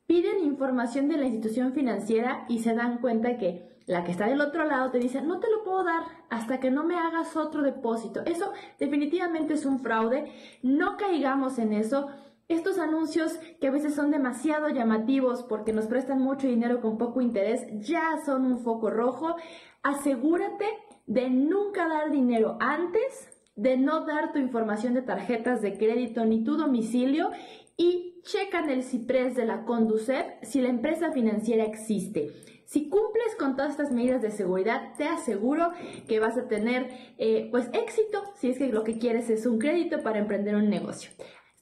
piden 0.09 0.41
información 0.41 1.07
de 1.07 1.19
la 1.19 1.27
institución 1.27 1.75
financiera 1.75 2.47
y 2.49 2.61
se 2.61 2.75
dan 2.75 2.99
cuenta 2.99 3.37
que 3.37 3.69
la 3.87 4.05
que 4.05 4.11
está 4.11 4.27
del 4.27 4.41
otro 4.41 4.65
lado 4.65 4.91
te 4.91 4.99
dice, 4.99 5.23
no 5.23 5.39
te 5.39 5.51
lo 5.51 5.63
puedo 5.63 5.85
dar 5.85 6.03
hasta 6.31 6.59
que 6.59 6.71
no 6.71 6.83
me 6.83 6.97
hagas 6.97 7.37
otro 7.37 7.63
depósito. 7.63 8.23
Eso 8.25 8.53
definitivamente 8.81 9.55
es 9.55 9.65
un 9.65 9.81
fraude. 9.81 10.33
No 10.63 10.97
caigamos 10.97 11.59
en 11.59 11.73
eso. 11.75 12.09
Estos 12.49 12.79
anuncios 12.79 13.39
que 13.61 13.69
a 13.69 13.71
veces 13.71 13.95
son 13.95 14.11
demasiado 14.11 14.71
llamativos 14.71 15.43
porque 15.43 15.75
nos 15.75 15.87
prestan 15.87 16.21
mucho 16.21 16.49
dinero 16.49 16.81
con 16.81 16.97
poco 16.97 17.21
interés 17.21 17.67
ya 17.81 18.19
son 18.25 18.47
un 18.47 18.59
foco 18.61 18.89
rojo 18.89 19.37
asegúrate 19.83 20.65
de 21.07 21.31
nunca 21.31 21.89
dar 21.89 22.11
dinero 22.11 22.57
antes, 22.61 23.29
de 23.57 23.77
no 23.77 24.07
dar 24.07 24.33
tu 24.33 24.39
información 24.39 24.95
de 24.95 25.03
tarjetas 25.03 25.63
de 25.63 25.77
crédito 25.77 26.25
ni 26.25 26.45
tu 26.45 26.57
domicilio 26.57 27.31
y 27.77 28.18
checan 28.31 28.69
el 28.69 28.85
CIPRES 28.85 29.35
de 29.35 29.47
la 29.47 29.65
Conducef 29.65 30.27
si 30.43 30.61
la 30.61 30.69
empresa 30.69 31.13
financiera 31.13 31.65
existe. 31.65 32.31
Si 32.67 32.91
cumples 32.91 33.35
con 33.39 33.57
todas 33.57 33.71
estas 33.71 33.91
medidas 33.91 34.21
de 34.21 34.31
seguridad, 34.31 34.93
te 34.99 35.09
aseguro 35.09 35.73
que 36.07 36.21
vas 36.21 36.37
a 36.37 36.47
tener 36.47 36.91
eh, 37.17 37.49
pues 37.51 37.71
éxito 37.73 38.23
si 38.37 38.51
es 38.51 38.59
que 38.59 38.69
lo 38.69 38.85
que 38.85 38.99
quieres 38.99 39.31
es 39.31 39.47
un 39.47 39.59
crédito 39.59 40.03
para 40.03 40.19
emprender 40.19 40.55
un 40.55 40.69
negocio. 40.69 41.11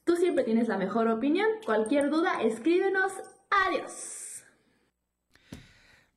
Tú 0.03 0.17
siempre 0.17 0.43
tienes 0.43 0.67
la 0.67 0.77
mejor 0.77 1.07
opinión. 1.07 1.47
Cualquier 1.65 2.09
duda, 2.09 2.41
escríbenos. 2.41 3.13
Adiós. 3.49 4.43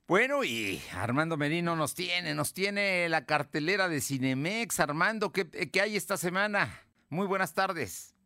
Bueno, 0.09 0.43
y 0.43 0.81
Armando 0.97 1.37
Merino 1.37 1.77
nos 1.77 1.95
tiene, 1.95 2.35
nos 2.35 2.53
tiene 2.53 3.09
la 3.09 3.25
cartelera 3.25 3.89
de 3.89 4.01
Cinemex. 4.01 4.81
Armando, 4.81 5.31
¿qué, 5.31 5.49
qué 5.49 5.81
hay 5.81 5.95
esta 5.95 6.17
semana? 6.17 6.83
Muy 7.09 7.29
buenas 7.29 7.55
tardes. 7.55 8.17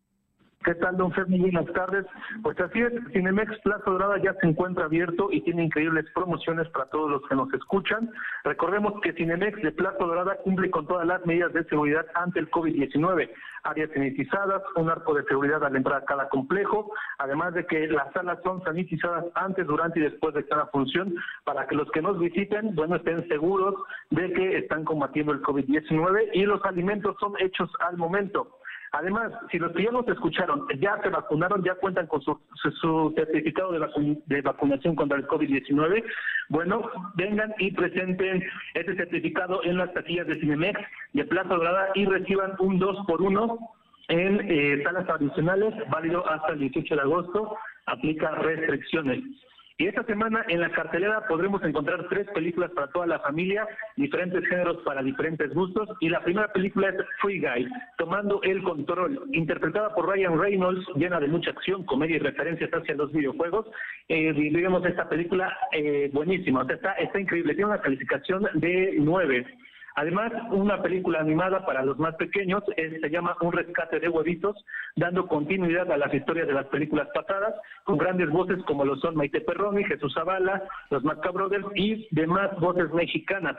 ¿Qué 0.65 0.75
tal, 0.77 0.97
don 0.97 1.13
Fer? 1.13 1.29
Muy 1.29 1.41
buenas 1.41 1.71
tardes. 1.75 2.07
Pues 2.43 2.59
así 2.59 2.81
es, 2.81 2.93
Cinemex 3.13 3.59
Plaza 3.59 3.85
Dorada 3.85 4.17
ya 4.23 4.33
se 4.41 4.47
encuentra 4.47 4.87
abierto 4.87 5.29
y 5.31 5.43
tiene 5.43 5.65
increíbles 5.65 6.07
promociones 6.15 6.67
para 6.71 6.87
todos 6.87 7.11
los 7.11 7.23
que 7.29 7.35
nos 7.35 7.53
escuchan. 7.53 8.11
Recordemos 8.45 8.95
que 9.03 9.13
Cinemex 9.13 9.61
de 9.61 9.73
Plaza 9.73 9.99
Dorada 9.99 10.37
cumple 10.43 10.71
con 10.71 10.87
todas 10.87 11.07
las 11.07 11.25
medidas 11.27 11.53
de 11.53 11.65
seguridad 11.65 12.07
ante 12.15 12.41
el 12.41 12.51
COVID-19. 12.51 13.31
Áreas 13.65 13.91
sanitizadas, 13.93 14.63
un 14.77 14.89
arco 14.89 15.13
de 15.13 15.25
seguridad 15.25 15.63
al 15.65 15.77
entrar 15.77 16.03
a 16.03 16.05
cada 16.07 16.31
complejo, 16.31 16.91
además 17.19 17.53
de 17.53 17.67
que 17.67 17.87
las 17.89 18.11
salas 18.13 18.39
son 18.43 18.63
sanitizadas 18.63 19.27
antes, 19.35 19.67
durante 19.67 20.01
y 20.01 20.03
después 20.03 20.35
de 20.35 20.47
cada 20.47 20.67
función 20.67 21.15
para 21.45 21.67
que 21.67 21.75
los 21.75 21.91
que 21.91 22.01
nos 22.01 22.19
visiten, 22.19 22.75
bueno, 22.75 22.97
estén 22.97 23.29
seguros 23.29 23.75
de 24.11 24.33
que 24.33 24.59
están 24.59 24.85
combatiendo 24.85 25.33
el 25.33 25.43
COVID-19 25.43 26.31
y 26.33 26.45
los 26.45 26.65
alimentos 26.65 27.17
son 27.21 27.35
hechos 27.39 27.71
al 27.81 27.99
momento. 27.99 28.49
Además, 28.95 29.33
si 29.51 29.59
los 29.59 29.73
que 29.73 29.83
ya 29.83 29.91
nos 29.91 30.07
escucharon 30.07 30.69
ya 30.79 30.97
se 31.03 31.09
vacunaron, 31.09 31.65
ya 31.65 31.75
cuentan 31.75 32.07
con 32.07 32.23
su, 32.23 33.13
certificado 33.17 33.73
de, 33.73 34.41
vacunación 34.41 34.95
contra 34.95 35.19
el 35.19 35.27
COVID-19, 35.27 36.05
bueno, 36.49 36.89
vengan 37.17 37.53
y 37.59 37.73
presenten 37.73 38.45
ese 38.75 38.95
certificado 38.95 39.65
en 39.65 39.79
las 39.79 39.93
taquillas 39.95 40.29
de 40.29 40.39
Cinemex 40.39 40.81
de 41.13 41.25
Plaza 41.25 41.55
Dorada 41.57 41.89
y 41.95 42.05
reciban 42.05 42.53
un 42.61 42.79
2 42.79 42.99
por 43.09 43.21
1 43.21 43.59
en 44.09 44.41
eh, 44.49 44.81
salas 44.85 45.09
adicionales, 45.09 45.75
válido 45.91 46.29
hasta 46.31 46.53
el 46.53 46.61
18 46.61 46.95
de 46.95 47.01
agosto, 47.01 47.57
aplica 47.87 48.31
restricciones. 48.37 49.25
Y 49.77 49.89
esta 49.89 50.05
semana 50.05 50.45
en 50.49 50.61
la 50.61 50.71
cartelera 50.71 51.27
podremos 51.27 51.61
encontrar 51.65 52.07
tres 52.09 52.29
películas 52.29 52.71
para 52.71 52.87
toda 52.93 53.09
la 53.09 53.19
familia, 53.19 53.67
diferentes 53.97 54.47
géneros 54.47 54.77
para 54.85 55.03
diferentes 55.03 55.53
gustos. 55.53 55.89
Y 55.99 56.11
la 56.11 56.23
primera 56.23 56.53
película 56.53 56.91
es 56.91 56.97
Free 57.21 57.41
Guy, 57.41 57.69
Tomando 57.99 58.41
el 58.45 58.63
Control, 58.63 59.21
interpretada 59.33 59.93
por 59.93 60.09
Ryan 60.09 60.39
Reynolds, 60.39 60.87
llena 60.95 61.19
de 61.19 61.27
mucha 61.27 61.51
acción, 61.51 61.85
comedia 61.85 62.17
y 62.17 62.21
referencias 62.21 62.71
hacia 62.71 62.95
los 62.95 63.11
videojuegos. 63.13 63.67
Eh, 64.09 64.33
vivimos 64.33 64.87
esta 64.87 65.09
película 65.09 65.57
eh, 65.73 66.09
buenísima, 66.13 66.63
o 66.63 66.67
sea, 66.67 66.77
está, 66.77 66.93
está 66.93 67.19
increíble, 67.19 67.55
tiene 67.55 67.71
una 67.71 67.81
calificación 67.81 68.47
de 68.55 68.95
9. 69.01 69.45
Además, 69.97 70.33
una 70.51 70.83
película 70.83 71.21
animada 71.21 71.65
para 71.65 71.85
los 71.85 71.99
más 71.99 72.17
pequeños 72.17 72.65
se 72.77 73.11
llama 73.11 73.37
Un 73.41 73.53
rescate 73.53 74.01
de 74.01 74.09
huevitos, 74.09 74.57
dando 74.97 75.29
continuidad 75.29 75.91
a 75.93 75.97
las 75.97 76.13
historias 76.13 76.49
de 76.49 76.55
las 76.55 76.67
películas 76.67 77.09
pasadas, 77.15 77.55
con 77.85 77.99
grandes 77.99 78.29
voces 78.31 78.59
como 78.65 78.85
lo 78.85 78.97
son 78.97 79.15
Maite 79.15 79.41
Perroni, 79.41 79.85
Jesús 79.85 80.13
Zavala, 80.15 80.65
los 80.91 81.05
Matka 81.05 81.31
Brothers 81.31 81.67
y 81.77 82.09
demás 82.11 82.51
voces 82.59 82.93
mexicanas. 82.93 83.57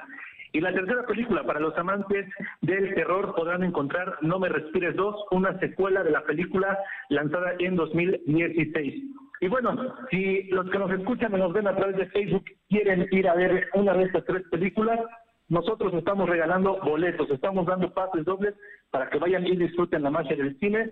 Y 0.52 0.62
la 0.62 0.74
tercera 0.74 1.06
película, 1.06 1.43
para 1.43 1.60
los 1.60 1.78
amantes 1.78 2.26
del 2.62 2.93
terror, 2.95 3.34
podrán 3.36 3.63
encontrar 3.63 4.17
No 4.21 4.39
me 4.39 4.50
respires 4.50 4.95
2, 4.95 5.28
una 5.32 5.58
secuela 5.60 6.04
de 6.04 6.12
la 6.12 6.24
película 6.24 6.78
lanzada 7.10 7.56
en 7.60 7.76
2016. 7.76 9.04
Y 9.41 9.48
bueno, 9.48 9.76
si 10.10 10.43
los 10.52 10.69
que 10.69 10.80
nos 10.80 10.91
escuchan 10.91 11.34
y 11.34 11.39
nos 11.39 11.52
ven 11.52 11.67
a 11.67 11.76
través 11.76 11.98
de 11.98 12.08
Facebook 12.08 12.45
quieren 12.69 13.08
ir 13.12 13.28
a 13.28 13.36
ver 13.36 13.67
una 13.74 13.93
de 13.93 14.04
estas 14.04 14.24
tres 14.26 14.43
películas, 14.50 15.00
nosotros 15.48 15.94
estamos 15.94 16.28
regalando 16.28 16.80
boletos, 16.84 17.30
estamos 17.30 17.66
dando 17.66 17.94
pases 17.94 18.26
dobles 18.26 18.56
para 18.90 19.10
que 19.10 19.20
vayan 19.20 19.46
y 19.46 19.56
disfruten 19.56 20.04
la 20.04 20.10
magia 20.10 20.36
del 20.36 20.58
cine. 20.60 20.92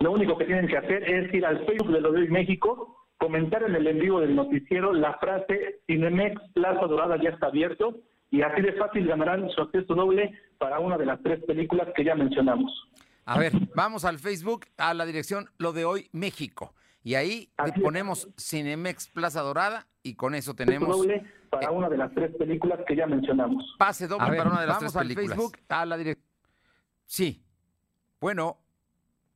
Lo 0.00 0.12
único 0.12 0.36
que 0.36 0.46
tienen 0.46 0.66
que 0.66 0.76
hacer 0.76 1.08
es 1.08 1.32
ir 1.32 1.46
al 1.46 1.64
Facebook 1.64 1.92
de 1.92 2.00
Lo 2.00 2.12
de 2.12 2.28
México, 2.28 3.06
comentar 3.18 3.62
en 3.62 3.74
el 3.74 3.86
en 3.86 4.00
vivo 4.00 4.20
del 4.20 4.34
noticiero 4.34 4.92
la 4.92 5.14
frase 5.18 5.80
Cinemex 5.86 6.40
Plaza 6.52 6.86
Dorada 6.86 7.16
ya 7.22 7.30
está 7.30 7.46
abierto 7.46 8.00
y 8.30 8.42
así 8.42 8.62
de 8.62 8.72
fácil 8.72 9.06
ganarán 9.06 9.48
su 9.50 9.60
acceso 9.60 9.94
doble 9.94 10.38
para 10.58 10.80
una 10.80 10.98
de 10.98 11.06
las 11.06 11.22
tres 11.22 11.42
películas 11.44 11.88
que 11.94 12.04
ya 12.04 12.16
mencionamos. 12.16 12.88
A 13.26 13.38
ver, 13.38 13.52
vamos 13.74 14.04
al 14.04 14.18
Facebook, 14.18 14.66
a 14.76 14.92
la 14.92 15.06
dirección 15.06 15.46
Lo 15.58 15.72
de 15.72 15.84
Hoy 15.84 16.08
México. 16.12 16.74
Y 17.04 17.14
ahí 17.14 17.50
ponemos 17.82 18.28
Cinemex 18.38 19.08
Plaza 19.08 19.40
Dorada 19.42 19.86
y 20.02 20.14
con 20.14 20.34
eso 20.34 20.54
tenemos... 20.54 20.88
Doble 20.88 21.22
para 21.54 21.70
una 21.70 21.88
de 21.88 21.96
las 21.96 22.12
tres 22.12 22.34
películas 22.36 22.80
que 22.86 22.96
ya 22.96 23.06
mencionamos. 23.06 23.74
Pase 23.78 24.06
doble 24.06 24.36
para 24.36 24.50
una 24.50 24.60
de 24.60 24.66
las 24.66 24.78
tres 24.78 24.92
películas. 24.92 25.28
Facebook, 25.28 25.58
a 25.68 25.86
la 25.86 25.96
dirección... 25.96 26.26
Sí. 27.06 27.42
Bueno. 28.20 28.58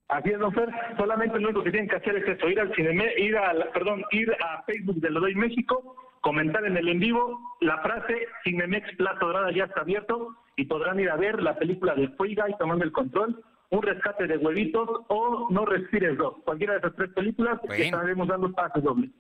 Así 0.09 0.31
es, 0.31 0.39
don 0.39 0.53
Fer. 0.53 0.71
Solamente 0.97 1.39
lo 1.39 1.49
único 1.49 1.65
que 1.65 1.71
tienen 1.71 1.89
que 1.89 1.97
hacer 1.97 2.17
es 2.17 2.29
eso, 2.29 2.49
ir 2.49 2.59
al 2.61 2.75
Cineme, 2.75 3.13
ir 3.19 3.37
a, 3.37 3.53
perdón, 3.73 4.03
ir 4.11 4.35
a 4.43 4.63
Facebook 4.63 5.01
de 5.01 5.11
Lo 5.11 5.21
Doy 5.21 5.35
México, 5.35 5.97
comentar 6.23 6.65
en 6.65 6.77
el 6.77 6.89
en 6.89 6.99
vivo 6.99 7.39
la 7.61 7.79
frase 7.83 8.27
Cinemex 8.45 8.97
Plaza 8.97 9.19
Dorada 9.21 9.51
ya 9.53 9.65
está 9.65 9.83
abierto 9.83 10.35
y 10.57 10.65
podrán 10.65 10.99
ir 11.01 11.11
a 11.11 11.17
ver 11.17 11.43
la 11.43 11.59
película 11.59 11.95
de 11.95 12.09
Free 12.11 12.35
Guy 12.35 12.55
tomando 12.59 12.85
el 12.85 12.93
control 12.93 13.45
un 13.71 13.83
rescate 13.83 14.27
de 14.27 14.39
huevitos 14.39 14.89
o 15.09 15.49
No 15.51 15.67
respires 15.67 16.17
dos. 16.17 16.37
Cualquiera 16.45 16.75
de 16.75 16.79
esas 16.79 16.95
tres 16.97 17.11
películas 17.13 17.61
que 17.69 17.85
estaremos 17.85 18.27
dando 18.27 18.51
pases 18.53 18.83
dobles. 18.83 19.11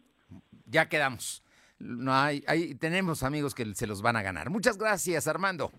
Ya 0.66 0.88
quedamos. 0.88 1.44
No 1.78 2.12
hay, 2.12 2.42
hay, 2.46 2.74
tenemos 2.74 3.22
amigos 3.22 3.54
que 3.54 3.74
se 3.74 3.86
los 3.86 4.02
van 4.02 4.16
a 4.16 4.22
ganar. 4.22 4.50
Muchas 4.50 4.78
gracias, 4.78 5.28
Armando. 5.28 5.70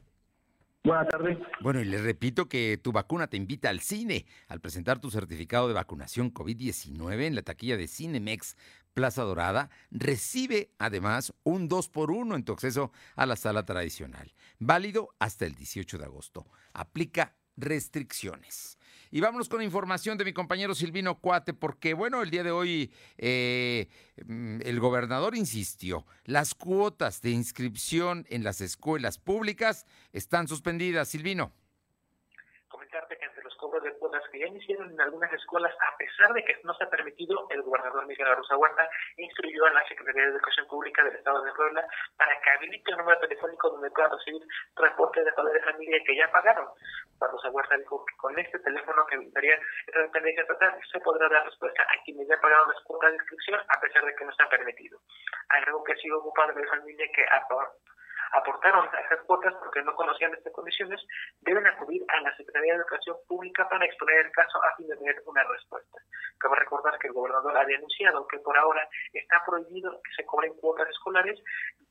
Buenas 0.83 1.09
tardes. 1.09 1.37
Bueno, 1.61 1.81
y 1.81 1.85
les 1.85 2.01
repito 2.01 2.47
que 2.47 2.79
tu 2.81 2.93
vacuna 2.93 3.27
te 3.27 3.35
invita 3.35 3.69
al 3.69 3.81
cine 3.81 4.25
al 4.47 4.61
presentar 4.61 4.99
tu 4.99 5.11
certificado 5.11 5.67
de 5.67 5.73
vacunación 5.73 6.33
COVID-19 6.33 7.25
en 7.25 7.35
la 7.35 7.41
taquilla 7.41 7.75
de 7.75 7.87
Cinemex 7.87 8.55
Plaza 8.93 9.23
Dorada, 9.23 9.69
recibe 9.91 10.71
además 10.79 11.33
un 11.43 11.67
2 11.67 11.89
por 11.89 12.11
1 12.11 12.35
en 12.35 12.43
tu 12.43 12.53
acceso 12.53 12.91
a 13.15 13.25
la 13.25 13.35
sala 13.35 13.65
tradicional. 13.65 14.33
Válido 14.57 15.09
hasta 15.19 15.45
el 15.45 15.55
18 15.55 15.97
de 15.97 16.05
agosto. 16.05 16.47
Aplica 16.73 17.35
restricciones. 17.55 18.78
Y 19.11 19.21
vámonos 19.21 19.49
con 19.49 19.61
información 19.61 20.17
de 20.17 20.25
mi 20.25 20.33
compañero 20.33 20.75
Silvino 20.75 21.19
Cuate, 21.19 21.53
porque 21.53 21.93
bueno, 21.93 22.21
el 22.21 22.29
día 22.29 22.43
de 22.43 22.51
hoy 22.51 22.91
eh, 23.17 23.87
mm, 24.25 24.59
el 24.63 24.79
gobernador 24.79 25.35
insistió, 25.35 26.05
las 26.25 26.53
cuotas 26.53 27.21
de 27.21 27.31
inscripción 27.31 28.25
en 28.29 28.43
las 28.43 28.61
escuelas 28.61 29.17
públicas 29.17 29.85
están 30.13 30.47
suspendidas. 30.47 31.09
Silvino 31.09 31.51
cobros 33.59 33.83
de 33.83 33.93
cuotas 33.97 34.23
que 34.31 34.39
ya 34.39 34.47
iniciaron 34.47 34.91
en 34.91 35.01
algunas 35.01 35.31
escuelas, 35.33 35.75
a 35.79 35.97
pesar 35.97 36.33
de 36.33 36.43
que 36.43 36.57
no 36.63 36.73
se 36.73 36.83
ha 36.83 36.89
permitido, 36.89 37.47
el 37.49 37.61
gobernador 37.61 38.05
Miguel 38.07 38.27
Arroza 38.27 38.57
Huerta 38.57 38.89
instruyó 39.17 39.65
a 39.65 39.73
la 39.73 39.87
Secretaría 39.87 40.23
de 40.23 40.29
Educación 40.29 40.67
Pública 40.67 41.03
del 41.03 41.15
Estado 41.15 41.43
de 41.43 41.53
Puebla 41.53 41.85
para 42.17 42.39
que 42.41 42.49
habilite 42.49 42.91
un 42.93 42.99
número 42.99 43.19
telefónico 43.19 43.69
donde 43.69 43.91
puedan 43.91 44.11
recibir 44.11 44.41
reportes 44.75 45.25
de 45.25 45.33
padres 45.33 45.53
de 45.53 45.71
familia 45.71 46.03
que 46.05 46.15
ya 46.15 46.31
pagaron. 46.31 46.67
Arroza 47.21 47.49
Huerta 47.49 47.77
dijo 47.77 48.05
que 48.05 48.15
con 48.15 48.39
este 48.39 48.59
teléfono 48.59 49.05
que 49.05 49.15
evitaría 49.15 49.59
esta 49.87 49.99
dependencia 49.99 50.47
total 50.47 50.79
se 50.91 50.99
podrá 51.01 51.27
dar 51.27 51.45
respuesta 51.45 51.83
a 51.83 52.03
quienes 52.03 52.27
ya 52.27 52.39
pagaron 52.39 52.69
las 52.69 52.81
cuotas 52.83 53.11
de 53.11 53.17
inscripción, 53.17 53.59
a 53.67 53.79
pesar 53.81 54.05
de 54.05 54.15
que 54.15 54.25
no 54.25 54.31
se 54.33 54.43
ha 54.43 54.49
permitido. 54.49 54.99
Algo 55.49 55.83
que 55.83 55.95
un 56.17 56.33
padre 56.33 56.61
de 56.61 56.67
familia 56.67 57.05
que 57.13 57.23
aportaron 58.31 58.87
a 58.93 58.99
esas 59.01 59.21
cuotas 59.25 59.53
porque 59.55 59.81
no 59.81 59.95
conocían 59.95 60.33
estas 60.33 60.53
condiciones, 60.53 61.01
deben 61.41 61.65
acudir 61.67 62.03
a 62.07 62.21
la 62.21 62.35
Secretaría 62.35 62.73
de 62.73 62.79
Educación 62.79 63.17
Pública 63.27 63.67
para 63.69 63.85
exponer 63.85 64.25
el 64.25 64.31
caso 64.31 64.63
a 64.63 64.75
fin 64.75 64.87
de 64.87 64.97
tener 64.97 65.21
una 65.25 65.43
respuesta. 65.43 65.99
Cabe 66.37 66.55
recordar 66.55 66.97
que 66.99 67.07
el 67.07 67.13
gobernador 67.13 67.57
había 67.57 67.77
anunciado 67.77 68.27
que 68.27 68.39
por 68.39 68.57
ahora 68.57 68.87
está 69.13 69.43
prohibido 69.45 70.01
que 70.03 70.13
se 70.15 70.25
cobren 70.25 70.53
cuotas 70.55 70.89
escolares, 70.89 71.39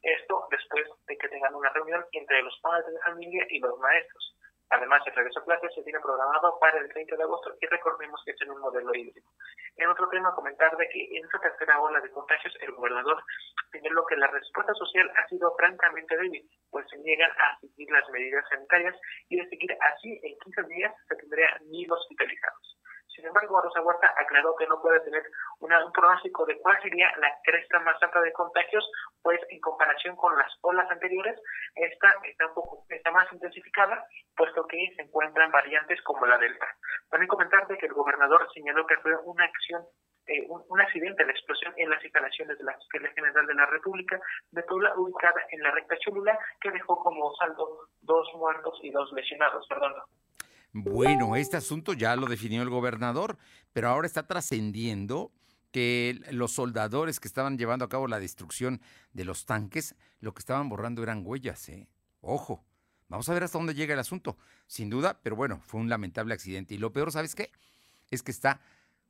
esto 0.02 0.46
después 0.50 0.86
de 1.06 1.16
que 1.18 1.28
tengan 1.28 1.54
una 1.54 1.70
reunión 1.70 2.04
entre 2.12 2.42
los 2.42 2.58
padres 2.60 2.92
de 2.92 3.00
familia 3.00 3.46
y 3.50 3.58
los 3.58 3.78
maestros. 3.78 4.37
Además, 4.70 5.02
el 5.06 5.14
regreso 5.14 5.40
a 5.40 5.44
clases 5.44 5.74
se 5.74 5.82
tiene 5.82 6.00
programado 6.00 6.58
para 6.60 6.78
el 6.78 6.88
30 6.88 7.16
de 7.16 7.22
agosto 7.22 7.54
y 7.60 7.66
recordemos 7.66 8.20
que 8.24 8.32
es 8.32 8.42
en 8.42 8.50
un 8.50 8.60
modelo 8.60 8.94
híbrido. 8.94 9.26
En 9.76 9.88
otro 9.88 10.08
tema, 10.08 10.34
comentar 10.34 10.76
de 10.76 10.88
que 10.88 11.16
en 11.16 11.24
esta 11.24 11.40
tercera 11.40 11.80
ola 11.80 12.00
de 12.00 12.10
contagios, 12.10 12.54
el 12.60 12.72
gobernador 12.72 13.22
señaló 13.72 14.04
que 14.06 14.16
la 14.16 14.26
respuesta 14.26 14.74
social 14.74 15.10
ha 15.16 15.28
sido 15.28 15.54
francamente 15.56 16.16
débil, 16.16 16.48
pues 16.70 16.86
se 16.90 16.98
niegan 16.98 17.30
a 17.30 17.58
seguir 17.60 17.90
las 17.90 18.08
medidas 18.10 18.44
sanitarias 18.50 18.94
y 19.28 19.36
de 19.36 19.48
seguir 19.48 19.76
así 19.80 20.20
en 20.22 20.38
15 20.38 20.62
días 20.74 20.94
se 21.08 21.16
tendría 21.16 21.58
mil 21.66 21.90
hospitalizados. 21.90 22.77
Sin 23.18 23.26
embargo, 23.26 23.60
Rosa 23.60 23.82
Huerta 23.82 24.14
aclaró 24.16 24.54
que 24.54 24.68
no 24.68 24.80
puede 24.80 25.00
tener 25.00 25.24
un 25.58 25.92
pronóstico 25.92 26.46
de 26.46 26.56
cuál 26.60 26.80
sería 26.80 27.10
la 27.18 27.36
cresta 27.42 27.80
más 27.80 28.00
alta 28.00 28.20
de 28.20 28.32
contagios, 28.32 28.88
pues 29.22 29.40
en 29.48 29.58
comparación 29.58 30.14
con 30.14 30.38
las 30.38 30.46
olas 30.60 30.88
anteriores, 30.88 31.36
esta 31.74 32.14
está 32.22 32.46
un 32.46 32.54
poco 32.54 32.86
está 32.88 33.10
más 33.10 33.26
intensificada, 33.32 34.06
puesto 34.36 34.64
que 34.68 34.92
se 34.94 35.02
encuentran 35.02 35.50
variantes 35.50 36.00
como 36.02 36.26
la 36.26 36.38
Delta. 36.38 36.68
También 37.10 37.26
comentarte 37.26 37.76
que 37.76 37.86
el 37.86 37.92
gobernador 37.92 38.46
señaló 38.54 38.86
que 38.86 38.98
fue 38.98 39.16
una 39.24 39.46
acción 39.46 39.82
eh, 40.28 40.46
un, 40.46 40.80
accidente, 40.80 41.24
la 41.24 41.32
explosión 41.32 41.74
en 41.76 41.90
las 41.90 42.04
instalaciones 42.04 42.56
de 42.56 42.64
la 42.64 42.74
Fiscalía 42.74 43.10
General 43.14 43.46
de 43.46 43.54
la 43.54 43.66
República 43.66 44.20
de 44.52 44.62
Puebla, 44.62 44.92
ubicada 44.96 45.42
en 45.50 45.60
la 45.60 45.72
recta 45.72 45.96
Cholula, 45.98 46.38
que 46.60 46.70
dejó 46.70 47.02
como 47.02 47.34
saldo 47.34 47.88
dos 48.02 48.28
muertos 48.34 48.78
y 48.82 48.90
dos 48.92 49.10
lesionados. 49.12 49.66
Perdón. 49.66 49.94
Bueno, 50.72 51.36
este 51.36 51.56
asunto 51.56 51.92
ya 51.92 52.14
lo 52.16 52.26
definió 52.26 52.62
el 52.62 52.70
gobernador, 52.70 53.38
pero 53.72 53.88
ahora 53.88 54.06
está 54.06 54.26
trascendiendo 54.26 55.32
que 55.70 56.20
los 56.30 56.52
soldadores 56.52 57.20
que 57.20 57.28
estaban 57.28 57.58
llevando 57.58 57.84
a 57.84 57.88
cabo 57.88 58.06
la 58.06 58.20
destrucción 58.20 58.80
de 59.12 59.24
los 59.24 59.44
tanques, 59.46 59.94
lo 60.20 60.34
que 60.34 60.40
estaban 60.40 60.68
borrando 60.68 61.02
eran 61.02 61.22
huellas, 61.24 61.68
¿eh? 61.68 61.88
Ojo, 62.20 62.64
vamos 63.08 63.28
a 63.28 63.34
ver 63.34 63.44
hasta 63.44 63.58
dónde 63.58 63.74
llega 63.74 63.94
el 63.94 64.00
asunto, 64.00 64.36
sin 64.66 64.90
duda, 64.90 65.20
pero 65.22 65.36
bueno, 65.36 65.60
fue 65.66 65.80
un 65.80 65.88
lamentable 65.88 66.34
accidente. 66.34 66.74
Y 66.74 66.78
lo 66.78 66.92
peor, 66.92 67.12
¿sabes 67.12 67.34
qué? 67.34 67.50
Es 68.10 68.22
que 68.22 68.30
está 68.30 68.60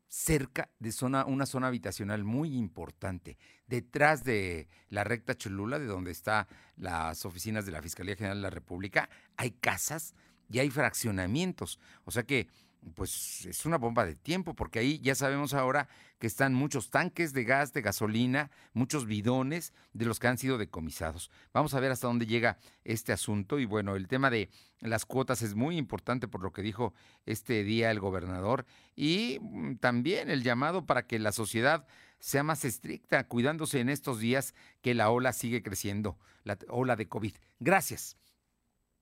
cerca 0.08 0.70
de 0.78 0.90
zona, 0.90 1.26
una 1.26 1.46
zona 1.46 1.66
habitacional 1.68 2.24
muy 2.24 2.56
importante, 2.56 3.38
detrás 3.66 4.24
de 4.24 4.68
la 4.88 5.04
recta 5.04 5.36
Cholula, 5.36 5.78
de 5.78 5.86
donde 5.86 6.10
están 6.10 6.46
las 6.76 7.24
oficinas 7.24 7.66
de 7.66 7.72
la 7.72 7.82
Fiscalía 7.82 8.16
General 8.16 8.38
de 8.38 8.42
la 8.42 8.50
República, 8.50 9.08
hay 9.36 9.50
casas 9.52 10.14
y 10.50 10.58
hay 10.58 10.70
fraccionamientos. 10.70 11.78
O 12.04 12.10
sea 12.10 12.22
que, 12.22 12.48
pues 12.94 13.44
es 13.46 13.66
una 13.66 13.76
bomba 13.76 14.04
de 14.04 14.14
tiempo, 14.14 14.54
porque 14.54 14.78
ahí 14.78 14.98
ya 15.00 15.14
sabemos 15.14 15.52
ahora 15.52 15.88
que 16.18 16.26
están 16.26 16.54
muchos 16.54 16.90
tanques 16.90 17.32
de 17.32 17.44
gas, 17.44 17.72
de 17.72 17.82
gasolina, 17.82 18.50
muchos 18.72 19.06
bidones 19.06 19.72
de 19.92 20.04
los 20.04 20.18
que 20.18 20.28
han 20.28 20.38
sido 20.38 20.58
decomisados. 20.58 21.30
Vamos 21.52 21.74
a 21.74 21.80
ver 21.80 21.92
hasta 21.92 22.06
dónde 22.06 22.26
llega 22.26 22.58
este 22.84 23.12
asunto. 23.12 23.58
Y 23.58 23.66
bueno, 23.66 23.96
el 23.96 24.08
tema 24.08 24.30
de 24.30 24.50
las 24.80 25.06
cuotas 25.06 25.42
es 25.42 25.54
muy 25.54 25.76
importante 25.76 26.28
por 26.28 26.42
lo 26.42 26.52
que 26.52 26.62
dijo 26.62 26.94
este 27.26 27.64
día 27.64 27.90
el 27.90 28.00
gobernador 28.00 28.64
y 28.96 29.38
mm, 29.40 29.76
también 29.76 30.30
el 30.30 30.42
llamado 30.42 30.86
para 30.86 31.06
que 31.06 31.18
la 31.18 31.32
sociedad 31.32 31.86
sea 32.20 32.42
más 32.42 32.64
estricta, 32.64 33.24
cuidándose 33.28 33.80
en 33.80 33.88
estos 33.88 34.18
días 34.18 34.54
que 34.82 34.94
la 34.94 35.10
ola 35.10 35.32
sigue 35.32 35.62
creciendo, 35.62 36.18
la 36.44 36.58
ola 36.68 36.96
de 36.96 37.08
COVID. 37.08 37.34
Gracias. 37.60 38.16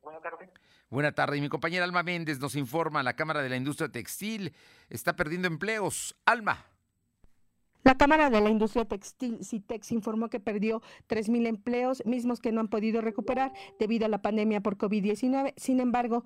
Buenas 0.02 0.22
tardes. 0.22 0.50
Buena 0.88 1.12
tarde. 1.12 1.36
Y 1.36 1.40
mi 1.40 1.48
compañera 1.48 1.84
Alma 1.84 2.02
Méndez 2.02 2.38
nos 2.38 2.54
informa, 2.54 3.02
la 3.02 3.16
Cámara 3.16 3.42
de 3.42 3.48
la 3.48 3.56
Industria 3.56 3.88
Textil 3.88 4.52
está 4.88 5.16
perdiendo 5.16 5.48
empleos. 5.48 6.16
Alma. 6.24 6.64
La 7.82 7.96
Cámara 7.96 8.30
de 8.30 8.40
la 8.40 8.50
Industria 8.50 8.84
Textil, 8.84 9.44
CITEX, 9.44 9.92
informó 9.92 10.28
que 10.28 10.40
perdió 10.40 10.82
3.000 11.08 11.46
empleos, 11.46 12.04
mismos 12.04 12.40
que 12.40 12.50
no 12.50 12.60
han 12.60 12.66
podido 12.66 13.00
recuperar 13.00 13.52
debido 13.78 14.06
a 14.06 14.08
la 14.08 14.22
pandemia 14.22 14.60
por 14.60 14.76
COVID-19. 14.76 15.54
Sin 15.56 15.78
embargo, 15.78 16.24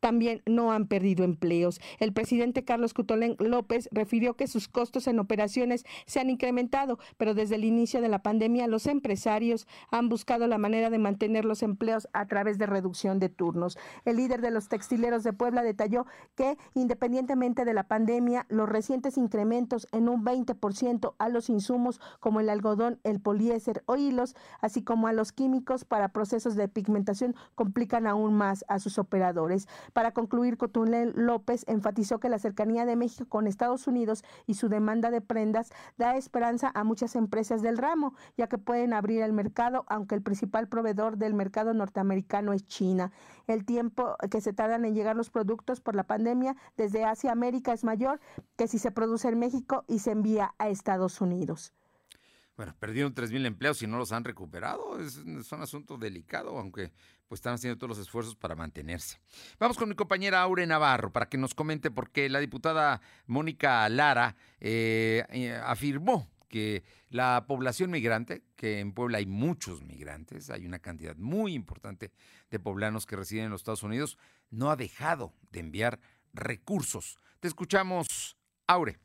también 0.00 0.42
no 0.46 0.72
han 0.72 0.86
perdido 0.86 1.24
empleos. 1.24 1.80
El 1.98 2.12
presidente 2.12 2.64
Carlos 2.64 2.94
Cutolén 2.94 3.36
López 3.38 3.88
refirió 3.92 4.34
que 4.34 4.46
sus 4.46 4.68
costos 4.68 5.06
en 5.06 5.18
operaciones 5.18 5.84
se 6.06 6.20
han 6.20 6.30
incrementado, 6.30 6.98
pero 7.16 7.34
desde 7.34 7.56
el 7.56 7.64
inicio 7.64 8.00
de 8.00 8.08
la 8.08 8.22
pandemia 8.22 8.66
los 8.66 8.86
empresarios 8.86 9.66
han 9.90 10.08
buscado 10.08 10.46
la 10.46 10.58
manera 10.58 10.90
de 10.90 10.98
mantener 10.98 11.44
los 11.44 11.62
empleos 11.62 12.08
a 12.12 12.26
través 12.26 12.58
de 12.58 12.66
reducción 12.66 13.18
de 13.18 13.28
turnos. 13.28 13.78
El 14.04 14.16
líder 14.16 14.40
de 14.40 14.50
los 14.50 14.68
textileros 14.68 15.22
de 15.24 15.32
Puebla 15.32 15.62
detalló 15.62 16.06
que 16.34 16.56
independientemente 16.74 17.64
de 17.64 17.74
la 17.74 17.88
pandemia, 17.88 18.46
los 18.48 18.68
recientes 18.68 19.16
incrementos 19.16 19.86
en 19.92 20.08
un 20.08 20.24
20% 20.24 21.14
a 21.18 21.28
los 21.28 21.50
insumos 21.50 22.00
como 22.20 22.40
el 22.40 22.48
algodón, 22.48 23.00
el 23.04 23.20
poliéster 23.20 23.82
o 23.86 23.96
hilos, 23.96 24.34
así 24.60 24.82
como 24.82 25.06
a 25.06 25.12
los 25.12 25.32
químicos 25.32 25.84
para 25.84 26.08
procesos 26.08 26.54
de 26.54 26.68
pigmentación 26.68 27.34
complican 27.54 28.06
aún 28.06 28.34
más 28.34 28.64
a 28.68 28.78
sus 28.78 28.98
operadores. 28.98 29.68
Para 29.92 30.12
concluir, 30.12 30.56
Cotulén 30.56 31.12
López 31.14 31.64
enfatizó 31.68 32.20
que 32.20 32.28
la 32.28 32.38
cercanía 32.38 32.86
de 32.86 32.96
México 32.96 33.28
con 33.28 33.46
Estados 33.46 33.86
Unidos 33.86 34.24
y 34.46 34.54
su 34.54 34.68
demanda 34.68 35.10
de 35.10 35.20
prendas 35.20 35.70
da 35.96 36.16
esperanza 36.16 36.70
a 36.74 36.84
muchas 36.84 37.16
empresas 37.16 37.62
del 37.62 37.78
ramo, 37.78 38.14
ya 38.36 38.48
que 38.48 38.58
pueden 38.58 38.92
abrir 38.92 39.22
el 39.22 39.32
mercado, 39.32 39.84
aunque 39.88 40.14
el 40.14 40.22
principal 40.22 40.68
proveedor 40.68 41.16
del 41.16 41.34
mercado 41.34 41.74
norteamericano 41.74 42.52
es 42.52 42.66
China. 42.66 43.12
El 43.46 43.64
tiempo 43.64 44.16
que 44.30 44.40
se 44.40 44.52
tardan 44.52 44.84
en 44.84 44.94
llegar 44.94 45.16
los 45.16 45.30
productos 45.30 45.80
por 45.80 45.94
la 45.94 46.04
pandemia 46.04 46.56
desde 46.76 47.04
Asia 47.04 47.32
América 47.32 47.72
es 47.72 47.84
mayor 47.84 48.20
que 48.56 48.68
si 48.68 48.78
se 48.78 48.90
produce 48.90 49.28
en 49.28 49.38
México 49.38 49.84
y 49.86 50.00
se 50.00 50.10
envía 50.10 50.54
a 50.58 50.68
Estados 50.68 51.20
Unidos. 51.20 51.72
Bueno, 52.58 52.74
perdieron 52.80 53.14
3.000 53.14 53.46
empleos 53.46 53.80
y 53.82 53.86
no 53.86 53.98
los 53.98 54.10
han 54.10 54.24
recuperado. 54.24 54.98
Es, 54.98 55.18
un 55.18 55.62
asunto 55.62 55.96
delicado, 55.96 56.58
aunque 56.58 56.90
pues 57.28 57.38
están 57.38 57.54
haciendo 57.54 57.78
todos 57.78 57.96
los 57.96 58.04
esfuerzos 58.04 58.34
para 58.34 58.56
mantenerse. 58.56 59.20
Vamos 59.60 59.78
con 59.78 59.88
mi 59.88 59.94
compañera 59.94 60.42
Aure 60.42 60.66
Navarro 60.66 61.12
para 61.12 61.28
que 61.28 61.38
nos 61.38 61.54
comente 61.54 61.92
por 61.92 62.10
qué 62.10 62.28
la 62.28 62.40
diputada 62.40 63.00
Mónica 63.28 63.88
Lara 63.88 64.34
eh, 64.58 65.24
eh, 65.30 65.54
afirmó 65.54 66.28
que 66.48 66.82
la 67.10 67.44
población 67.46 67.92
migrante, 67.92 68.42
que 68.56 68.80
en 68.80 68.92
Puebla 68.92 69.18
hay 69.18 69.26
muchos 69.26 69.84
migrantes, 69.84 70.50
hay 70.50 70.66
una 70.66 70.80
cantidad 70.80 71.14
muy 71.14 71.54
importante 71.54 72.10
de 72.50 72.58
poblanos 72.58 73.06
que 73.06 73.14
residen 73.14 73.44
en 73.44 73.50
los 73.52 73.60
Estados 73.60 73.84
Unidos, 73.84 74.18
no 74.50 74.72
ha 74.72 74.74
dejado 74.74 75.32
de 75.52 75.60
enviar 75.60 76.00
recursos. 76.32 77.20
Te 77.38 77.46
escuchamos, 77.46 78.36
Aure. 78.66 78.98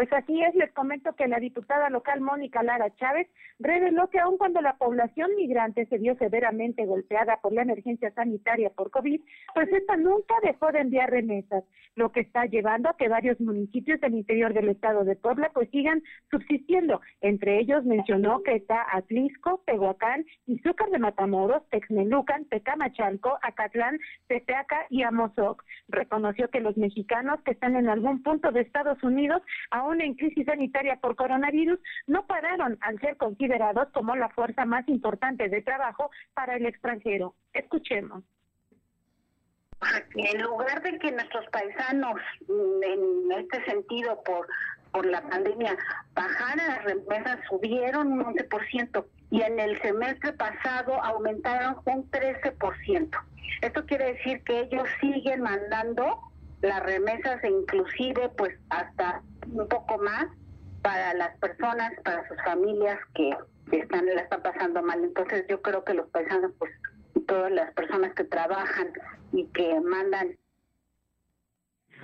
Pues 0.00 0.10
así 0.14 0.42
es, 0.42 0.54
les 0.54 0.72
comento 0.72 1.12
que 1.12 1.28
la 1.28 1.38
diputada 1.38 1.90
local 1.90 2.22
Mónica 2.22 2.62
Lara 2.62 2.88
Chávez 2.96 3.28
reveló 3.58 4.08
que 4.08 4.18
aun 4.18 4.38
cuando 4.38 4.62
la 4.62 4.78
población 4.78 5.28
migrante 5.36 5.84
se 5.84 5.98
vio 5.98 6.16
severamente 6.16 6.86
golpeada 6.86 7.36
por 7.42 7.52
la 7.52 7.60
emergencia 7.60 8.10
sanitaria 8.12 8.70
por 8.70 8.90
COVID, 8.90 9.20
pues 9.52 9.70
esta 9.70 9.98
nunca 9.98 10.34
dejó 10.42 10.72
de 10.72 10.78
enviar 10.78 11.10
remesas, 11.10 11.64
lo 11.96 12.12
que 12.12 12.20
está 12.20 12.46
llevando 12.46 12.88
a 12.88 12.96
que 12.96 13.10
varios 13.10 13.38
municipios 13.40 14.00
del 14.00 14.14
interior 14.14 14.54
del 14.54 14.70
estado 14.70 15.04
de 15.04 15.16
Puebla 15.16 15.50
pues 15.52 15.68
sigan 15.68 16.02
subsistiendo. 16.30 17.02
Entre 17.20 17.58
ellos 17.58 17.84
mencionó 17.84 18.42
que 18.42 18.54
está 18.54 18.86
Atlisco, 18.96 19.62
Tehuacán, 19.66 20.24
Izúcar 20.46 20.88
de 20.88 20.98
Matamoros, 20.98 21.68
Texmelucan, 21.68 22.46
Tecamachalco, 22.46 23.38
Acatlán, 23.42 23.98
Tepeaca 24.28 24.86
y 24.88 25.02
Amozoc. 25.02 25.62
Reconoció 25.88 26.48
que 26.48 26.60
los 26.60 26.78
mexicanos 26.78 27.42
que 27.42 27.50
están 27.50 27.76
en 27.76 27.90
algún 27.90 28.22
punto 28.22 28.50
de 28.50 28.62
Estados 28.62 29.02
Unidos 29.02 29.42
aún 29.70 29.89
aún 29.90 30.00
en 30.00 30.14
crisis 30.14 30.46
sanitaria 30.46 30.96
por 30.96 31.16
coronavirus, 31.16 31.78
no 32.06 32.26
pararon 32.26 32.78
al 32.80 33.00
ser 33.00 33.16
considerados 33.16 33.88
como 33.92 34.14
la 34.16 34.28
fuerza 34.30 34.64
más 34.64 34.86
importante 34.88 35.48
de 35.48 35.62
trabajo 35.62 36.10
para 36.34 36.56
el 36.56 36.66
extranjero. 36.66 37.34
Escuchemos. 37.52 38.22
En 40.14 40.42
lugar 40.42 40.82
de 40.82 40.98
que 40.98 41.10
nuestros 41.10 41.46
paisanos, 41.46 42.20
mm, 42.46 42.82
en 42.82 43.32
este 43.38 43.64
sentido, 43.64 44.22
por, 44.24 44.46
por 44.92 45.06
la 45.06 45.22
pandemia, 45.22 45.76
bajaran 46.14 46.66
las 46.66 46.84
remesas, 46.84 47.38
subieron 47.48 48.12
un 48.12 48.20
11% 48.20 49.06
y 49.30 49.40
en 49.40 49.58
el 49.58 49.80
semestre 49.80 50.34
pasado 50.34 51.02
aumentaron 51.02 51.76
un 51.86 52.10
13%. 52.10 53.18
Esto 53.62 53.86
quiere 53.86 54.14
decir 54.14 54.42
que 54.44 54.60
ellos 54.60 54.86
siguen 55.00 55.42
mandando 55.42 56.29
las 56.62 56.82
remesas 56.82 57.42
e 57.42 57.48
inclusive 57.48 58.28
pues 58.36 58.54
hasta 58.70 59.22
un 59.52 59.68
poco 59.68 59.98
más 59.98 60.26
para 60.82 61.14
las 61.14 61.36
personas, 61.38 61.92
para 62.04 62.26
sus 62.28 62.36
familias 62.44 62.98
que, 63.14 63.36
están 63.72 64.06
la 64.06 64.22
están 64.22 64.42
pasando 64.42 64.82
mal. 64.82 65.04
Entonces 65.04 65.44
yo 65.48 65.62
creo 65.62 65.84
que 65.84 65.94
los 65.94 66.08
paisanos 66.08 66.52
pues 66.58 66.72
todas 67.26 67.52
las 67.52 67.72
personas 67.74 68.12
que 68.14 68.24
trabajan 68.24 68.88
y 69.32 69.46
que 69.48 69.80
mandan 69.80 70.36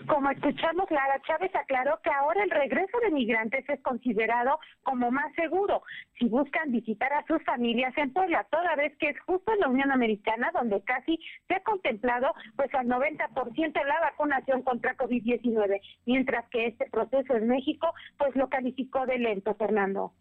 como 0.06 0.30
escuchamos, 0.30 0.90
Lara 0.90 1.20
Chávez 1.26 1.54
aclaró 1.54 2.00
que 2.02 2.10
ahora 2.10 2.42
el 2.42 2.50
regreso 2.50 2.98
de 3.00 3.10
migrantes 3.10 3.68
es 3.68 3.80
considerado 3.82 4.58
como 4.82 5.10
más 5.10 5.34
seguro 5.34 5.82
si 6.18 6.28
buscan 6.28 6.72
visitar 6.72 7.12
a 7.12 7.26
sus 7.26 7.42
familias 7.44 7.92
en 7.96 8.12
Puebla, 8.12 8.46
toda 8.50 8.76
vez 8.76 8.96
que 8.98 9.10
es 9.10 9.20
justo 9.20 9.52
en 9.52 9.60
la 9.60 9.68
Unión 9.68 9.90
Americana 9.90 10.50
donde 10.52 10.82
casi 10.82 11.18
se 11.48 11.54
ha 11.54 11.62
contemplado 11.62 12.32
pues 12.56 12.72
al 12.74 12.86
90% 12.86 13.84
la 13.84 14.00
vacunación 14.00 14.62
contra 14.62 14.96
COVID-19, 14.96 15.80
mientras 16.06 16.48
que 16.50 16.66
este 16.66 16.88
proceso 16.90 17.34
en 17.34 17.48
México 17.48 17.92
pues 18.18 18.34
lo 18.36 18.48
calificó 18.48 19.06
de 19.06 19.18
lento, 19.18 19.54
Fernando. 19.54 20.12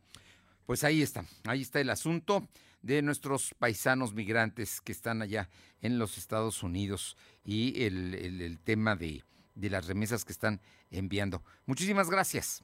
Pues 0.66 0.84
ahí 0.84 1.02
está, 1.02 1.24
ahí 1.48 1.62
está 1.62 1.80
el 1.80 1.90
asunto 1.90 2.48
de 2.82 3.02
nuestros 3.02 3.54
paisanos 3.58 4.14
migrantes 4.14 4.82
que 4.82 4.92
están 4.92 5.22
allá 5.22 5.50
en 5.82 6.00
los 6.00 6.18
Estados 6.18 6.64
Unidos 6.64 7.18
y 7.44 7.84
el 7.84 8.60
tema 8.64 8.96
de 8.96 9.24
de 9.56 9.70
las 9.70 9.88
remesas 9.88 10.26
que 10.26 10.32
están 10.32 10.62
enviando. 10.92 11.42
Muchísimas 11.66 12.10
gracias. 12.10 12.64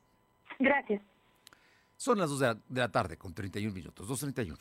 Gracias. 0.60 1.02
Son 1.98 2.18
las 2.18 2.30
2 2.30 2.40
de 2.40 2.82
la, 2.82 2.92
tarde 2.92 3.18
con 3.18 3.34
31 3.34 3.74
minutos, 3.74 4.08
2.31. 4.08 4.58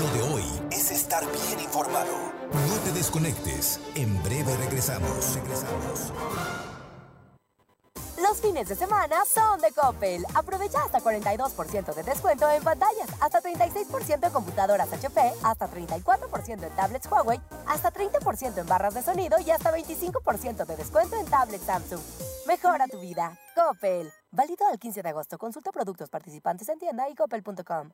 Lo 0.00 0.12
de 0.12 0.22
hoy 0.34 0.44
es 0.70 0.90
estar 0.90 1.24
bien 1.24 1.60
informado. 1.60 2.32
No 2.52 2.76
te 2.84 2.92
desconectes. 2.92 3.80
En 3.94 4.22
breve 4.22 4.56
regresamos. 4.56 5.34
Regresamos. 5.34 6.65
Los 8.28 8.40
fines 8.40 8.68
de 8.68 8.74
semana 8.74 9.24
son 9.24 9.60
de 9.60 9.70
Coppel. 9.70 10.24
Aprovecha 10.34 10.82
hasta 10.82 11.00
42% 11.00 11.94
de 11.94 12.02
descuento 12.02 12.50
en 12.50 12.60
pantallas, 12.60 13.08
hasta 13.20 13.40
36% 13.40 14.26
en 14.26 14.32
computadoras 14.32 14.92
HP, 14.92 15.20
hasta 15.44 15.70
34% 15.70 16.64
en 16.64 16.74
tablets 16.74 17.08
Huawei, 17.08 17.40
hasta 17.68 17.92
30% 17.92 18.58
en 18.58 18.66
barras 18.66 18.94
de 18.94 19.02
sonido 19.02 19.36
y 19.38 19.50
hasta 19.50 19.72
25% 19.72 20.66
de 20.66 20.76
descuento 20.76 21.14
en 21.16 21.26
tablets 21.26 21.64
Samsung. 21.66 22.00
Mejora 22.48 22.88
tu 22.88 22.98
vida. 22.98 23.38
Coppel. 23.54 24.10
Válido 24.32 24.66
al 24.72 24.78
15 24.80 25.02
de 25.02 25.08
agosto. 25.08 25.38
Consulta 25.38 25.70
productos 25.70 26.10
participantes 26.10 26.68
en 26.68 26.80
tienda 26.80 27.08
y 27.08 27.14
coppel.com. 27.14 27.90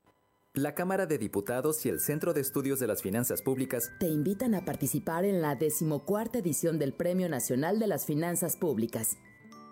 La 0.54 0.74
Cámara 0.74 1.04
de 1.04 1.18
Diputados 1.18 1.84
y 1.84 1.90
el 1.90 2.00
Centro 2.00 2.32
de 2.32 2.40
Estudios 2.40 2.78
de 2.78 2.86
las 2.86 3.02
Finanzas 3.02 3.42
Públicas 3.42 3.90
te 4.00 4.08
invitan 4.08 4.54
a 4.54 4.64
participar 4.64 5.26
en 5.26 5.42
la 5.42 5.56
decimocuarta 5.56 6.38
edición 6.38 6.78
del 6.78 6.94
Premio 6.94 7.28
Nacional 7.28 7.78
de 7.78 7.86
las 7.86 8.06
Finanzas 8.06 8.56
Públicas 8.56 9.16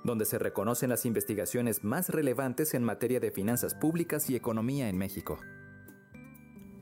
donde 0.04 0.24
se 0.24 0.38
reconocen 0.38 0.90
las 0.90 1.06
investigaciones 1.06 1.84
más 1.84 2.08
relevantes 2.08 2.74
en 2.74 2.84
materia 2.84 3.20
de 3.20 3.30
finanzas 3.30 3.74
públicas 3.74 4.28
y 4.30 4.36
economía 4.36 4.88
en 4.88 4.98
México. 4.98 5.38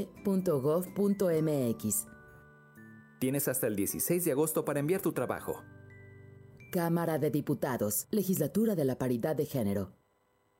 Tienes 3.18 3.48
hasta 3.48 3.66
el 3.66 3.76
16 3.76 4.24
de 4.24 4.32
agosto 4.32 4.64
para 4.64 4.80
enviar 4.80 5.00
tu 5.00 5.12
trabajo. 5.12 5.62
Cámara 6.70 7.18
de 7.18 7.30
Diputados, 7.30 8.06
Legislatura 8.10 8.74
de 8.74 8.84
la 8.84 8.98
Paridad 8.98 9.34
de 9.34 9.46
Género. 9.46 9.95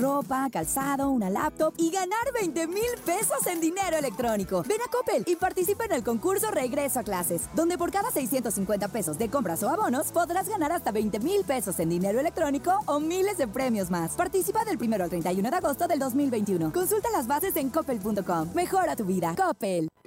ropa, 0.00 0.48
calzado, 0.50 1.10
una 1.10 1.30
laptop 1.30 1.74
y 1.76 1.90
ganar 1.90 2.32
20 2.32 2.66
mil 2.68 2.84
pesos 3.04 3.46
en 3.46 3.60
dinero 3.60 3.96
electrónico. 3.96 4.62
Ven 4.66 4.80
a 4.80 4.90
Coppel 4.90 5.24
y 5.26 5.36
participa 5.36 5.84
en 5.84 5.92
el 5.92 6.04
concurso 6.04 6.50
Regreso 6.50 7.00
a 7.00 7.02
Clases, 7.02 7.48
donde 7.54 7.76
por 7.76 7.90
cada 7.90 8.10
650 8.10 8.88
pesos 8.88 9.18
de 9.18 9.28
compras 9.28 9.62
o 9.62 9.68
abonos 9.68 10.12
podrás 10.12 10.48
ganar 10.48 10.72
hasta 10.72 10.92
20 10.92 11.18
mil 11.20 11.44
pesos 11.44 11.78
en 11.80 11.88
dinero 11.88 12.20
electrónico 12.20 12.78
o 12.86 13.00
miles 13.00 13.36
de 13.36 13.48
premios 13.48 13.90
más. 13.90 14.12
Participa 14.12 14.64
del 14.64 14.78
1 14.80 14.94
al 14.96 15.10
31 15.10 15.50
de 15.50 15.56
agosto 15.56 15.88
del 15.88 15.98
2021. 15.98 16.72
Consulta 16.72 17.10
las 17.10 17.26
bases 17.26 17.56
en 17.56 17.70
coppel.com. 17.70 18.54
Mejora 18.54 18.96
tu 18.96 19.04
vida. 19.04 19.34
Coppel. 19.36 19.88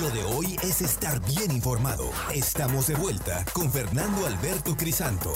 Lo 0.00 0.10
de 0.10 0.24
hoy 0.24 0.56
es 0.62 0.82
estar 0.82 1.24
bien 1.24 1.50
informado. 1.50 2.10
Estamos 2.34 2.88
de 2.88 2.94
vuelta 2.96 3.44
con 3.54 3.70
Fernando 3.70 4.26
Alberto 4.26 4.76
Crisanto. 4.76 5.32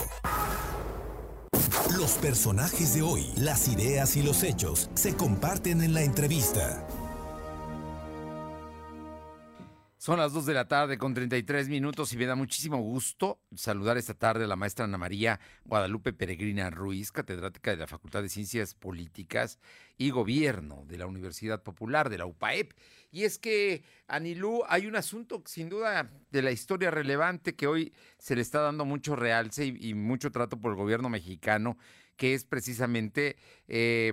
Los 1.96 2.12
personajes 2.12 2.92
de 2.94 3.00
hoy, 3.00 3.32
las 3.36 3.68
ideas 3.68 4.16
y 4.16 4.22
los 4.22 4.42
hechos 4.42 4.90
se 4.94 5.16
comparten 5.16 5.80
en 5.80 5.94
la 5.94 6.02
entrevista. 6.02 6.86
Son 9.96 10.18
las 10.18 10.32
2 10.32 10.46
de 10.46 10.54
la 10.54 10.66
tarde 10.66 10.96
con 10.96 11.12
33 11.12 11.68
minutos 11.68 12.12
y 12.14 12.16
me 12.16 12.24
da 12.24 12.34
muchísimo 12.34 12.78
gusto 12.78 13.38
saludar 13.54 13.98
esta 13.98 14.14
tarde 14.14 14.44
a 14.44 14.46
la 14.46 14.56
maestra 14.56 14.86
Ana 14.86 14.96
María 14.96 15.38
Guadalupe 15.66 16.14
Peregrina 16.14 16.70
Ruiz, 16.70 17.12
catedrática 17.12 17.70
de 17.70 17.76
la 17.76 17.86
Facultad 17.86 18.22
de 18.22 18.30
Ciencias 18.30 18.74
Políticas 18.74 19.58
y 19.98 20.08
Gobierno 20.08 20.84
de 20.86 20.96
la 20.96 21.06
Universidad 21.06 21.62
Popular 21.62 22.08
de 22.08 22.16
la 22.16 22.24
UPAEP. 22.24 22.72
Y 23.10 23.24
es 23.24 23.38
que, 23.38 23.82
Anilú, 24.06 24.62
hay 24.68 24.86
un 24.86 24.96
asunto 24.96 25.42
sin 25.46 25.68
duda 25.68 26.10
de 26.30 26.42
la 26.42 26.52
historia 26.52 26.90
relevante 26.90 27.56
que 27.56 27.66
hoy 27.66 27.92
se 28.18 28.36
le 28.36 28.42
está 28.42 28.60
dando 28.60 28.84
mucho 28.84 29.16
realce 29.16 29.66
y, 29.66 29.94
mucho 29.94 30.30
trato 30.30 30.60
por 30.60 30.72
el 30.72 30.76
gobierno 30.76 31.08
mexicano, 31.08 31.76
que 32.16 32.34
es 32.34 32.44
precisamente... 32.44 33.36
Eh, 33.68 34.12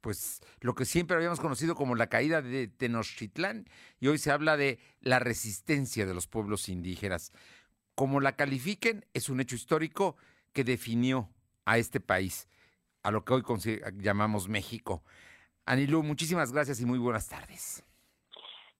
pues 0.00 0.40
lo 0.60 0.76
que 0.76 0.84
siempre 0.84 1.16
habíamos 1.16 1.40
conocido 1.40 1.74
como 1.74 1.96
la 1.96 2.06
caída 2.06 2.40
de 2.40 2.68
Tenochtitlán 2.68 3.68
y 3.98 4.06
hoy 4.06 4.18
se 4.18 4.30
habla 4.30 4.56
de 4.56 4.78
la 5.00 5.18
resistencia 5.18 6.06
de 6.06 6.14
los 6.14 6.28
pueblos 6.28 6.68
indígenas. 6.68 7.32
Como 7.96 8.20
la 8.20 8.36
califiquen, 8.36 9.04
es 9.14 9.28
un 9.28 9.40
hecho 9.40 9.56
histórico 9.56 10.16
que 10.52 10.62
definió 10.62 11.28
a 11.64 11.78
este 11.78 11.98
país, 11.98 12.46
a 13.02 13.10
lo 13.10 13.24
que 13.24 13.34
hoy 13.34 13.42
llamamos 13.96 14.48
México. 14.48 15.02
Anilú, 15.64 16.04
muchísimas 16.04 16.52
gracias 16.52 16.80
y 16.80 16.86
muy 16.86 17.00
buenas 17.00 17.26
tardes. 17.26 17.82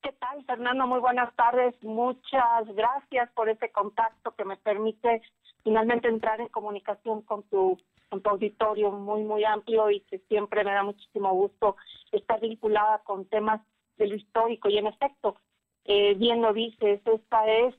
¿Qué 0.07 0.13
tal, 0.21 0.45
Fernando? 0.45 0.87
Muy 0.87 1.01
buenas 1.01 1.35
tardes. 1.35 1.75
Muchas 1.83 2.65
gracias 2.77 3.29
por 3.33 3.49
ese 3.49 3.73
contacto 3.73 4.37
que 4.37 4.45
me 4.45 4.57
permite 4.57 5.21
finalmente 5.65 6.07
entrar 6.07 6.41
en 6.41 6.47
comunicación 6.47 7.23
con 7.23 7.43
tu 7.49 7.77
un 8.13 8.23
auditorio 8.23 8.93
muy, 8.93 9.25
muy 9.25 9.43
amplio 9.43 9.91
y 9.91 10.03
que 10.03 10.21
siempre 10.29 10.63
me 10.63 10.71
da 10.71 10.85
muchísimo 10.85 11.33
gusto 11.33 11.75
estar 12.13 12.39
vinculada 12.41 13.01
con 13.01 13.25
temas 13.25 13.61
de 13.97 14.07
lo 14.07 14.15
histórico. 14.15 14.69
Y 14.69 14.79
en 14.79 14.87
efecto, 14.87 15.39
eh, 15.87 16.15
bien 16.15 16.41
lo 16.41 16.53
dices, 16.53 17.01
esta 17.05 17.51
es 17.51 17.75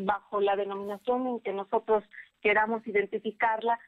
bajo 0.00 0.40
la 0.40 0.56
denominación 0.56 1.24
en 1.28 1.38
que 1.38 1.52
nosotros 1.52 2.02
queramos 2.40 2.84
identificarla, 2.84 3.78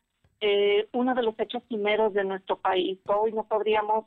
eh, 0.41 0.89
uno 0.93 1.17
de 1.17 1.23
los 1.25 1.37
hechos 1.41 1.65
primeros 1.65 2.15
de 2.15 2.23
nuestro 2.23 2.61
país. 2.61 3.01
Hoy 3.09 3.33
no 3.33 3.43
podríamos 3.43 4.05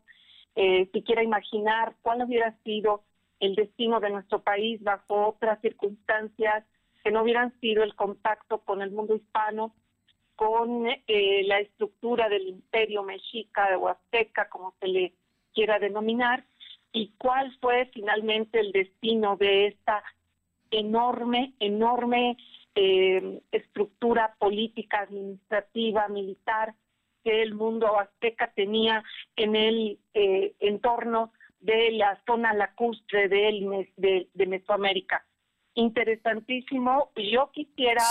eh, 0.56 0.90
siquiera 0.94 1.22
imaginar 1.24 1.94
cuál 2.02 2.24
hubiera 2.24 2.56
sido 2.64 3.04
el 3.40 3.56
destino 3.56 4.00
de 4.00 4.10
nuestro 4.10 4.42
país 4.42 4.82
bajo 4.84 5.28
otras 5.28 5.60
circunstancias 5.62 6.66
que 7.04 7.12
no 7.12 7.24
hubieran 7.24 7.54
sido 7.60 7.84
el 7.84 7.96
contacto 7.96 8.60
con 8.60 8.82
el 8.82 8.92
mundo 8.92 9.16
hispano, 9.16 9.76
con 10.36 10.88
eh, 10.88 11.44
la 11.46 11.60
estructura 11.60 12.30
del 12.30 12.48
imperio 12.48 13.04
mexica 13.04 13.78
o 13.78 13.88
azteca, 13.88 14.50
como 14.50 14.74
se 14.80 14.88
le 14.88 15.14
quiera 15.54 15.80
denominar, 15.80 16.46
y 16.92 17.14
cuál 17.18 17.56
fue 17.60 17.90
finalmente 17.94 18.60
el 18.60 18.72
destino 18.72 19.38
de 19.38 19.68
esta 19.68 20.04
enorme, 20.72 21.54
enorme 21.60 22.38
eh, 22.74 23.42
estructura 23.52 24.36
política, 24.40 25.02
administrativa, 25.02 26.08
militar 26.08 26.74
que 27.24 27.42
el 27.42 27.54
mundo 27.56 28.00
azteca 28.00 28.52
tenía 28.56 29.04
en 29.36 29.56
el 29.56 30.00
eh, 30.14 30.54
entorno 30.60 31.32
de 31.66 31.92
la 31.92 32.22
zona 32.26 32.54
lacustre 32.54 33.28
de, 33.28 33.90
de, 33.98 34.30
de 34.34 34.46
Mesoamérica. 34.46 35.26
Interesantísimo. 35.74 37.12
Yo 37.16 37.52
quisiera, 37.52 38.04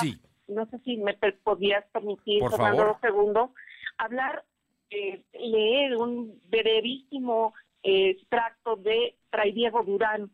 no 0.49 0.67
sé 0.67 0.79
si 0.81 0.97
me 0.97 1.15
podías 1.15 1.85
permitir, 1.93 2.41
Por 2.41 2.51
Fernando 2.51 2.99
segundos, 3.01 3.51
hablar, 3.97 4.45
eh, 4.91 5.23
leer 5.33 5.97
un 5.97 6.41
brevísimo 6.49 7.55
eh, 7.83 8.11
extracto 8.11 8.77
de 8.77 9.17
Fray 9.31 9.53
Diego 9.53 9.83
Durán 9.85 10.31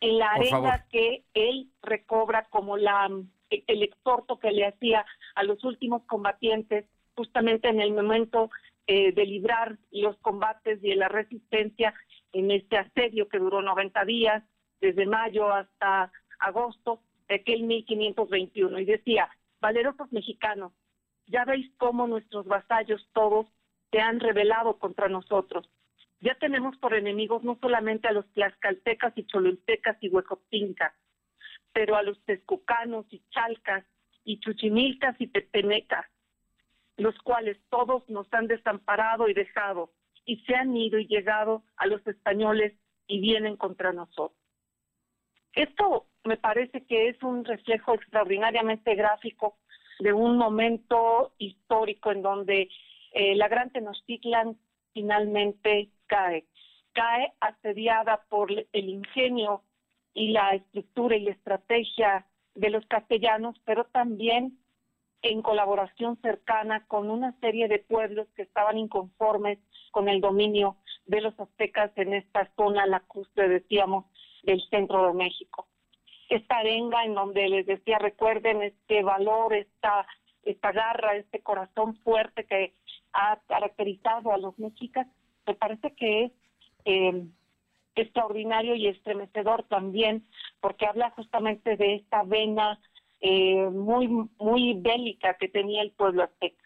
en 0.00 0.18
la 0.18 0.30
arena 0.30 0.86
que 0.90 1.24
él 1.34 1.70
recobra 1.82 2.46
como 2.50 2.76
la 2.76 3.10
el 3.50 3.82
exhorto 3.82 4.38
que 4.38 4.50
le 4.50 4.66
hacía 4.66 5.06
a 5.34 5.42
los 5.42 5.64
últimos 5.64 6.02
combatientes 6.04 6.84
justamente 7.16 7.68
en 7.68 7.80
el 7.80 7.92
momento 7.92 8.50
eh, 8.86 9.12
de 9.12 9.26
librar 9.26 9.76
los 9.90 10.16
combates 10.18 10.82
y 10.82 10.94
la 10.94 11.08
resistencia 11.08 11.94
en 12.32 12.50
este 12.50 12.76
asedio 12.76 13.28
que 13.28 13.38
duró 13.38 13.62
90 13.62 14.04
días, 14.04 14.44
desde 14.80 15.06
mayo 15.06 15.52
hasta 15.52 16.12
agosto 16.38 17.02
de 17.28 17.36
aquel 17.36 17.64
1521. 17.64 18.78
Y 18.78 18.84
decía, 18.84 19.28
valerosos 19.60 20.12
mexicanos, 20.12 20.72
ya 21.26 21.44
veis 21.44 21.70
cómo 21.76 22.06
nuestros 22.06 22.46
vasallos 22.46 23.06
todos 23.12 23.46
se 23.90 24.00
han 24.00 24.20
rebelado 24.20 24.78
contra 24.78 25.08
nosotros. 25.08 25.68
Ya 26.20 26.34
tenemos 26.34 26.76
por 26.78 26.94
enemigos 26.94 27.44
no 27.44 27.58
solamente 27.60 28.08
a 28.08 28.12
los 28.12 28.26
tlaxcaltecas 28.32 29.12
y 29.16 29.24
cholultecas 29.24 29.96
y 30.00 30.08
huecotincas, 30.08 30.92
pero 31.72 31.96
a 31.96 32.02
los 32.02 32.22
tezcucanos 32.24 33.06
y 33.10 33.22
chalcas 33.30 33.84
y 34.24 34.40
chuchimilcas 34.40 35.16
y 35.20 35.28
tepenecas, 35.28 36.06
los 36.96 37.16
cuales 37.18 37.56
todos 37.70 38.08
nos 38.08 38.26
han 38.34 38.48
desamparado 38.48 39.28
y 39.28 39.34
dejado 39.34 39.92
y 40.28 40.36
se 40.44 40.54
han 40.54 40.76
ido 40.76 40.98
y 40.98 41.06
llegado 41.06 41.62
a 41.78 41.86
los 41.86 42.06
españoles 42.06 42.74
y 43.06 43.18
vienen 43.18 43.56
contra 43.56 43.94
nosotros. 43.94 44.38
Esto 45.54 46.06
me 46.22 46.36
parece 46.36 46.84
que 46.84 47.08
es 47.08 47.22
un 47.22 47.46
reflejo 47.46 47.94
extraordinariamente 47.94 48.94
gráfico 48.94 49.56
de 49.98 50.12
un 50.12 50.36
momento 50.36 51.32
histórico 51.38 52.12
en 52.12 52.20
donde 52.20 52.68
eh, 53.12 53.36
la 53.36 53.48
Gran 53.48 53.70
Tenochtitlan 53.70 54.58
finalmente 54.92 55.88
cae. 56.06 56.44
Cae 56.92 57.32
asediada 57.40 58.22
por 58.28 58.52
el 58.52 58.88
ingenio 58.88 59.62
y 60.12 60.32
la 60.32 60.50
estructura 60.50 61.16
y 61.16 61.20
la 61.20 61.30
estrategia 61.30 62.26
de 62.54 62.68
los 62.68 62.84
castellanos, 62.84 63.58
pero 63.64 63.84
también 63.84 64.58
en 65.22 65.42
colaboración 65.42 66.16
cercana 66.22 66.84
con 66.86 67.10
una 67.10 67.32
serie 67.40 67.68
de 67.68 67.80
pueblos 67.80 68.28
que 68.36 68.42
estaban 68.42 68.78
inconformes 68.78 69.58
con 69.90 70.08
el 70.08 70.20
dominio 70.20 70.76
de 71.06 71.20
los 71.20 71.38
aztecas 71.40 71.90
en 71.96 72.14
esta 72.14 72.50
zona 72.56 72.86
lacustre, 72.86 73.48
decíamos, 73.48 74.04
del 74.42 74.62
centro 74.70 75.06
de 75.08 75.14
México. 75.14 75.66
Esta 76.28 76.58
arenga 76.58 77.04
en 77.04 77.14
donde 77.14 77.48
les 77.48 77.66
decía, 77.66 77.98
recuerden 77.98 78.62
este 78.62 79.02
valor, 79.02 79.54
esta, 79.54 80.06
esta 80.44 80.72
garra, 80.72 81.16
este 81.16 81.40
corazón 81.40 81.96
fuerte 82.04 82.44
que 82.44 82.74
ha 83.12 83.40
caracterizado 83.48 84.32
a 84.32 84.38
los 84.38 84.58
mexicas, 84.58 85.06
me 85.46 85.54
parece 85.54 85.94
que 85.94 86.24
es 86.24 86.32
eh, 86.84 87.24
extraordinario 87.94 88.74
y 88.74 88.86
estremecedor 88.88 89.64
también, 89.64 90.26
porque 90.60 90.86
habla 90.86 91.10
justamente 91.10 91.76
de 91.76 91.96
esta 91.96 92.22
vena 92.22 92.78
eh, 93.20 93.68
muy, 93.70 94.08
muy 94.38 94.74
bélica 94.80 95.36
que 95.38 95.48
tenía 95.48 95.82
el 95.82 95.92
pueblo 95.92 96.22
azteca. 96.22 96.64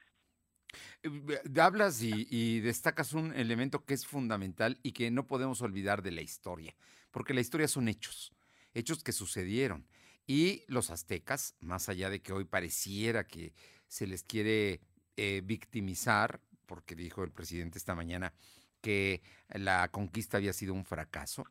Eh, 1.03 1.61
hablas 1.61 2.03
y, 2.03 2.61
destacas 2.61 3.12
un 3.12 3.34
elemento 3.34 3.84
que 3.84 3.94
es 3.94 4.07
fundamental 4.07 4.78
y 4.82 4.92
que 4.92 5.11
no 5.11 5.26
podemos 5.26 5.62
olvidar 5.62 6.03
de 6.03 6.12
la 6.12 6.22
historia, 6.22 6.74
porque 7.11 7.34
la 7.34 7.40
historia 7.40 7.68
son 7.68 7.88
hechos, 7.88 8.32
hechos 8.74 9.03
que 9.03 9.12
sucedieron. 9.12 9.86
Y 10.26 10.62
los 10.68 10.90
aztecas, 10.90 11.57
más 11.61 11.88
allá 11.88 12.09
de 12.09 12.22
que 12.22 12.32
hoy 12.32 12.44
pareciera 12.44 13.26
que 13.26 13.53
se 13.88 14.07
les 14.07 14.22
quiere 14.22 14.80
eh, 15.16 15.42
victimizar, 15.44 16.40
porque 16.66 16.94
dijo 16.94 17.24
el 17.24 17.32
presidente 17.32 17.78
esta 17.78 17.94
mañana 17.94 18.32
que 18.80 19.22
la 19.48 19.88
conquista 19.88 20.36
había 20.36 20.53
sido 20.53 20.74
un 20.74 20.84
fracaso 20.84 21.44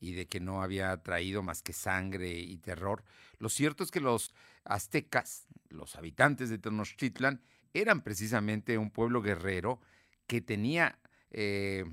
y 0.00 0.12
de 0.14 0.26
que 0.26 0.40
no 0.40 0.62
había 0.62 0.96
traído 1.02 1.42
más 1.42 1.62
que 1.62 1.72
sangre 1.72 2.38
y 2.38 2.56
terror. 2.58 3.04
Lo 3.38 3.48
cierto 3.48 3.84
es 3.84 3.90
que 3.90 4.00
los 4.00 4.34
aztecas, 4.64 5.46
los 5.68 5.96
habitantes 5.96 6.50
de 6.50 6.58
Tenochtitlan, 6.58 7.40
eran 7.74 8.02
precisamente 8.02 8.78
un 8.78 8.90
pueblo 8.90 9.22
guerrero 9.22 9.80
que 10.26 10.40
tenía 10.40 10.98
eh, 11.30 11.84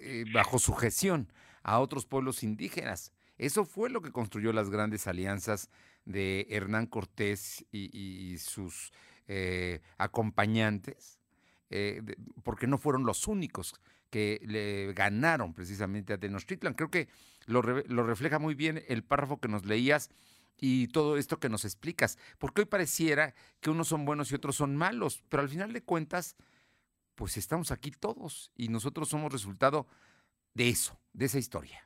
eh, 0.00 0.24
bajo 0.32 0.58
sujeción 0.58 1.32
a 1.62 1.78
otros 1.78 2.06
pueblos 2.06 2.42
indígenas. 2.42 3.12
Eso 3.38 3.64
fue 3.64 3.90
lo 3.90 4.02
que 4.02 4.12
construyó 4.12 4.52
las 4.52 4.70
grandes 4.70 5.06
alianzas 5.06 5.70
de 6.04 6.46
Hernán 6.50 6.86
Cortés 6.86 7.64
y, 7.70 8.36
sus 8.38 8.92
eh, 9.28 9.80
acompañantes, 9.98 11.18
porque 12.42 12.66
no 12.66 12.76
fueron 12.76 13.04
los 13.04 13.26
únicos 13.26 13.74
que 14.12 14.40
le 14.44 14.92
ganaron 14.92 15.54
precisamente 15.54 16.12
a 16.12 16.18
Tenochtitlan. 16.18 16.74
Creo 16.74 16.90
que 16.90 17.08
lo, 17.46 17.62
lo, 17.62 18.02
refleja 18.04 18.38
muy 18.38 18.54
bien 18.54 18.82
el 18.88 19.02
párrafo 19.02 19.40
que 19.40 19.48
nos 19.48 19.64
leías 19.64 20.10
y 20.60 20.88
todo 20.88 21.16
esto 21.16 21.40
que 21.40 21.48
nos 21.48 21.64
explicas, 21.64 22.18
porque 22.38 22.60
hoy 22.60 22.66
pareciera 22.66 23.34
que 23.62 23.70
unos 23.70 23.88
son 23.88 24.04
buenos 24.04 24.30
y 24.30 24.34
otros 24.34 24.54
son 24.54 24.76
malos, 24.76 25.24
pero 25.30 25.42
al 25.42 25.48
final 25.48 25.72
de 25.72 25.82
cuentas, 25.82 26.36
pues 27.14 27.38
estamos 27.38 27.72
aquí 27.72 27.90
todos 27.90 28.52
y 28.54 28.68
nosotros 28.68 29.08
somos 29.08 29.32
resultado 29.32 29.86
de 30.52 30.68
eso, 30.68 31.00
de 31.14 31.24
esa 31.24 31.38
historia. 31.38 31.82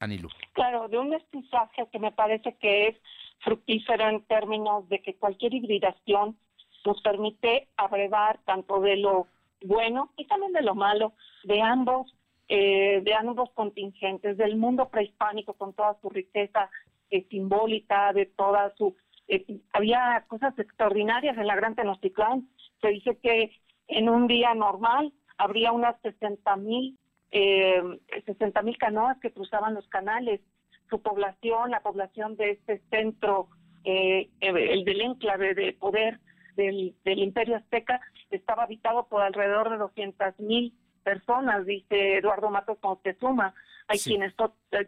Anilu. 0.00 0.28
Claro, 0.52 0.88
de 0.88 0.98
un 0.98 1.08
mestizaje 1.08 1.88
que 1.90 1.98
me 1.98 2.12
parece 2.12 2.56
que 2.60 2.88
es 2.88 2.96
fructífero 3.42 4.06
en 4.06 4.22
términos 4.26 4.86
de 4.90 5.00
que 5.00 5.16
cualquier 5.16 5.54
hibridación 5.54 6.38
nos 6.84 7.00
permite 7.00 7.68
abrevar 7.78 8.38
tanto 8.44 8.80
de 8.80 8.96
lo 8.96 9.26
bueno 9.64 10.12
y 10.16 10.26
también 10.26 10.52
de 10.52 10.62
lo 10.62 10.74
malo 10.74 11.14
de 11.44 11.60
ambos 11.60 12.14
eh, 12.48 13.02
de 13.04 13.14
ambos 13.14 13.50
contingentes 13.52 14.38
del 14.38 14.56
mundo 14.56 14.88
prehispánico 14.88 15.52
con 15.54 15.74
toda 15.74 15.98
su 16.00 16.08
riqueza 16.08 16.70
eh, 17.10 17.26
simbólica 17.30 18.12
de 18.12 18.26
toda 18.26 18.74
su 18.76 18.96
eh, 19.28 19.44
había 19.72 20.24
cosas 20.28 20.58
extraordinarias 20.58 21.36
en 21.36 21.46
la 21.46 21.56
Gran 21.56 21.74
Tenochtitlán. 21.74 22.48
Se 22.80 22.88
dice 22.88 23.18
que 23.22 23.50
en 23.86 24.08
un 24.08 24.26
día 24.26 24.54
normal 24.54 25.12
habría 25.36 25.72
unas 25.72 26.00
60 26.00 26.56
mil 26.56 26.98
eh, 27.30 27.82
60 28.24 28.62
mil 28.62 28.78
canoas 28.78 29.18
que 29.20 29.32
cruzaban 29.32 29.74
los 29.74 29.86
canales. 29.88 30.40
Su 30.88 31.02
población 31.02 31.70
la 31.70 31.80
población 31.80 32.36
de 32.36 32.52
este 32.52 32.80
centro 32.90 33.48
el 33.84 34.84
del 34.84 35.00
enclave 35.00 35.54
de 35.54 35.72
poder 35.72 36.20
del, 36.58 36.94
del 37.04 37.20
imperio 37.20 37.56
azteca 37.56 38.00
estaba 38.30 38.64
habitado 38.64 39.06
por 39.06 39.22
alrededor 39.22 39.70
de 39.70 39.78
200 39.78 40.40
mil 40.40 40.74
personas, 41.04 41.64
dice 41.64 42.18
Eduardo 42.18 42.50
Matos 42.50 42.78
Moctezuma. 42.82 43.54
Hay 43.86 43.98
quienes, 43.98 44.34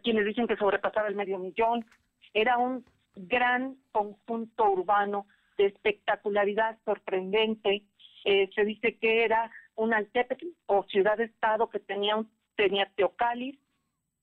quienes 0.03 0.25
dicen 0.25 0.47
que 0.47 0.57
sobrepasaba 0.57 1.07
el 1.07 1.15
medio 1.15 1.39
millón. 1.39 1.85
Era 2.33 2.57
un 2.57 2.85
gran 3.15 3.77
conjunto 3.91 4.69
urbano 4.69 5.25
de 5.57 5.67
espectacularidad 5.67 6.77
sorprendente. 6.85 7.83
Eh, 8.25 8.49
se 8.53 8.65
dice 8.65 8.97
que 8.97 9.23
era 9.23 9.49
un 9.75 9.93
altepetl 9.93 10.45
o 10.67 10.83
ciudad-estado 10.83 11.69
que 11.69 11.79
tenía, 11.79 12.17
un, 12.17 12.29
tenía 12.55 12.91
Teocalis, 12.95 13.57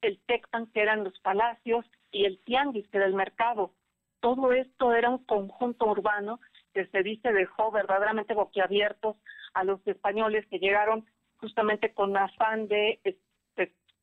el 0.02 0.20
Tecpan, 0.26 0.66
que 0.66 0.82
eran 0.82 1.02
los 1.02 1.18
palacios, 1.20 1.84
y 2.12 2.26
el 2.26 2.38
Tianguis, 2.44 2.86
que 2.88 2.98
era 2.98 3.06
el 3.06 3.14
mercado. 3.14 3.72
Todo 4.20 4.52
esto 4.52 4.94
era 4.94 5.10
un 5.10 5.24
conjunto 5.24 5.86
urbano 5.86 6.38
que 6.78 6.86
se 6.86 7.02
dice 7.02 7.32
dejó 7.32 7.72
verdaderamente 7.72 8.34
boquiabiertos 8.34 9.16
a 9.52 9.64
los 9.64 9.84
españoles 9.84 10.46
que 10.46 10.60
llegaron 10.60 11.04
justamente 11.38 11.92
con 11.92 12.16
afán 12.16 12.68
de, 12.68 13.00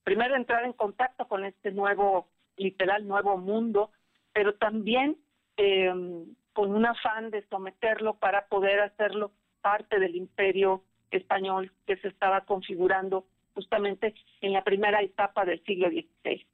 primero 0.03 0.36
entrar 0.36 0.65
en 0.65 0.73
contacto 0.73 1.26
con 1.30 1.45
este 1.45 1.71
nuevo, 1.71 2.28
literal, 2.57 3.07
nuevo 3.07 3.38
mundo, 3.38 3.91
pero 4.34 4.55
también 4.55 5.15
em, 5.55 6.26
con 6.51 6.76
un 6.76 6.86
afán 6.86 7.32
de 7.32 7.47
someterlo 7.47 8.15
para 8.15 8.47
poder 8.47 8.82
hacerlo 8.82 9.32
parte 9.61 9.97
del 9.97 10.17
imperio 10.17 10.84
español 11.11 11.71
que 11.88 11.95
se 11.95 12.09
estaba 12.09 12.41
configurando 12.41 13.26
justamente 13.53 14.15
en 14.41 14.51
la 14.51 14.65
primera 14.65 15.01
etapa 15.01 15.45
del 15.45 15.63
siglo 15.63 15.88
XVI. 15.88 16.45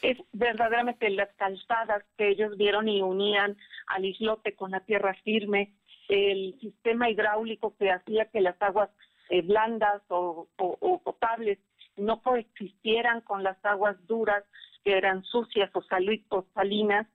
Es 0.00 0.18
verdaderamente 0.32 1.10
las 1.10 1.32
calzadas 1.34 2.04
que 2.16 2.28
ellos 2.28 2.56
vieron 2.56 2.88
y 2.88 3.02
unían 3.02 3.56
al 3.86 4.04
islote 4.04 4.54
con 4.54 4.70
la 4.70 4.80
tierra 4.80 5.14
firme, 5.24 5.72
el 6.08 6.58
sistema 6.60 7.10
hidráulico 7.10 7.76
que 7.76 7.90
hacía 7.90 8.26
que 8.26 8.40
las 8.40 8.60
aguas 8.60 8.90
eh, 9.28 9.42
blandas 9.42 10.02
o, 10.08 10.48
potables 11.02 11.58
no 11.96 12.22
coexistieran 12.22 13.20
con 13.20 13.42
las 13.42 13.62
aguas 13.64 13.96
duras 14.06 14.44
que 14.84 14.96
eran 14.96 15.22
sucias 15.24 15.70
o, 15.74 15.84
o 16.30 16.46
salinas, 16.54 17.06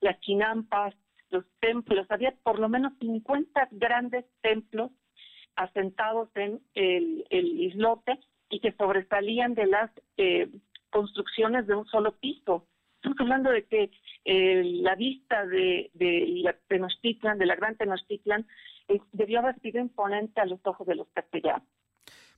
las 0.00 0.20
chinampas, 0.20 0.94
los 1.30 1.44
templos, 1.60 2.06
había 2.10 2.32
por 2.42 2.58
lo 2.58 2.68
menos 2.68 2.92
50 3.00 3.68
grandes 3.72 4.24
templos 4.42 4.90
asentados 5.56 6.28
en 6.34 6.60
el, 6.74 7.24
islote 7.30 8.18
y 8.50 8.60
que 8.60 8.72
sobresalían 8.72 9.54
de 9.54 9.66
las 9.66 9.90
eh, 10.16 10.48
construcciones 10.92 11.66
de 11.66 11.74
un 11.74 11.86
solo 11.86 12.16
piso. 12.18 12.68
Estamos 12.96 13.18
hablando 13.18 13.50
de 13.50 13.64
que 13.64 13.90
eh, 14.24 14.62
la 14.64 14.94
vista 14.94 15.44
de, 15.46 15.90
la 16.44 16.52
Tenochtitlan, 16.68 17.38
de 17.38 17.46
la 17.46 17.56
gran 17.56 17.76
Tenochtitlan, 17.76 18.46
eh, 18.86 19.00
debió 19.10 19.40
haber 19.40 19.60
sido 19.60 19.80
imponente 19.80 20.40
a 20.40 20.46
los 20.46 20.60
ojos 20.64 20.86
de 20.86 20.94
los 20.94 21.08
castellanos. 21.12 21.66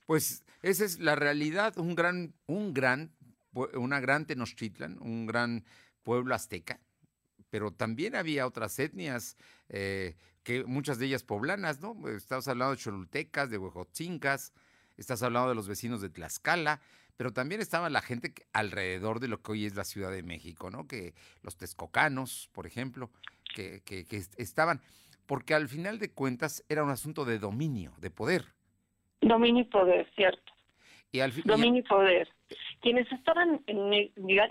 Pues 0.07 0.43
esa 0.63 0.85
es 0.85 0.99
la 0.99 1.15
realidad, 1.15 1.77
un 1.77 1.93
gran, 1.93 2.33
un 2.47 2.73
gran, 2.73 3.11
una 3.73 3.99
gran 3.99 4.25
Tenochtitlan, 4.25 4.97
un 5.01 5.27
gran 5.27 5.65
pueblo 6.01 6.33
azteca, 6.33 6.79
pero 7.49 7.71
también 7.71 8.15
había 8.15 8.47
otras 8.47 8.77
etnias, 8.79 9.37
eh, 9.69 10.15
que 10.43 10.63
muchas 10.63 10.99
de 10.99 11.07
ellas 11.07 11.23
poblanas, 11.23 11.81
¿no? 11.81 12.07
Estamos 12.07 12.47
hablando 12.47 12.75
de 12.75 12.81
cholultecas, 12.81 13.49
de 13.49 13.57
huejotzincas, 13.57 14.53
estás 14.97 15.23
hablando 15.23 15.49
de 15.49 15.55
los 15.55 15.67
vecinos 15.67 16.01
de 16.01 16.09
Tlaxcala, 16.09 16.81
pero 17.17 17.31
también 17.31 17.61
estaba 17.61 17.89
la 17.89 18.01
gente 18.01 18.33
alrededor 18.53 19.19
de 19.19 19.27
lo 19.27 19.41
que 19.41 19.53
hoy 19.53 19.65
es 19.65 19.75
la 19.75 19.83
Ciudad 19.83 20.11
de 20.11 20.23
México, 20.23 20.69
¿no? 20.69 20.87
Que 20.87 21.13
los 21.41 21.57
texcocanos, 21.57 22.49
por 22.53 22.67
ejemplo, 22.67 23.09
que, 23.53 23.81
que, 23.83 24.05
estaban, 24.37 24.81
porque 25.25 25.53
al 25.53 25.69
final 25.69 25.99
de 25.99 26.11
cuentas 26.11 26.63
era 26.69 26.83
un 26.83 26.89
asunto 26.89 27.25
de 27.25 27.39
dominio, 27.39 27.93
de 27.99 28.11
poder. 28.11 28.45
Dominio 29.21 29.61
y 29.61 29.65
poder, 29.65 30.09
cierto. 30.15 30.53
Y 31.11 31.21
al 31.21 31.31
dominio 31.43 31.79
y 31.79 31.87
poder. 31.87 32.27
Quienes 32.81 33.09
estaban 33.11 33.63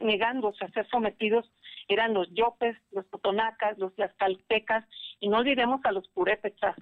negándose 0.01 0.65
a 0.65 0.71
ser 0.71 0.89
sometidos 0.89 1.51
eran 1.89 2.15
los 2.15 2.29
yopes, 2.33 2.77
los 2.91 3.09
totonacas, 3.11 3.77
los 3.79 3.95
tlaxcaltecas, 3.95 4.87
y 5.21 5.29
no 5.29 5.39
olvidemos 5.39 5.81
a 5.85 5.93
los 5.93 6.09
purépechas, 6.09 6.75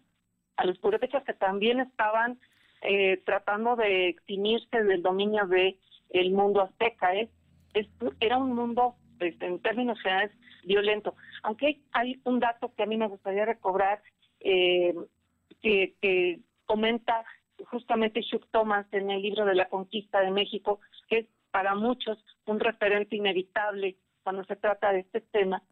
a 0.57 0.65
los 0.65 0.79
purépechas 0.79 1.25
que 1.25 1.35
también 1.35 1.81
estaban 1.81 2.39
eh, 2.83 3.23
tratando 3.25 3.77
de 3.77 4.09
eximirse 4.09 4.83
del 4.83 5.03
dominio 5.03 5.47
de 5.47 5.79
el 6.11 6.33
mundo 6.33 6.63
azteca. 6.63 7.15
¿eh? 7.15 7.31
era 8.21 8.39
un 8.39 8.55
mundo, 8.55 8.97
pues, 9.19 9.35
en 9.41 9.61
términos 9.61 10.01
generales, 10.01 10.33
violento. 10.65 11.15
Aunque 11.43 11.81
hay, 11.93 12.21
un 12.25 12.41
dato 12.41 12.73
que 12.75 12.83
a 12.83 12.87
mí 12.87 12.97
me 12.97 13.09
gustaría 13.09 13.45
recobrar, 13.45 14.03
eh, 14.41 14.95
que, 15.61 16.41
comenta 16.65 17.25
justamente 17.67 18.21
Hugh 18.21 18.47
Thomas 18.51 18.87
en 18.93 19.11
el 19.11 19.21
libro 19.21 19.45
de 19.45 19.55
la 19.55 19.69
conquista 19.69 20.21
de 20.21 20.31
México, 20.31 20.81
que 21.09 21.19
es 21.19 21.27
para 21.51 21.75
muchos 21.75 22.25
un 22.47 22.61
referente 22.61 23.17
inevitable 23.17 23.97
cuando 24.23 24.45
se 24.45 24.57
trata 24.57 24.93
de 24.93 25.01
este 25.01 25.21
tema. 25.21 25.63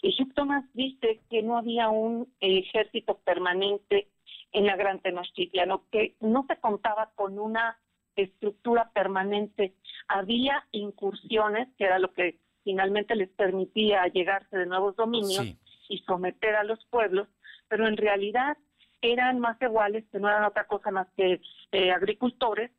Y 0.00 0.10
Hugh 0.10 0.32
Thomas 0.34 0.64
dice 0.74 1.20
que 1.28 1.42
no 1.42 1.58
había 1.58 1.88
un 1.88 2.32
ejército 2.40 3.18
permanente 3.18 4.08
en 4.52 4.66
la 4.66 4.76
Gran 4.76 5.00
Tenochtitlan, 5.00 5.70
que 5.90 6.16
no 6.20 6.44
se 6.48 6.56
contaba 6.56 7.10
con 7.14 7.38
una 7.38 7.78
estructura 8.16 8.90
permanente. 8.94 9.74
Había 10.08 10.66
incursiones, 10.72 11.68
que 11.76 11.84
era 11.84 11.98
lo 11.98 12.12
que 12.12 12.38
finalmente 12.62 13.14
les 13.16 13.30
permitía 13.30 14.06
llegarse 14.06 14.56
de 14.56 14.66
nuevos 14.66 14.96
dominios 14.96 15.46
y 15.88 15.98
someter 16.06 16.54
a 16.54 16.64
los 16.64 16.84
pueblos, 16.86 17.28
pero 17.68 17.86
en 17.86 17.96
realidad 17.96 18.56
eran 19.02 19.38
más 19.38 19.60
iguales, 19.60 20.04
que 20.10 20.18
no 20.18 20.28
eran 20.28 20.44
otra 20.44 20.66
cosa 20.66 20.90
más 20.90 21.08
que 21.16 21.40
eh, 21.72 21.90
agricultores 21.90 22.70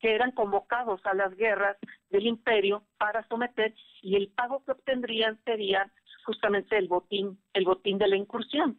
que 0.00 0.14
eran 0.14 0.32
convocados 0.32 1.00
a 1.04 1.14
las 1.14 1.34
guerras 1.36 1.76
del 2.10 2.26
imperio 2.26 2.84
para 2.98 3.26
someter 3.28 3.74
y 4.00 4.16
el 4.16 4.28
pago 4.28 4.62
que 4.64 4.72
obtendrían 4.72 5.38
sería 5.44 5.90
justamente 6.24 6.76
el 6.78 6.88
botín, 6.88 7.38
el 7.52 7.64
botín 7.64 7.98
de 7.98 8.08
la 8.08 8.16
incursión. 8.16 8.78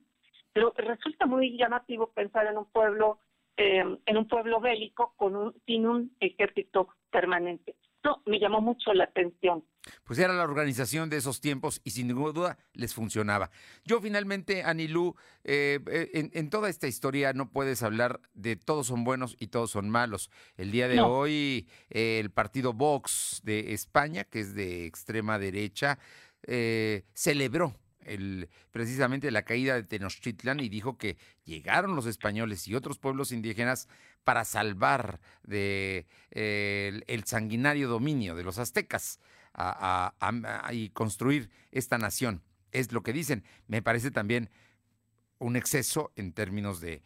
Pero 0.54 0.74
resulta 0.76 1.26
muy 1.26 1.58
llamativo 1.58 2.12
pensar 2.12 2.48
en 2.48 2.58
un 2.58 2.66
pueblo, 2.66 3.20
eh, 3.58 3.84
en 4.06 4.18
un 4.18 4.28
pueblo 4.28 4.60
bélico 4.60 5.14
con 5.16 5.36
un, 5.36 5.62
sin 5.66 5.86
un 5.86 6.16
ejército 6.20 6.90
permanente. 7.12 7.76
No, 8.04 8.22
me 8.26 8.40
llamó 8.40 8.62
mucho 8.62 8.94
la 8.94 9.04
atención. 9.06 9.66
Pues 10.06 10.20
era 10.20 10.34
la 10.34 10.44
organización 10.44 11.10
de 11.10 11.18
esos 11.18 11.42
tiempos 11.42 11.82
y 11.84 11.92
sin 11.92 12.08
ninguna 12.08 12.32
duda 12.32 12.58
les 12.74 12.94
funcionaba. 12.94 13.52
Yo 13.84 14.00
finalmente, 14.00 14.64
Anilú, 14.64 15.16
eh, 15.44 15.80
eh, 15.92 16.10
en, 16.14 16.32
en, 16.34 16.50
toda 16.50 16.70
esta 16.70 16.88
historia 16.88 17.34
no 17.34 17.52
puedes 17.52 17.84
hablar 17.84 18.22
de 18.34 18.56
todos 18.56 18.88
son 18.88 19.04
buenos 19.04 19.36
y 19.40 19.48
todos 19.48 19.72
son 19.72 19.90
malos. 19.90 20.32
El 20.56 20.72
día 20.72 20.88
de 20.88 21.02
hoy, 21.02 21.68
el 21.90 22.32
partido 22.32 22.72
Vox 22.72 23.42
de 23.44 23.74
España, 23.74 24.24
que 24.24 24.40
es 24.42 24.56
de 24.56 24.86
extrema 24.86 25.38
derecha, 25.38 26.00
celebró 27.14 27.76
precisamente 28.72 29.32
la 29.32 29.44
caída 29.44 29.76
de 29.76 29.84
Tenochtitlan 29.84 30.60
y 30.60 30.70
dijo 30.70 30.98
que 30.98 31.18
llegaron 31.44 31.96
los 31.96 32.06
españoles 32.06 32.68
y 32.68 32.76
otros 32.76 32.98
pueblos 32.98 33.32
indígenas 33.32 33.88
para 34.24 34.46
salvar 34.46 35.20
de, 35.44 36.08
el, 36.32 37.24
sanguinario 37.26 37.88
dominio 37.88 38.36
de 38.36 38.44
los 38.44 38.58
aztecas 38.58 39.20
y 40.72 40.90
construir 40.90 41.50
esta 41.72 41.98
nación. 41.98 42.44
Es 42.72 42.92
lo 42.92 43.02
que 43.02 43.14
dicen. 43.14 43.44
Me 43.68 43.82
parece 43.82 44.12
también 44.12 44.50
un 45.40 45.56
exceso 45.56 46.12
en 46.16 46.34
términos 46.34 46.82
de, 46.82 47.02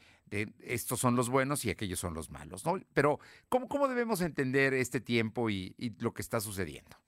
estos 0.62 1.00
son 1.00 1.16
los 1.16 1.30
buenos 1.30 1.64
y 1.66 1.70
aquellos 1.70 2.00
son 2.00 2.14
los 2.14 2.30
malos. 2.30 2.66
¿no? 2.66 2.80
Pero, 2.94 3.20
¿cómo, 3.50 3.68
¿cómo 3.68 3.88
debemos 3.88 4.22
entender 4.22 4.74
este 4.74 5.00
tiempo 5.00 5.50
y 5.50 5.96
lo 6.00 6.14
que 6.14 6.22
está 6.22 6.40
sucediendo? 6.42 7.03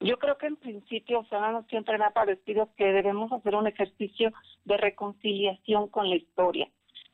Yo 0.00 0.18
creo 0.18 0.38
que 0.38 0.46
en 0.46 0.56
principio, 0.56 1.24
Fernando, 1.24 1.62
siempre 1.68 1.98
me 1.98 2.06
ha 2.06 2.10
parecido 2.10 2.70
que 2.74 2.90
debemos 2.90 3.30
hacer 3.32 3.54
un 3.54 3.66
ejercicio 3.66 4.32
de 4.64 4.78
reconciliación 4.78 5.88
con 5.88 6.08
la 6.08 6.16
historia. 6.16 6.70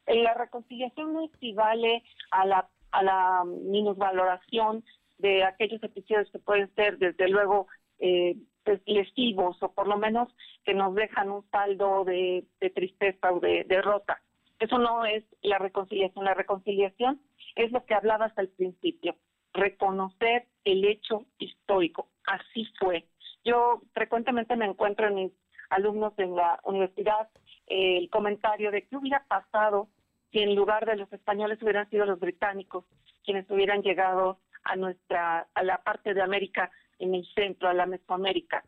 La 0.06 0.34
reconciliación 0.34 1.12
no 1.12 1.24
equivale 1.24 2.04
a 2.30 2.46
la, 2.46 2.68
a 2.92 3.02
la 3.02 3.42
minusvaloración 3.44 4.84
de 5.18 5.42
aquellos 5.42 5.82
episodios 5.82 6.30
que 6.30 6.38
pueden 6.38 6.72
ser, 6.76 6.98
desde 6.98 7.28
luego, 7.28 7.66
eh, 7.98 8.36
pues, 8.62 8.80
lesivos 8.86 9.60
o 9.64 9.72
por 9.72 9.88
lo 9.88 9.96
menos 9.96 10.28
que 10.64 10.74
nos 10.74 10.94
dejan 10.94 11.30
un 11.30 11.44
saldo 11.50 12.04
de, 12.04 12.44
de 12.60 12.70
tristeza 12.70 13.32
o 13.32 13.40
de 13.40 13.64
derrota. 13.64 14.22
Eso 14.60 14.78
no 14.78 15.04
es 15.04 15.24
la 15.42 15.58
reconciliación. 15.58 16.24
La 16.24 16.34
reconciliación 16.34 17.20
es 17.56 17.72
lo 17.72 17.84
que 17.84 17.94
hablabas 17.94 18.32
al 18.38 18.48
principio, 18.48 19.16
reconocer 19.52 20.46
el 20.64 20.84
hecho 20.84 21.26
histórico. 21.38 22.08
Así 22.26 22.66
fue. 22.78 23.06
Yo 23.44 23.82
frecuentemente 23.92 24.56
me 24.56 24.66
encuentro 24.66 25.06
en 25.06 25.14
mis 25.14 25.32
alumnos 25.70 26.12
en 26.18 26.34
la 26.34 26.60
universidad 26.64 27.28
eh, 27.66 27.98
el 27.98 28.10
comentario 28.10 28.70
de 28.70 28.82
qué 28.82 28.96
hubiera 28.96 29.24
pasado 29.26 29.88
si 30.30 30.40
en 30.40 30.54
lugar 30.54 30.86
de 30.86 30.96
los 30.96 31.12
españoles 31.12 31.62
hubieran 31.62 31.88
sido 31.90 32.04
los 32.06 32.20
británicos 32.20 32.84
quienes 33.24 33.50
hubieran 33.50 33.82
llegado 33.82 34.38
a 34.62 34.76
nuestra 34.76 35.48
a 35.54 35.62
la 35.62 35.78
parte 35.82 36.14
de 36.14 36.22
América 36.22 36.70
en 36.98 37.14
el 37.14 37.26
centro, 37.34 37.68
a 37.68 37.74
la 37.74 37.86
Mesoamérica. 37.86 38.64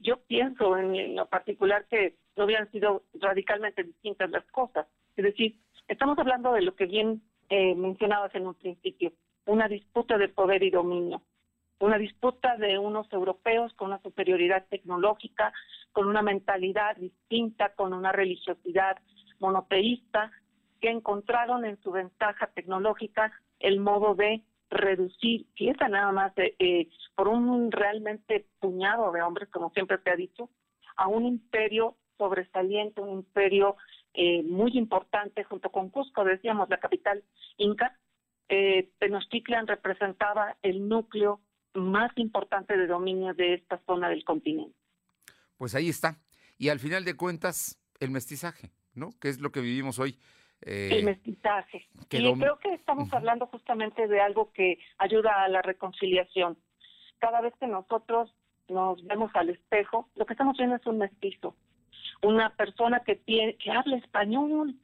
Yo 0.00 0.18
pienso 0.26 0.76
en 0.76 1.16
lo 1.16 1.26
particular 1.26 1.86
que 1.88 2.14
no 2.36 2.44
hubieran 2.44 2.70
sido 2.70 3.02
radicalmente 3.14 3.82
distintas 3.82 4.30
las 4.30 4.44
cosas. 4.46 4.86
Es 5.16 5.24
decir, 5.24 5.56
estamos 5.88 6.18
hablando 6.18 6.52
de 6.52 6.62
lo 6.62 6.74
que 6.76 6.86
bien 6.86 7.22
eh, 7.48 7.74
mencionabas 7.74 8.34
en 8.34 8.46
un 8.46 8.54
principio, 8.54 9.12
una 9.46 9.68
disputa 9.68 10.16
de 10.18 10.28
poder 10.28 10.62
y 10.62 10.70
dominio, 10.70 11.22
una 11.80 11.98
disputa 11.98 12.56
de 12.56 12.78
unos 12.78 13.12
europeos 13.12 13.72
con 13.74 13.88
una 13.88 14.02
superioridad 14.02 14.66
tecnológica, 14.68 15.52
con 15.92 16.08
una 16.08 16.22
mentalidad 16.22 16.96
distinta, 16.96 17.74
con 17.74 17.92
una 17.92 18.12
religiosidad 18.12 18.96
monoteísta, 19.38 20.30
que 20.80 20.90
encontraron 20.90 21.64
en 21.64 21.80
su 21.82 21.90
ventaja 21.90 22.48
tecnológica 22.48 23.32
el 23.60 23.80
modo 23.80 24.14
de 24.14 24.42
reducir, 24.70 25.46
piensa 25.54 25.88
nada 25.88 26.12
más 26.12 26.32
eh, 26.36 26.88
por 27.14 27.28
un 27.28 27.72
realmente 27.72 28.46
puñado 28.60 29.10
de 29.12 29.22
hombres, 29.22 29.48
como 29.48 29.70
siempre 29.70 29.98
se 30.02 30.10
ha 30.10 30.16
dicho, 30.16 30.50
a 30.96 31.08
un 31.08 31.24
imperio 31.24 31.96
sobresaliente, 32.18 33.00
un 33.00 33.10
imperio 33.10 33.76
eh, 34.14 34.42
muy 34.42 34.76
importante 34.76 35.44
junto 35.44 35.70
con 35.70 35.90
Cusco, 35.90 36.24
decíamos, 36.24 36.68
la 36.68 36.78
capital 36.78 37.22
inca, 37.56 37.96
eh, 38.48 38.90
Tenochtitlan 38.98 39.66
representaba 39.66 40.56
el 40.62 40.88
núcleo 40.88 41.40
más 41.74 42.10
importante 42.16 42.76
de 42.76 42.86
dominio 42.86 43.34
de 43.34 43.54
esta 43.54 43.80
zona 43.86 44.08
del 44.08 44.24
continente. 44.24 44.74
Pues 45.56 45.74
ahí 45.74 45.88
está. 45.88 46.18
Y 46.56 46.68
al 46.68 46.78
final 46.78 47.04
de 47.04 47.14
cuentas, 47.14 47.78
el 48.00 48.10
mestizaje, 48.10 48.70
¿no? 48.94 49.10
Que 49.20 49.28
es 49.28 49.40
lo 49.40 49.50
que 49.50 49.60
vivimos 49.60 49.98
hoy. 49.98 50.18
Eh, 50.62 50.90
el 50.92 51.04
mestizaje. 51.04 51.88
y 52.10 52.34
creo 52.34 52.58
que 52.58 52.74
estamos 52.74 53.12
hablando 53.12 53.46
justamente 53.46 54.08
de 54.08 54.20
algo 54.20 54.52
que 54.52 54.78
ayuda 54.98 55.44
a 55.44 55.48
la 55.48 55.62
reconciliación. 55.62 56.58
cada 57.20 57.40
vez 57.40 57.52
que 57.58 57.66
nosotros 57.66 58.32
nos 58.68 59.04
vemos 59.04 59.30
al 59.34 59.50
espejo, 59.50 60.08
lo 60.14 60.26
que 60.26 60.34
estamos 60.34 60.56
viendo 60.56 60.76
es 60.76 60.86
un 60.86 60.98
mestizo, 60.98 61.56
una 62.22 62.50
persona 62.50 63.00
que, 63.00 63.16
tiene, 63.16 63.56
que 63.56 63.70
habla 63.70 63.96
español, 63.96 64.74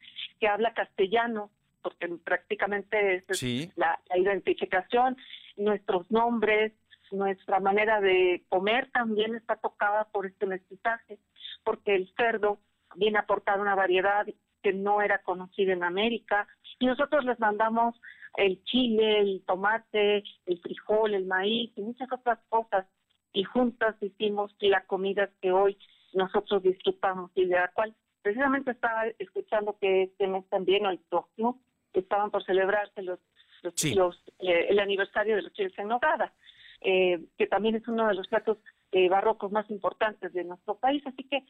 que 0.41 0.49
habla 0.49 0.74
castellano, 0.74 1.51
porque 1.82 2.09
prácticamente 2.09 3.16
es 3.16 3.76
la, 3.76 4.01
identificación, 4.16 5.16
nuestros 5.57 6.11
nombres, 6.11 6.72
nuestra 7.11 7.61
manera 7.61 8.00
de 8.00 8.44
comer 8.48 8.90
también 8.92 9.34
está 9.34 9.57
tocada 9.57 10.05
por 10.12 10.26
este 10.26 10.46
mestizaje, 10.46 11.18
porque 11.62 11.94
el 11.94 12.12
cerdo 12.16 12.59
viene 12.96 13.18
a 13.18 13.22
aportar 13.22 13.61
una 13.61 13.74
variedad 13.74 14.26
que 14.62 14.72
no 14.72 15.02
era 15.02 15.18
conocida 15.22 15.72
en 15.72 15.84
América, 15.84 16.48
y 16.78 16.86
nosotros 16.86 17.24
les 17.24 17.38
mandamos 17.38 18.00
el 18.36 18.62
chile, 18.64 19.20
el 19.20 19.44
tomate, 19.46 20.24
el 20.46 20.61
frijol, 20.61 21.14
el 21.14 21.26
maíz 21.26 21.70
y 21.76 21.82
muchas 21.82 22.11
otras 22.12 22.38
cosas, 22.48 22.86
y 23.32 23.44
juntas 23.44 23.96
hicimos 24.00 24.55
la 24.61 24.84
comida 24.86 25.28
que 25.40 25.52
hoy 25.52 25.76
nosotros 26.14 26.62
disfrutamos 26.62 27.30
y 27.34 27.46
de 27.46 27.57
la 27.57 27.68
cual 27.72 27.94
precisamente 28.22 28.70
estaba 28.70 29.07
escuchando 29.18 29.76
que 29.80 30.05
este 30.05 30.26
mes 30.28 30.48
también 30.48 30.86
el 30.86 30.98
próximo 31.11 31.61
estaban 31.92 32.30
por 32.30 32.44
celebrarse 32.44 33.02
los, 33.02 33.18
los, 33.64 34.22
eh, 34.40 34.66
el 34.68 34.78
aniversario 34.78 35.36
de 35.36 35.42
los 35.42 35.52
chiles 35.52 35.72
en 35.78 35.88
nogada, 35.88 36.32
eh, 36.80 37.20
que 37.38 37.46
también 37.46 37.76
es 37.76 37.88
uno 37.88 38.06
de 38.08 38.14
los 38.14 38.28
platos 38.28 38.58
eh, 38.92 39.08
barrocos 39.08 39.50
más 39.50 39.68
importantes 39.70 40.32
de 40.32 40.44
nuestro 40.44 40.76
país. 40.76 41.02
Así 41.06 41.24
que 41.24 41.44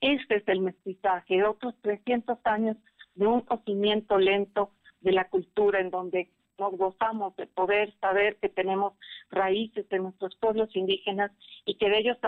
este 0.00 0.36
es 0.36 0.48
el 0.48 0.60
mestizaje, 0.60 1.36
de 1.36 1.44
otros 1.44 1.74
300 1.82 2.38
años 2.44 2.76
de 3.14 3.26
un 3.26 3.42
cocimiento 3.42 4.18
lento 4.18 4.72
de 5.00 5.12
la 5.12 5.28
cultura 5.28 5.80
en 5.80 5.90
donde 5.90 6.30
nos 6.58 6.76
gozamos 6.76 7.34
de 7.36 7.46
poder 7.46 7.92
saber 8.00 8.36
que 8.36 8.48
tenemos 8.48 8.94
raíces 9.30 9.88
de 9.88 9.98
nuestros 9.98 10.36
pueblos 10.36 10.74
indígenas 10.76 11.32
y 11.64 11.76
que 11.76 11.88
de 11.88 11.98
ellos 11.98 12.18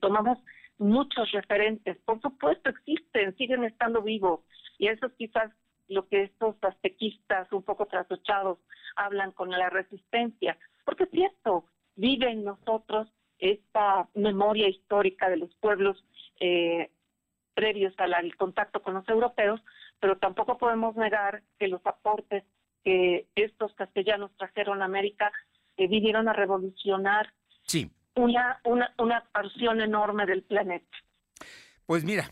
tomamos 0.00 0.38
muchos 0.78 1.30
referentes. 1.32 1.96
Por 2.04 2.20
supuesto 2.20 2.70
existen, 2.70 3.36
siguen 3.36 3.64
estando 3.64 4.02
vivos 4.02 4.40
y 4.78 4.88
eso 4.88 5.06
es 5.06 5.12
quizás 5.12 5.52
lo 5.90 6.08
que 6.08 6.22
estos 6.22 6.56
aztequistas 6.62 7.52
un 7.52 7.62
poco 7.62 7.86
trasochados 7.86 8.58
hablan 8.96 9.32
con 9.32 9.50
la 9.50 9.68
resistencia, 9.68 10.56
porque 10.84 11.04
es 11.04 11.10
cierto, 11.10 11.66
vive 11.96 12.30
en 12.30 12.44
nosotros 12.44 13.12
esta 13.38 14.08
memoria 14.14 14.68
histórica 14.68 15.28
de 15.28 15.36
los 15.36 15.54
pueblos 15.56 16.02
eh, 16.38 16.90
previos 17.54 17.92
al, 17.98 18.36
contacto 18.36 18.82
con 18.82 18.94
los 18.94 19.08
europeos, 19.08 19.60
pero 19.98 20.16
tampoco 20.18 20.58
podemos 20.58 20.94
negar 20.96 21.42
que 21.58 21.68
los 21.68 21.84
aportes 21.84 22.44
que 22.84 23.26
estos 23.34 23.74
castellanos 23.74 24.30
trajeron 24.36 24.80
a 24.80 24.86
América 24.86 25.32
eh, 25.76 25.88
vinieron 25.88 26.28
a 26.28 26.32
revolucionar 26.32 27.32
sí. 27.64 27.90
una, 28.14 28.60
una, 28.64 28.94
una 28.98 29.24
porción 29.32 29.80
enorme 29.80 30.24
del 30.24 30.42
planeta. 30.42 30.96
Pues 31.84 32.04
mira, 32.04 32.30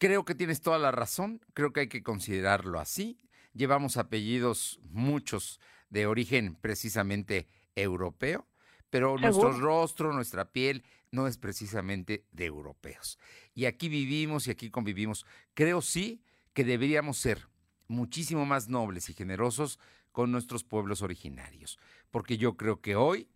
Creo 0.00 0.24
que 0.24 0.34
tienes 0.34 0.62
toda 0.62 0.78
la 0.78 0.92
razón, 0.92 1.42
creo 1.52 1.74
que 1.74 1.80
hay 1.80 1.88
que 1.88 2.02
considerarlo 2.02 2.80
así. 2.80 3.18
Llevamos 3.52 3.98
apellidos 3.98 4.80
muchos 4.84 5.60
de 5.90 6.06
origen 6.06 6.54
precisamente 6.54 7.48
europeo, 7.76 8.48
pero 8.88 9.18
nuestro 9.18 9.52
rostro, 9.52 10.14
nuestra 10.14 10.52
piel 10.52 10.84
no 11.10 11.26
es 11.26 11.36
precisamente 11.36 12.24
de 12.32 12.46
europeos. 12.46 13.18
Y 13.52 13.66
aquí 13.66 13.90
vivimos 13.90 14.46
y 14.46 14.52
aquí 14.52 14.70
convivimos. 14.70 15.26
Creo 15.52 15.82
sí 15.82 16.24
que 16.54 16.64
deberíamos 16.64 17.18
ser 17.18 17.50
muchísimo 17.86 18.46
más 18.46 18.70
nobles 18.70 19.10
y 19.10 19.12
generosos 19.12 19.78
con 20.12 20.32
nuestros 20.32 20.64
pueblos 20.64 21.02
originarios, 21.02 21.78
porque 22.10 22.38
yo 22.38 22.56
creo 22.56 22.80
que 22.80 22.96
hoy 22.96 23.28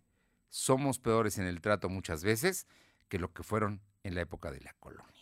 somos 0.49 0.97
peores 0.97 1.37
en 1.37 1.45
el 1.45 1.61
trato 1.61 1.89
muchas 1.89 2.23
veces 2.23 2.65
que 3.07 3.19
lo 3.19 3.31
que 3.33 3.43
fueron 3.43 3.83
en 4.01 4.15
la 4.15 4.21
época 4.21 4.49
de 4.49 4.61
la 4.61 4.73
colonia. 4.79 5.14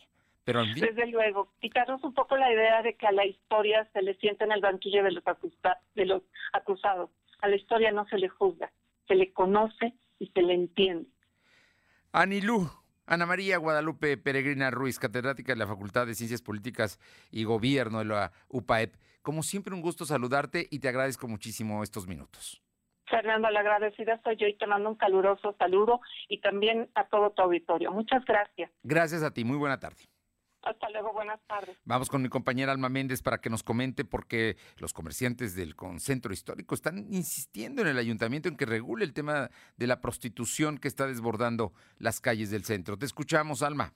Desde 0.45 1.07
luego, 1.07 1.53
quitarnos 1.61 2.03
un 2.03 2.13
poco 2.13 2.35
la 2.35 2.51
idea 2.51 2.81
de 2.81 2.95
que 2.95 3.07
a 3.07 3.11
la 3.11 3.25
historia 3.25 3.87
se 3.93 4.01
le 4.01 4.15
sienta 4.15 4.43
en 4.43 4.51
el 4.51 4.61
banquillo 4.61 5.03
de 5.03 5.11
los, 5.11 5.23
de 5.95 6.05
los 6.05 6.21
acusados. 6.51 7.09
A 7.41 7.47
la 7.47 7.55
historia 7.55 7.91
no 7.91 8.05
se 8.07 8.17
le 8.17 8.27
juzga, 8.27 8.71
se 9.07 9.15
le 9.15 9.31
conoce 9.31 9.93
y 10.19 10.27
se 10.27 10.41
le 10.41 10.53
entiende. 10.53 11.07
Anilú, 12.11 12.69
Ana 13.05 13.25
María 13.25 13.57
Guadalupe 13.57 14.17
Peregrina 14.17 14.69
Ruiz, 14.69 14.99
catedrática 14.99 15.53
de 15.53 15.59
la 15.59 15.67
Facultad 15.67 16.07
de 16.07 16.15
Ciencias 16.15 16.41
Políticas 16.41 16.99
y 17.31 17.45
Gobierno 17.45 17.99
de 17.99 18.05
la 18.05 18.31
UPAEP. 18.49 18.95
Como 19.21 19.43
siempre, 19.43 19.73
un 19.73 19.81
gusto 19.81 20.05
saludarte 20.05 20.67
y 20.69 20.79
te 20.79 20.89
agradezco 20.89 21.27
muchísimo 21.27 21.83
estos 21.83 22.07
minutos. 22.07 22.61
Fernando, 23.07 23.49
la 23.49 23.61
agradecida 23.61 24.19
soy 24.23 24.37
yo 24.37 24.47
y 24.47 24.55
te 24.55 24.67
mando 24.67 24.89
un 24.89 24.95
caluroso 24.95 25.55
saludo 25.57 26.01
y 26.27 26.39
también 26.39 26.89
a 26.95 27.05
todo 27.05 27.31
tu 27.31 27.41
auditorio. 27.41 27.91
Muchas 27.91 28.23
gracias. 28.25 28.71
Gracias 28.83 29.23
a 29.23 29.31
ti, 29.31 29.43
muy 29.43 29.57
buena 29.57 29.79
tarde. 29.79 30.03
Hasta 30.63 30.89
luego, 30.89 31.11
buenas 31.11 31.41
tardes. 31.45 31.77
Vamos 31.83 32.09
con 32.09 32.21
mi 32.21 32.29
compañera 32.29 32.71
Alma 32.71 32.87
Méndez 32.87 33.21
para 33.21 33.39
que 33.39 33.49
nos 33.49 33.63
comente 33.63 34.05
porque 34.05 34.57
los 34.77 34.93
comerciantes 34.93 35.55
del 35.55 35.75
centro 35.97 36.33
histórico 36.33 36.73
están 36.73 36.99
insistiendo 37.09 37.81
en 37.81 37.89
el 37.89 37.97
ayuntamiento 37.97 38.47
en 38.47 38.55
que 38.55 38.65
regule 38.65 39.03
el 39.03 39.13
tema 39.13 39.49
de 39.77 39.87
la 39.87 39.99
prostitución 39.99 40.77
que 40.77 40.87
está 40.87 41.05
desbordando 41.05 41.73
las 41.97 42.21
calles 42.21 42.49
del 42.49 42.63
centro. 42.63 42.97
Te 42.97 43.05
escuchamos, 43.05 43.61
Alma 43.61 43.93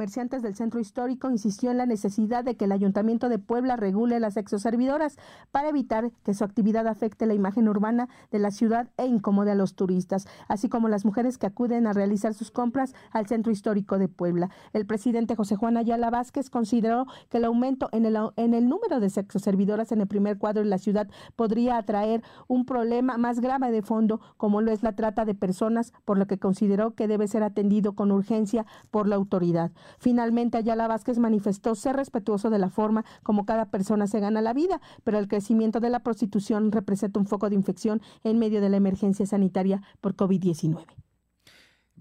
comerciantes 0.00 0.40
del 0.40 0.54
centro 0.54 0.78
histórico 0.78 1.30
insistió 1.30 1.72
en 1.72 1.76
la 1.76 1.84
necesidad 1.84 2.44
de 2.44 2.56
que 2.56 2.66
el 2.66 2.72
Ayuntamiento 2.72 3.28
de 3.28 3.40
Puebla 3.40 3.76
regule 3.76 4.20
las 4.20 4.36
exoservidoras 4.36 5.18
para 5.50 5.68
evitar 5.68 6.12
que 6.24 6.32
su 6.32 6.44
actividad 6.44 6.86
afecte 6.86 7.26
la 7.26 7.34
imagen 7.34 7.68
urbana 7.68 8.08
de 8.30 8.38
la 8.38 8.52
ciudad 8.52 8.88
e 8.96 9.06
incomode 9.06 9.50
a 9.50 9.56
los 9.56 9.74
turistas, 9.74 10.28
así 10.48 10.68
como 10.68 10.88
las 10.88 11.04
mujeres 11.04 11.38
que 11.38 11.46
acuden 11.46 11.88
a 11.88 11.92
realizar 11.92 12.34
sus 12.34 12.52
compras 12.52 12.94
al 13.10 13.26
centro 13.26 13.50
histórico 13.50 13.98
de 13.98 14.06
Puebla. 14.06 14.48
El 14.72 14.86
presidente 14.86 15.34
José 15.34 15.56
Juan 15.56 15.76
Ayala 15.76 16.08
Vázquez 16.08 16.50
consideró 16.50 17.06
que 17.28 17.38
el 17.38 17.44
aumento 17.44 17.88
en 17.92 18.06
el, 18.06 18.68
número 18.68 19.00
de 19.00 19.10
sexoservidoras 19.10 19.90
en 19.90 20.00
el 20.00 20.06
primer 20.06 20.38
cuadro 20.38 20.62
de 20.62 20.68
la 20.68 20.78
ciudad 20.78 21.10
podría 21.34 21.76
atraer 21.76 22.22
un 22.46 22.64
problema 22.64 23.18
más 23.18 23.40
grave 23.40 23.72
de 23.72 23.82
fondo, 23.82 24.20
como 24.36 24.60
lo 24.60 24.70
es 24.70 24.84
la 24.84 24.94
trata 24.94 25.24
de 25.24 25.34
personas, 25.34 25.92
por 26.04 26.16
lo 26.16 26.26
que 26.26 26.38
consideró 26.38 26.94
que 26.94 27.08
debe 27.08 27.26
ser 27.26 27.42
atendido 27.42 27.94
con 27.94 28.12
urgencia 28.12 28.64
por 28.90 29.08
la 29.08 29.16
autoridad. 29.16 29.72
Finalmente, 29.98 30.58
Ayala 30.58 30.88
Vázquez 30.88 31.18
manifestó 31.18 31.74
ser 31.74 31.96
respetuoso 31.96 32.50
de 32.50 32.58
la 32.58 32.70
forma 32.70 33.04
como 33.22 33.46
cada 33.46 33.70
persona 33.70 34.06
se 34.06 34.20
gana 34.20 34.40
la 34.40 34.52
vida, 34.52 34.80
pero 35.04 35.18
el 35.18 35.28
crecimiento 35.28 35.80
de 35.80 35.90
la 35.90 36.00
prostitución 36.00 36.72
representa 36.72 37.20
un 37.20 37.26
foco 37.26 37.48
de 37.48 37.56
infección 37.56 38.00
en 38.24 38.38
medio 38.38 38.60
de 38.60 38.68
la 38.68 38.76
emergencia 38.76 39.26
sanitaria 39.26 39.82
por 40.00 40.16
COVID-19. 40.16 40.86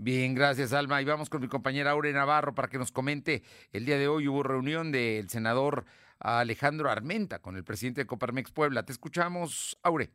Bien, 0.02 0.34
gracias 0.34 0.72
Alma. 0.72 1.02
Y 1.02 1.06
vamos 1.06 1.30
con 1.30 1.42
mi 1.42 1.50
compañera 1.50 1.92
Aure 1.92 2.14
Navarro 2.14 2.56
para 2.56 2.70
que 2.70 2.78
nos 2.78 2.92
comente. 2.92 3.44
El 3.74 3.86
día 3.86 3.98
de 3.98 4.08
hoy 4.08 4.30
hubo 4.30 4.44
reunión 4.44 4.94
del 4.94 5.28
senador 5.28 5.86
Alejandro 6.20 6.90
Armenta 6.90 7.40
con 7.40 7.58
el 7.58 7.66
presidente 7.66 8.02
de 8.02 8.08
Coparmex 8.08 8.52
Puebla. 8.52 8.84
Te 8.84 8.94
escuchamos, 8.94 9.78
Aure. 9.84 10.12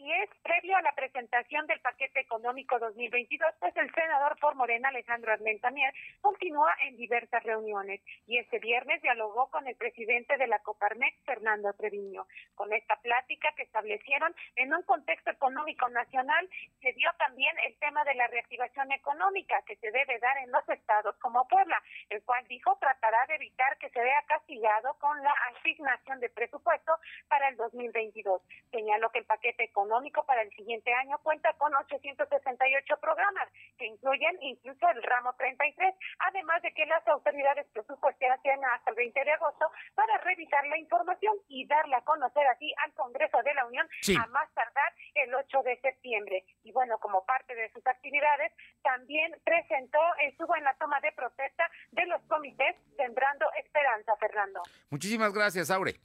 Así 0.00 0.10
es, 0.12 0.30
previo 0.42 0.74
a 0.78 0.80
la 0.80 0.92
presentación 0.92 1.66
del 1.66 1.78
paquete 1.80 2.20
económico 2.20 2.78
2022, 2.78 3.52
pues 3.60 3.76
el 3.76 3.92
senador 3.92 4.34
por 4.40 4.54
Morena, 4.54 4.88
Alejandro 4.88 5.30
Armentamier, 5.30 5.92
continúa 6.22 6.74
en 6.84 6.96
diversas 6.96 7.42
reuniones 7.42 8.00
y 8.26 8.38
este 8.38 8.60
viernes 8.60 9.02
dialogó 9.02 9.50
con 9.50 9.66
el 9.66 9.76
presidente 9.76 10.38
de 10.38 10.46
la 10.46 10.58
Coparmex, 10.60 11.22
Fernando 11.26 11.74
Treviño. 11.74 12.26
Con 12.54 12.72
esta 12.72 12.96
plática 12.96 13.52
que 13.54 13.64
establecieron 13.64 14.34
en 14.56 14.72
un 14.72 14.82
contexto 14.84 15.32
económico 15.32 15.86
nacional, 15.90 16.48
se 16.80 16.94
dio 16.94 17.10
también 17.18 17.54
el 17.66 17.78
tema 17.78 18.02
de 18.04 18.14
la 18.14 18.26
reactivación 18.28 18.90
económica 18.92 19.60
que 19.66 19.76
se 19.76 19.90
debe 19.90 20.18
dar 20.18 20.38
en 20.38 20.50
los 20.50 20.66
estados 20.70 21.14
como 21.18 21.46
Puebla, 21.46 21.78
el 22.08 22.22
cual 22.24 22.42
dijo 22.48 22.74
tratará 22.80 23.26
de 23.26 23.34
evitar 23.34 23.76
que 23.76 23.90
se 23.90 24.00
vea 24.00 24.24
castigado 24.26 24.94
con 24.94 25.22
la 25.22 25.34
asignación 25.54 26.20
de 26.20 26.30
presupuesto 26.30 26.94
para 27.28 27.50
el 27.50 27.56
2022. 27.58 28.40
Señaló 28.70 29.10
que 29.10 29.18
el 29.18 29.26
paquete 29.26 29.64
económico 29.64 29.89
económico 29.90 30.24
para 30.24 30.42
el 30.42 30.50
siguiente 30.54 30.92
año 30.94 31.18
cuenta 31.18 31.52
con 31.54 31.74
868 31.74 32.96
programas 33.00 33.48
que 33.76 33.86
incluyen 33.86 34.38
incluso 34.40 34.88
el 34.88 35.02
ramo 35.02 35.34
33, 35.34 35.94
además 36.30 36.62
de 36.62 36.72
que 36.72 36.86
las 36.86 37.06
autoridades 37.08 37.66
presupuestarias 37.72 38.40
tienen 38.42 38.64
hasta 38.66 38.90
el 38.90 38.96
20 38.96 39.24
de 39.24 39.32
agosto 39.32 39.66
para 39.96 40.18
revisar 40.18 40.64
la 40.68 40.78
información 40.78 41.34
y 41.48 41.66
darla 41.66 41.98
a 41.98 42.04
conocer 42.04 42.46
así 42.46 42.72
al 42.84 42.92
Congreso 42.94 43.42
de 43.42 43.54
la 43.54 43.66
Unión 43.66 43.88
a 44.16 44.26
más 44.28 44.48
tardar 44.54 44.94
el 45.14 45.34
8 45.34 45.62
de 45.64 45.80
septiembre. 45.80 46.44
Y 46.62 46.70
bueno, 46.70 46.98
como 46.98 47.24
parte 47.24 47.54
de 47.56 47.72
sus 47.72 47.84
actividades, 47.84 48.52
también 48.82 49.34
presentó, 49.44 49.98
estuvo 50.22 50.54
en 50.54 50.64
la 50.64 50.74
toma 50.74 51.00
de 51.00 51.10
protesta 51.12 51.68
de 51.90 52.06
los 52.06 52.22
comités 52.28 52.76
Sembrando 52.96 53.46
Esperanza, 53.58 54.14
Fernando. 54.20 54.62
Muchísimas 54.90 55.32
gracias, 55.32 55.70
Aure. 55.70 55.96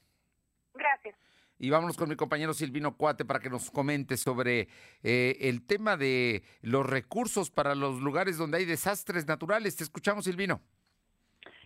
Gracias. 0.74 1.16
Y 1.58 1.70
vámonos 1.70 1.96
con 1.96 2.10
mi 2.10 2.16
compañero 2.16 2.54
Silvino 2.54 2.98
Cuate 2.98 3.24
para 3.24 3.40
que 3.40 3.50
nos 3.50 3.72
comente 3.72 4.18
sobre 4.18 4.68
eh, 5.04 5.38
el 5.42 5.66
tema 5.66 5.96
de 5.96 6.44
los 6.62 6.86
recursos 6.86 7.50
para 7.50 7.76
los 7.76 8.02
lugares 8.02 8.38
donde 8.38 8.58
hay 8.58 8.66
desastres 8.66 9.26
naturales. 9.28 9.76
Te 9.76 9.84
escuchamos, 9.84 10.26
Silvino. 10.26 10.62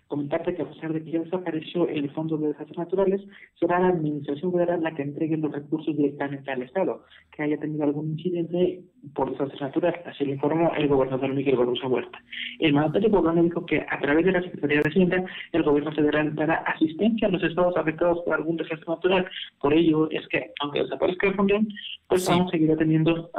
Comentarte 0.10 0.56
que 0.56 0.64
a 0.64 0.68
pesar 0.68 0.92
de 0.92 1.04
que 1.04 1.12
ya 1.12 1.20
desapareció 1.20 1.88
el 1.88 2.10
Fondo 2.10 2.36
de 2.36 2.48
Desastres 2.48 2.80
Naturales, 2.80 3.22
será 3.60 3.80
la 3.80 3.90
Administración 3.90 4.52
Federal 4.52 4.82
la 4.82 4.96
que 4.96 5.04
entregue 5.04 5.38
los 5.38 5.52
recursos 5.52 5.96
directamente 5.96 6.50
al 6.50 6.64
Estado, 6.64 7.04
que 7.32 7.44
haya 7.44 7.60
tenido 7.60 7.84
algún 7.84 8.14
incidente 8.14 8.82
por 9.14 9.30
desastres 9.30 9.62
naturales, 9.62 10.02
así 10.08 10.26
lo 10.26 10.34
informó 10.34 10.72
el 10.76 10.88
gobernador 10.88 11.32
Miguel 11.32 11.58
Barroso 11.58 11.88
Huerta. 11.90 12.20
El 12.58 12.74
mandatario 12.74 13.12
poblano 13.12 13.44
dijo 13.44 13.64
que 13.68 13.86
a 13.88 14.00
través 14.00 14.26
de 14.26 14.32
la 14.32 14.42
Secretaría 14.42 14.82
de 14.82 14.90
Hacienda, 14.90 15.26
el 15.52 15.62
gobierno 15.62 15.92
federal 15.92 16.34
dará 16.34 16.56
asistencia 16.56 17.28
a 17.28 17.32
los 17.32 17.44
estados 17.44 17.78
afectados 17.78 18.24
por 18.26 18.34
algún 18.34 18.58
desastre 18.58 18.88
natural. 18.88 19.30
Por 19.62 19.76
ello 19.76 20.10
es 20.10 20.28
que, 20.30 20.54
aunque 20.62 20.82
desaparezca 20.82 21.28
el 21.28 21.36
fondo, 21.36 21.60
pues 22.08 22.28
aún 22.28 22.50
seguirá 22.50 22.76
teniendo 22.76 23.30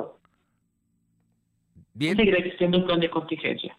Bien. 1.95 2.17
Seguirá 2.17 2.39
existiendo 2.39 2.79
un 2.79 2.87
plan 2.87 3.01
de 3.01 3.11
contingencia. 3.11 3.77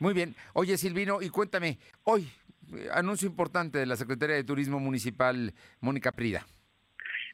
Muy 0.00 0.14
bien. 0.14 0.34
Oye, 0.54 0.78
Silvino, 0.78 1.20
y 1.20 1.28
cuéntame, 1.28 1.78
hoy, 2.04 2.26
eh, 2.74 2.88
anuncio 2.94 3.28
importante 3.28 3.78
de 3.78 3.86
la 3.86 3.96
Secretaría 3.96 4.34
de 4.34 4.44
Turismo 4.44 4.80
Municipal, 4.80 5.52
Mónica 5.80 6.10
Prida. 6.10 6.44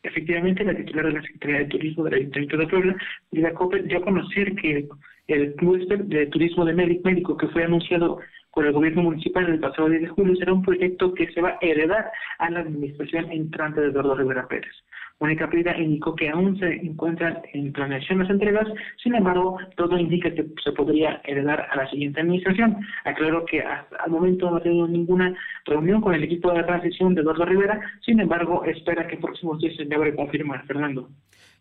Efectivamente, 0.03 0.65
la 0.65 0.77
titular 0.77 1.07
de 1.07 1.13
la 1.13 1.23
Secretaría 1.23 1.59
de 1.59 1.67
Turismo 1.67 2.05
del 2.05 2.15
Ayuntamiento 2.15 2.57
de 2.57 2.67
Puebla, 2.67 2.97
Lida 3.31 3.55
Coppel, 3.55 3.87
dio 3.87 3.99
a 3.99 4.05
conocer 4.05 4.55
que 4.57 4.89
el 5.29 5.55
clúster 5.55 6.05
de 6.07 6.27
turismo 6.27 6.65
de 6.65 6.75
médico 6.75 7.37
que 7.37 7.49
fue 7.49 7.65
anunciado 7.65 8.21
por 8.53 8.67
el 8.67 8.73
gobierno 8.73 9.03
municipal 9.03 9.49
el 9.49 9.61
pasado 9.61 9.89
10 9.89 10.03
de 10.03 10.09
julio 10.09 10.35
será 10.35 10.53
un 10.53 10.63
proyecto 10.63 11.15
que 11.15 11.31
se 11.33 11.41
va 11.41 11.51
a 11.51 11.59
heredar 11.61 12.11
a 12.39 12.51
la 12.51 12.61
administración 12.61 13.31
entrante 13.31 13.81
de 13.81 13.89
Eduardo 13.89 14.17
Rivera 14.17 14.49
Pérez. 14.49 14.73
Mónica 15.19 15.49
Prida 15.49 15.77
indicó 15.79 16.15
que 16.15 16.29
aún 16.29 16.59
se 16.59 16.75
encuentran 16.75 17.41
en 17.55 17.73
planeación 17.73 18.19
las 18.19 18.29
entregas, 18.29 18.69
sin 19.03 19.15
embargo, 19.15 19.59
todo 19.75 19.99
indica 19.99 20.35
que 20.35 20.47
se 20.63 20.73
podría 20.73 21.23
heredar 21.25 21.69
a 21.71 21.77
la 21.77 21.89
siguiente 21.89 22.21
administración. 22.21 22.77
Aclaro 23.05 23.47
que 23.47 23.63
hasta 23.63 24.05
el 24.05 24.13
momento 24.13 24.51
no 24.51 24.57
ha 24.57 24.63
tenido 24.63 24.87
ninguna 24.87 25.35
reunión 25.65 26.03
con 26.03 26.15
el 26.15 26.25
equipo 26.25 26.53
de 26.53 26.65
transición 26.65 27.15
de 27.15 27.23
Eduardo 27.23 27.47
Rivera, 27.47 27.81
sin 28.05 28.21
embargo, 28.21 28.65
espera 28.65 29.07
que 29.07 29.17
próximos 29.17 29.59
días 29.59 29.75
se 29.77 29.87
debe 29.87 30.15
confirmar, 30.15 30.67
Fernando 30.67 31.09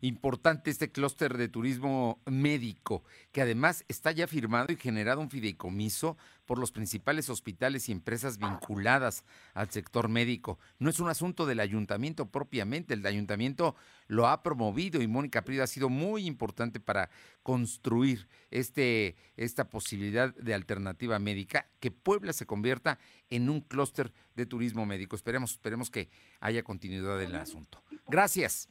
importante 0.02 0.70
este 0.70 0.92
clúster 0.92 1.38
de 1.38 1.48
turismo 1.48 2.20
médico, 2.26 3.04
que 3.32 3.42
además 3.42 3.86
está 3.88 4.12
ya 4.12 4.28
firmado 4.28 4.72
y 4.72 4.76
generado 4.76 5.22
un 5.22 5.30
fideicomiso 5.30 6.18
por 6.46 6.60
los 6.60 6.72
principales 6.72 7.30
hospitales 7.30 7.90
y 7.90 7.92
empresas 7.92 8.38
vinculadas 8.38 9.24
al 9.54 9.70
sector 9.72 10.10
médico. 10.10 10.60
No 10.80 10.90
es 10.90 11.00
un 11.00 11.10
asunto 11.10 11.46
del 11.46 11.60
ayuntamiento 11.60 12.28
propiamente, 12.30 12.94
el 12.94 13.06
ayuntamiento 13.06 13.76
lo 14.08 14.28
ha 14.28 14.44
promovido 14.44 15.02
y 15.02 15.08
Mónica 15.08 15.44
Prida 15.44 15.64
ha 15.64 15.68
sido 15.68 15.90
muy 15.90 16.28
importante 16.28 16.80
para 16.80 17.10
construir 17.42 18.28
este, 18.52 19.16
esta 19.38 19.70
posibilidad 19.70 20.36
de 20.36 20.54
alternativa 20.54 21.18
médica, 21.20 21.68
que 21.80 21.92
Puebla 21.92 22.34
se 22.34 22.46
convierta 22.46 23.00
en 23.30 23.50
un 23.50 23.62
clúster 23.62 24.14
de 24.36 24.46
turismo 24.46 24.86
médico. 24.86 25.16
Esperemos, 25.16 25.52
esperemos 25.52 25.90
que 25.90 26.10
haya 26.40 26.64
continuidad 26.64 27.22
en 27.22 27.30
el 27.32 27.38
asunto. 27.38 27.82
Gracias. 28.08 28.70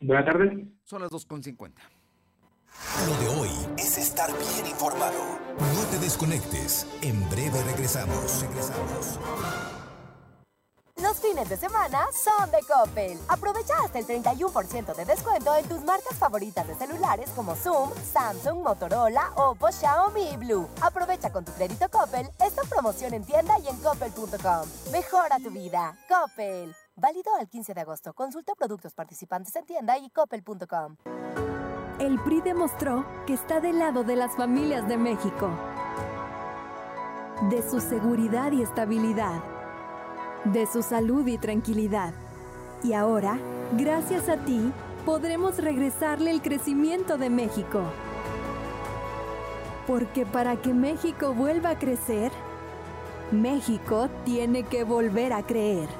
Buenas 0.00 0.24
tardes. 0.24 0.66
Son 0.84 1.02
las 1.02 1.10
2.50. 1.10 1.72
Lo 3.06 3.16
de 3.20 3.40
hoy 3.40 3.50
es 3.76 3.98
estar 3.98 4.30
bien 4.30 4.66
informado. 4.66 5.38
No 5.58 5.90
te 5.90 5.98
desconectes. 5.98 6.86
En 7.02 7.28
breve 7.28 7.62
regresamos. 7.64 8.40
Regresamos. 8.40 9.18
Los 11.02 11.18
fines 11.20 11.48
de 11.48 11.56
semana 11.56 12.00
son 12.12 12.50
de 12.50 12.58
Coppel. 12.66 13.18
Aprovecha 13.28 13.74
hasta 13.84 13.98
el 13.98 14.06
31% 14.06 14.94
de 14.94 15.04
descuento 15.04 15.54
en 15.56 15.66
tus 15.66 15.82
marcas 15.82 16.18
favoritas 16.18 16.66
de 16.66 16.74
celulares 16.74 17.30
como 17.30 17.54
Zoom, 17.54 17.90
Samsung, 18.12 18.62
Motorola, 18.62 19.32
Oppo, 19.34 19.70
Xiaomi 19.70 20.30
y 20.32 20.36
Blue. 20.36 20.68
Aprovecha 20.82 21.30
con 21.30 21.44
tu 21.44 21.52
crédito 21.52 21.88
Coppel 21.90 22.26
esta 22.38 22.62
promoción 22.68 23.14
en 23.14 23.24
tienda 23.24 23.58
y 23.58 23.68
en 23.68 23.76
coppel.com. 23.78 24.68
Mejora 24.92 25.36
tu 25.42 25.50
vida. 25.50 25.96
Coppel. 26.08 26.74
Válido 27.00 27.34
al 27.40 27.48
15 27.48 27.72
de 27.72 27.80
agosto. 27.80 28.12
Consulta 28.12 28.54
productos 28.54 28.92
participantes 28.92 29.56
en 29.56 29.64
tienda 29.64 29.96
y 29.96 30.10
coppel.com. 30.10 30.96
El 31.98 32.20
PRI 32.20 32.42
demostró 32.42 33.06
que 33.26 33.32
está 33.32 33.58
del 33.58 33.78
lado 33.78 34.04
de 34.04 34.16
las 34.16 34.36
familias 34.36 34.86
de 34.86 34.98
México, 34.98 35.48
de 37.48 37.62
su 37.62 37.80
seguridad 37.80 38.52
y 38.52 38.60
estabilidad, 38.60 39.42
de 40.44 40.66
su 40.66 40.82
salud 40.82 41.26
y 41.26 41.38
tranquilidad. 41.38 42.12
Y 42.82 42.92
ahora, 42.92 43.38
gracias 43.78 44.28
a 44.28 44.36
ti, 44.36 44.70
podremos 45.06 45.56
regresarle 45.56 46.30
el 46.30 46.42
crecimiento 46.42 47.16
de 47.16 47.30
México. 47.30 47.80
Porque 49.86 50.26
para 50.26 50.56
que 50.56 50.74
México 50.74 51.32
vuelva 51.32 51.70
a 51.70 51.78
crecer, 51.78 52.30
México 53.32 54.10
tiene 54.26 54.64
que 54.64 54.84
volver 54.84 55.32
a 55.32 55.42
creer. 55.42 55.99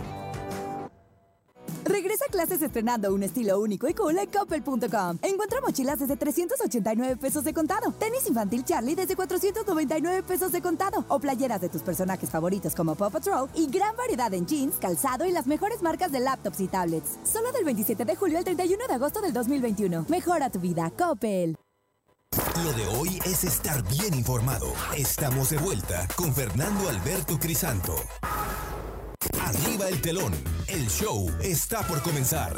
Regresa 1.85 2.25
a 2.25 2.31
clases 2.31 2.61
estrenando 2.61 3.13
un 3.13 3.23
estilo 3.23 3.59
único 3.59 3.87
y 3.87 3.93
cool 3.93 4.17
en 4.17 4.29
Coppel.com. 4.29 5.17
Encuentra 5.21 5.61
mochilas 5.61 5.99
desde 5.99 6.15
389 6.15 7.17
pesos 7.17 7.43
de 7.43 7.53
contado, 7.53 7.91
tenis 7.93 8.27
infantil 8.27 8.63
Charlie 8.63 8.95
desde 8.95 9.15
499 9.15 10.23
pesos 10.23 10.51
de 10.51 10.61
contado 10.61 11.05
o 11.07 11.19
playeras 11.19 11.61
de 11.61 11.69
tus 11.69 11.81
personajes 11.81 12.29
favoritos 12.29 12.75
como 12.75 12.95
Paw 12.95 13.11
Patrol 13.11 13.49
y 13.55 13.67
gran 13.67 13.95
variedad 13.95 14.33
en 14.33 14.45
jeans, 14.45 14.75
calzado 14.75 15.25
y 15.25 15.31
las 15.31 15.47
mejores 15.47 15.81
marcas 15.81 16.11
de 16.11 16.19
laptops 16.19 16.59
y 16.59 16.67
tablets. 16.67 17.19
Solo 17.23 17.51
del 17.51 17.65
27 17.65 18.05
de 18.05 18.15
julio 18.15 18.37
al 18.37 18.43
31 18.43 18.87
de 18.87 18.93
agosto 18.93 19.21
del 19.21 19.33
2021. 19.33 20.05
Mejora 20.09 20.49
tu 20.49 20.59
vida, 20.59 20.91
Coppel. 20.97 21.57
Lo 22.63 22.71
de 22.73 22.87
hoy 22.97 23.19
es 23.25 23.43
estar 23.43 23.83
bien 23.89 24.13
informado. 24.13 24.67
Estamos 24.95 25.49
de 25.49 25.57
vuelta 25.57 26.07
con 26.15 26.33
Fernando 26.33 26.89
Alberto 26.89 27.37
Crisanto. 27.39 27.95
Arriba 29.39 29.89
el 29.89 30.01
telón. 30.01 30.33
El 30.67 30.87
show 30.87 31.29
está 31.43 31.81
por 31.87 32.01
comenzar. 32.01 32.53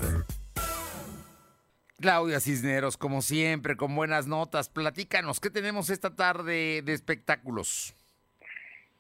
Claudia 2.00 2.40
Cisneros, 2.40 2.98
como 2.98 3.22
siempre, 3.22 3.76
con 3.78 3.96
buenas 3.96 4.28
notas. 4.28 4.70
Platícanos, 4.70 5.40
¿qué 5.40 5.50
tenemos 5.50 5.90
esta 5.90 6.16
tarde 6.16 6.82
de 6.84 6.94
espectáculos? 6.94 7.96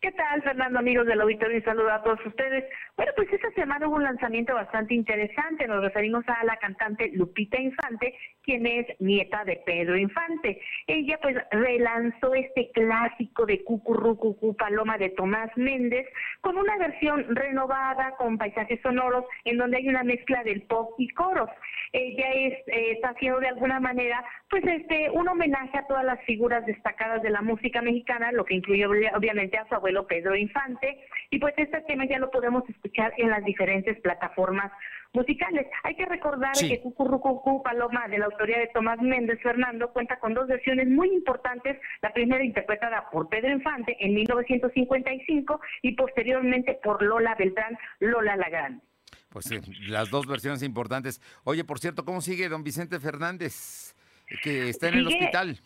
¿Qué 0.03 0.11
tal, 0.11 0.41
Fernando, 0.43 0.80
amigos 0.80 1.07
del 1.07 1.22
auditorio? 1.22 1.57
Y 1.57 1.61
saludo 1.61 1.89
a 1.89 2.03
todos 2.03 2.20
ustedes. 2.26 2.66
Bueno, 2.97 3.14
pues 3.16 3.32
esta 3.32 3.49
semana 3.51 3.88
hubo 3.88 3.95
un 3.95 4.03
lanzamiento 4.03 4.53
bastante 4.53 4.93
interesante. 4.93 5.66
Nos 5.66 5.82
referimos 5.82 6.26
a 6.28 6.43
la 6.43 6.57
cantante 6.57 7.09
Lupita 7.14 7.57
Infante, 7.57 8.14
quien 8.44 8.66
es 8.66 8.86
nieta 9.00 9.44
de 9.46 9.62
Pedro 9.66 9.98
Infante. 9.98 10.62
Ella, 10.88 11.18
pues, 11.22 11.38
relanzó 11.52 12.34
este 12.36 12.70
clásico 12.72 13.46
de 13.46 13.64
Cucurrucucú 13.64 14.56
Paloma 14.56 14.98
de 14.98 15.10
Tomás 15.10 15.50
Méndez 15.56 16.08
con 16.41 16.58
una 16.58 16.78
versión 16.78 17.36
renovada, 17.36 18.16
con 18.18 18.38
paisajes 18.38 18.80
sonoros, 18.82 19.26
en 19.46 19.58
donde 19.58 19.78
hay 19.78 19.88
una 19.88 20.04
mezcla 20.04 20.44
del 20.44 20.62
pop 20.64 20.94
y 20.98 21.10
coros. 21.10 21.50
Ella 21.91 22.32
es, 22.34 22.54
está 22.68 23.10
haciendo 23.10 23.39
de 23.39 23.50
alguna 23.50 23.80
manera, 23.80 24.24
pues, 24.50 24.64
este, 24.66 25.10
un 25.12 25.28
homenaje 25.28 25.78
a 25.78 25.88
todas 25.88 26.06
las 26.06 26.20
figuras 26.26 26.66
destacadas 26.66 27.22
de 27.22 27.30
la 27.30 27.41
música 27.41 27.82
mexicana, 27.82 28.32
lo 28.32 28.46
que 28.46 28.56
incluye 28.56 28.86
obviamente 28.86 29.58
a 29.58 29.68
su 29.68 29.76
abuelo 29.76 30.08
Pedro 30.08 30.36
Infante, 30.36 31.00
y 31.30 31.39
pues 31.39 31.54
este 31.58 31.82
tema 31.82 32.06
ya 32.06 32.20
lo 32.20 32.30
podemos 32.30 32.68
escuchar 32.70 33.14
en 33.18 33.30
las 33.30 33.44
diferentes 33.44 34.00
plataformas 34.02 34.72
musicales. 35.14 35.68
Hay 35.84 35.95
que 35.95 36.05
recordar 36.05 36.53
que 36.53 36.82
Cucurrucucú 36.82 37.61
Paloma, 37.64 38.07
de 38.07 38.18
la 38.18 38.26
autoría 38.26 38.59
de 38.59 38.68
Tomás 38.74 38.99
Méndez 39.01 39.39
Fernando, 39.41 39.91
cuenta 39.93 40.20
con 40.20 40.34
dos 40.34 40.47
versiones 40.47 40.88
muy 40.88 41.09
importantes, 41.14 41.80
la 42.01 42.11
primera 42.11 42.43
interpretada 42.43 43.09
por 43.11 43.30
Pedro 43.30 43.51
Infante 43.51 43.95
en 43.99 44.14
1955 44.16 45.61
y 45.84 45.95
posteriormente 45.95 46.80
por 46.84 47.01
Lola 47.01 47.36
Beltrán, 47.36 47.78
Lola 47.99 48.36
la 48.36 48.49
Grande. 48.49 48.84
Pues 49.30 49.45
sí, 49.45 49.59
las 49.88 50.09
dos 50.09 50.28
versiones 50.28 50.61
importantes. 50.61 51.22
Oye, 51.43 51.64
por 51.64 51.80
cierto, 51.80 52.05
¿cómo 52.05 52.22
sigue 52.22 52.49
don 52.49 52.64
Vicente 52.64 52.99
Fernández? 52.99 53.95
Que 54.43 54.70
está 54.70 54.89
en 54.89 54.95
el 54.95 55.07
hospital. 55.07 55.59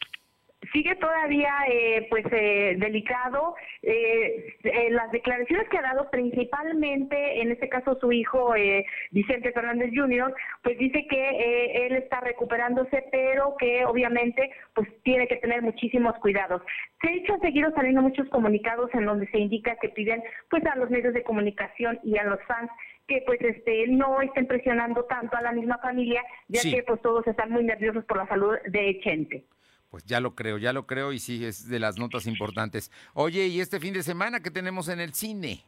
Sigue 0.74 0.95
todavía 0.95 1.53
eh, 1.70 2.08
pues 2.10 2.26
eh, 2.32 2.76
delicado 2.78 3.55
eh, 3.84 4.55
las 4.91 5.12
declaraciones 5.12 5.70
que 5.70 5.78
ha 5.78 5.82
dado 5.82 6.10
principalmente 6.10 7.41
en 7.41 7.51
este 7.51 7.70
caso 7.70 7.97
su 7.99 8.12
hijo 8.12 8.53
Vicente 9.12 9.51
Fernández 9.51 9.91
Jr. 9.93 10.34
pues 10.64 10.78
dice 10.78 11.05
que 11.08 11.86
él 11.86 11.95
está 11.95 12.22
recuperándose 12.22 13.05
pero 13.12 13.55
que 13.58 13.86
obviamente 13.86 14.51
pues 14.74 14.88
tiene 15.03 15.28
que 15.28 15.38
tener 15.38 15.62
muchísimos 15.62 16.16
cuidados 16.20 16.62
se 17.01 17.10
ha 17.10 17.14
hecho 17.14 17.34
han 17.34 17.41
seguido 17.41 17.72
saliendo 17.72 18.01
muchos 18.01 18.28
comunicados 18.30 18.89
en 18.93 19.05
donde 19.05 19.28
se 19.28 19.38
indica 19.38 19.76
que 19.76 19.89
piden 19.89 20.24
pues 20.49 20.66
a 20.66 20.76
los 20.76 20.89
medios 20.89 21.14
de 21.14 21.24
comunicación 21.24 21.99
y 22.03 22.18
a 22.18 22.24
los 22.24 22.41
fans 22.43 22.72
que 23.08 23.24
pues 23.26 23.39
este 23.41 23.88
no 23.88 24.22
estén 24.22 24.47
presionando 24.47 25.05
tanto 25.05 25.38
a 25.38 25.41
la 25.41 25.51
misma 25.51 25.78
familia 25.78 26.24
ya 26.47 26.62
que 26.62 26.84
pues 26.84 27.01
todos 27.01 27.26
están 27.28 27.51
muy 27.51 27.64
nerviosos 27.64 28.03
por 28.05 28.18
la 28.18 28.28
salud 28.28 28.55
de 28.68 28.99
Chente. 29.01 29.45
Pues 29.90 30.04
ya 30.06 30.20
lo 30.20 30.36
creo, 30.36 30.58
ya 30.58 30.74
lo 30.74 30.86
creo 30.86 31.14
y 31.14 31.20
sí, 31.20 31.46
es 31.46 31.70
de 31.70 31.80
las 31.80 31.98
notas 31.98 32.28
importantes. 32.28 32.92
Oye, 33.14 33.48
¿y 33.48 33.62
este 33.62 33.80
fin 33.80 33.94
de 33.94 34.04
semana 34.04 34.42
qué 34.42 34.52
tenemos 34.52 34.90
en 34.90 35.00
el 35.00 35.14
cine? 35.14 35.64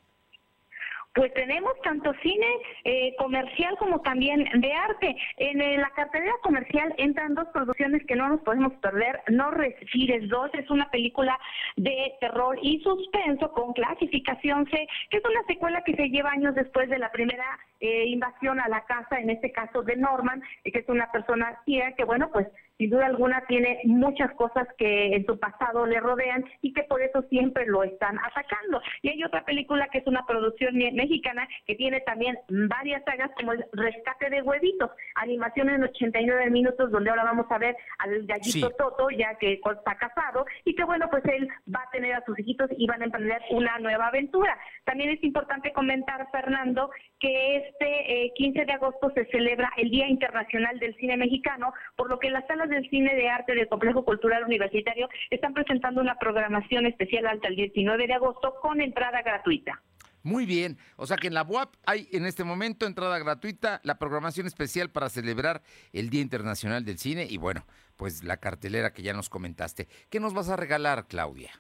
Pues 1.15 1.34
tenemos 1.34 1.74
tanto 1.84 2.13
cine 2.22 2.45
eh, 2.84 3.15
comercial 3.17 3.76
como 3.78 3.99
también 4.01 4.47
de 4.61 4.72
arte. 4.72 5.15
En 5.38 5.59
eh, 5.59 5.78
la 5.78 5.89
cartelera 5.89 6.36
comercial 6.43 6.93
entran 6.97 7.34
dos 7.34 7.47
producciones 7.51 8.05
que 8.05 8.15
no 8.15 8.30
nos 8.30 8.41
podemos 8.41 8.74
perder. 8.76 9.22
No 9.28 9.49
Respires 9.51 10.30
2 10.30 10.51
es 10.53 10.70
una 10.70 10.89
película 10.91 11.38
de 11.78 12.13
terror 12.22 12.59
y 12.61 12.80
suspenso 12.82 13.51
con 13.53 13.74
clasificación 13.74 14.67
C, 14.70 14.88
que 15.09 15.17
es 15.17 15.24
una 15.26 15.43
secuela 15.47 15.84
que 15.84 15.95
se 15.95 16.09
lleva 16.09 16.32
años 16.32 16.53
después 16.53 16.89
de 16.89 16.99
la 16.99 17.11
primera 17.11 17.59
eh, 17.80 18.05
invasión 18.07 18.59
a 18.59 18.67
la 18.67 18.86
casa, 18.86 19.19
en 19.19 19.30
este 19.30 19.51
caso 19.51 19.84
de 19.84 19.95
Norman, 19.95 20.41
que 20.63 20.80
es 20.80 20.89
una 20.89 21.11
persona 21.11 21.59
ciega 21.65 21.93
que, 21.93 22.03
bueno, 22.03 22.30
pues 22.32 22.47
sin 22.80 22.89
duda 22.89 23.07
alguna 23.07 23.43
tiene 23.47 23.82
muchas 23.84 24.32
cosas 24.36 24.65
que 24.77 25.13
en 25.13 25.25
su 25.25 25.38
pasado 25.38 25.86
le 25.86 25.99
rodean 25.99 26.45
y 26.61 26.71
que 26.71 26.84
por 26.84 27.01
eso 27.01 27.21
siempre 27.23 27.65
lo 27.65 27.84
están 27.84 28.17
atacando. 28.19 28.82
Y 29.01 29.09
hay 29.09 29.23
otra 29.23 29.43
película 29.43 29.89
que 29.89 29.97
es 29.97 30.07
una 30.07 30.25
producción 30.25 30.75
mexicana 30.75 31.45
que 31.67 31.75
tiene 31.75 31.99
también 32.01 32.38
varias 32.47 33.03
sagas 33.03 33.32
como 33.36 33.51
el 33.51 33.65
Rescate 33.73 34.30
de 34.30 34.41
Huevitos, 34.41 34.91
animación 35.15 35.69
en 35.69 35.84
89 35.84 36.49
minutos 36.51 36.89
donde 36.89 37.09
ahora 37.09 37.25
vamos 37.25 37.47
a 37.49 37.57
ver 37.57 37.75
al 37.97 38.25
gallito 38.25 38.69
Toto 38.71 39.09
ya 39.09 39.36
que 39.36 39.53
está 39.53 39.95
casado 39.95 40.45
y 40.63 40.73
que 40.73 40.86
bueno 40.86 41.09
pues 41.09 41.23
él 41.25 41.49
va 41.73 41.82
a 41.82 41.91
tener 41.91 42.13
a 42.13 42.23
sus 42.25 42.39
hijitos 42.39 42.69
y 42.77 42.88
van 42.88 43.01
a 43.01 43.05
emprender 43.05 43.41
una 43.51 43.77
nueva 43.80 44.07
aventura. 44.07 44.57
También 44.86 45.09
es 45.09 45.23
importante 45.23 45.73
comentar 45.73 46.30
Fernando 46.32 46.91
que 47.20 47.57
este 47.57 48.32
15 48.36 48.59
eh, 48.59 48.65
de 48.65 48.74
agosto 48.74 49.11
se 49.13 49.26
celebra 49.26 49.70
el 49.78 49.89
Día 49.89 50.07
Internacional 50.07 50.80
del 50.80 50.95
Cine 50.95 51.17
Mexicano, 51.17 51.74
por 51.95 52.09
lo 52.09 52.20
que 52.20 52.30
las 52.30 52.47
salas 52.47 52.70
del 52.70 52.89
Cine 52.89 53.15
de 53.15 53.30
Arte 53.30 53.55
del 53.55 53.67
Complejo 53.67 54.05
Cultural 54.05 54.43
Universitario 54.43 55.09
están 55.30 55.53
presentando 55.53 56.01
una 56.01 56.15
programación 56.15 56.86
especial 56.86 57.28
hasta 57.28 57.47
el 57.47 57.55
19 57.55 58.07
de 58.07 58.13
agosto 58.13 58.55
con 58.61 58.82
entrada 58.82 59.22
gratuita. 59.22 59.82
Muy 60.22 60.45
bien, 60.45 60.78
o 60.97 61.07
sea 61.07 61.15
que 61.15 61.28
en 61.28 61.34
la 61.34 61.43
UAP 61.43 61.76
hay 61.86 62.09
en 62.11 62.26
este 62.26 62.43
momento 62.43 62.86
entrada 62.86 63.17
gratuita, 63.20 63.80
la 63.84 63.97
programación 63.97 64.47
especial 64.47 64.89
para 64.89 65.09
celebrar 65.09 65.61
el 65.93 66.09
Día 66.09 66.22
Internacional 66.22 66.84
del 66.84 66.97
Cine 66.97 67.26
y 67.30 67.38
bueno, 67.38 67.65
pues 67.95 68.24
la 68.24 68.38
cartelera 68.38 68.91
que 68.91 69.01
ya 69.01 69.13
nos 69.13 69.30
comentaste. 69.30 69.88
¿Qué 70.09 70.20
nos 70.20 70.34
vas 70.34 70.49
a 70.49 70.57
regalar, 70.57 71.07
Claudia? 71.07 71.51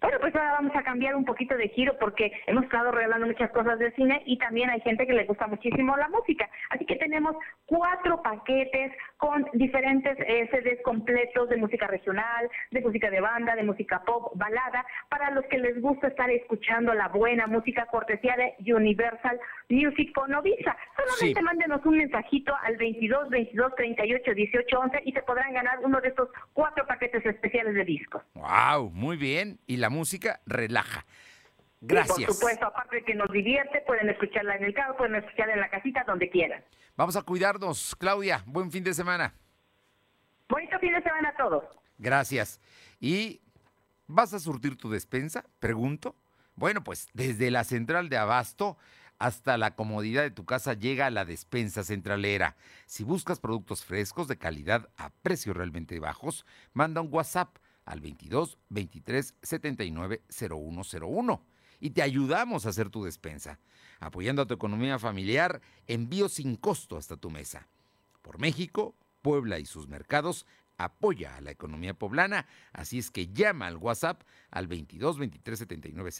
Bueno, 0.00 0.18
pues 0.20 0.34
ahora 0.36 0.52
vamos 0.52 0.76
a 0.76 0.82
cambiar 0.82 1.16
un 1.16 1.24
poquito 1.24 1.56
de 1.56 1.68
giro 1.70 1.96
porque 1.98 2.30
hemos 2.46 2.64
estado 2.64 2.92
regalando 2.92 3.26
muchas 3.26 3.50
cosas 3.50 3.80
de 3.80 3.90
cine 3.92 4.22
y 4.26 4.38
también 4.38 4.70
hay 4.70 4.80
gente 4.80 5.06
que 5.06 5.12
le 5.12 5.24
gusta 5.24 5.48
muchísimo 5.48 5.96
la 5.96 6.08
música. 6.08 6.48
Así 6.70 6.84
que 6.86 6.96
tenemos 6.96 7.34
cuatro 7.66 8.22
paquetes 8.22 8.92
con 9.18 9.44
diferentes 9.52 10.16
eh, 10.20 10.48
CDs 10.50 10.80
completos 10.82 11.48
de 11.48 11.56
música 11.56 11.86
regional, 11.88 12.48
de 12.70 12.80
música 12.80 13.10
de 13.10 13.20
banda, 13.20 13.56
de 13.56 13.64
música 13.64 14.02
pop, 14.06 14.32
balada, 14.36 14.86
para 15.08 15.30
los 15.32 15.44
que 15.46 15.58
les 15.58 15.80
gusta 15.82 16.06
estar 16.06 16.30
escuchando 16.30 16.94
la 16.94 17.08
buena 17.08 17.46
música 17.48 17.86
cortesía 17.86 18.36
de 18.36 18.72
Universal 18.72 19.38
Music 19.68 20.12
con 20.14 20.30
Novisa. 20.30 20.76
Solamente 20.96 21.42
mándenos 21.42 21.84
un 21.84 21.98
mensajito 21.98 22.54
al 22.62 22.76
22 22.76 23.28
22 23.28 23.74
38 23.74 24.34
18 24.34 24.78
11 24.78 25.02
y 25.04 25.12
se 25.12 25.22
podrán 25.22 25.52
ganar 25.52 25.80
uno 25.82 26.00
de 26.00 26.08
estos 26.08 26.28
cuatro 26.52 26.86
paquetes 26.86 27.26
especiales 27.26 27.74
de 27.74 27.84
discos. 27.84 28.22
¡Wow! 28.34 28.90
Muy 28.90 29.16
bien. 29.16 29.58
Y 29.66 29.78
la 29.78 29.90
música 29.90 30.40
relaja. 30.46 31.04
Gracias. 31.80 32.26
por 32.26 32.34
supuesto, 32.34 32.66
aparte 32.66 32.96
de 32.96 33.04
que 33.04 33.14
nos 33.14 33.30
divierte, 33.30 33.82
pueden 33.86 34.08
escucharla 34.10 34.56
en 34.56 34.64
el 34.64 34.74
carro, 34.74 34.96
pueden 34.96 35.16
escucharla 35.16 35.54
en 35.54 35.60
la 35.60 35.68
casita, 35.68 36.04
donde 36.06 36.28
quieran. 36.28 36.62
Vamos 36.98 37.14
a 37.14 37.22
cuidarnos, 37.22 37.94
Claudia. 37.94 38.42
Buen 38.44 38.72
fin 38.72 38.82
de 38.82 38.92
semana. 38.92 39.32
Bonito 40.48 40.76
fin 40.80 40.92
de 40.92 41.00
semana 41.00 41.28
a 41.28 41.36
todos. 41.36 41.62
Gracias. 41.96 42.60
¿Y 42.98 43.40
vas 44.08 44.34
a 44.34 44.40
surtir 44.40 44.76
tu 44.76 44.90
despensa? 44.90 45.44
Pregunto. 45.60 46.16
Bueno, 46.56 46.82
pues 46.82 47.06
desde 47.14 47.52
la 47.52 47.62
central 47.62 48.08
de 48.08 48.16
abasto 48.16 48.78
hasta 49.20 49.56
la 49.58 49.76
comodidad 49.76 50.22
de 50.22 50.32
tu 50.32 50.44
casa 50.44 50.74
llega 50.74 51.08
la 51.10 51.24
despensa 51.24 51.84
centralera. 51.84 52.56
Si 52.86 53.04
buscas 53.04 53.38
productos 53.38 53.84
frescos 53.84 54.26
de 54.26 54.36
calidad 54.36 54.88
a 54.96 55.10
precios 55.10 55.56
realmente 55.56 56.00
bajos, 56.00 56.44
manda 56.72 57.00
un 57.00 57.14
WhatsApp 57.14 57.58
al 57.84 58.00
22 58.00 58.58
23 58.70 59.36
79 59.40 60.22
0101 60.28 61.44
y 61.80 61.90
te 61.90 62.02
ayudamos 62.02 62.66
a 62.66 62.70
hacer 62.70 62.90
tu 62.90 63.04
despensa, 63.04 63.58
apoyando 64.00 64.42
a 64.42 64.46
tu 64.46 64.54
economía 64.54 64.98
familiar, 64.98 65.60
envío 65.86 66.28
sin 66.28 66.56
costo 66.56 66.96
hasta 66.96 67.16
tu 67.16 67.30
mesa. 67.30 67.68
Por 68.22 68.38
México, 68.38 68.94
Puebla 69.22 69.58
y 69.58 69.66
sus 69.66 69.88
mercados, 69.88 70.46
apoya 70.76 71.36
a 71.36 71.40
la 71.40 71.50
economía 71.50 71.94
poblana, 71.94 72.46
así 72.72 72.98
es 72.98 73.10
que 73.10 73.28
llama 73.28 73.66
al 73.66 73.76
WhatsApp 73.76 74.22
al 74.50 74.68
22 74.68 75.18
23 75.18 75.58
79 75.58 76.10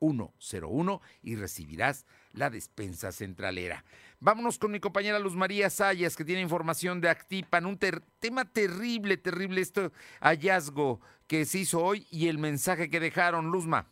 0101 0.00 1.02
y 1.22 1.36
recibirás 1.36 2.06
la 2.32 2.50
despensa 2.50 3.12
centralera. 3.12 3.84
Vámonos 4.20 4.58
con 4.58 4.70
mi 4.70 4.80
compañera 4.80 5.18
Luz 5.18 5.36
María 5.36 5.70
Sayas, 5.70 6.16
que 6.16 6.24
tiene 6.24 6.40
información 6.40 7.00
de 7.00 7.10
Actipan, 7.10 7.66
un 7.66 7.78
tema 8.18 8.44
terrible, 8.44 9.16
terrible, 9.16 9.60
este 9.60 9.90
hallazgo 10.20 11.00
que 11.26 11.44
se 11.44 11.58
hizo 11.58 11.82
hoy 11.82 12.06
y 12.10 12.28
el 12.28 12.38
mensaje 12.38 12.90
que 12.90 13.00
dejaron, 13.00 13.50
Luzma. 13.50 13.88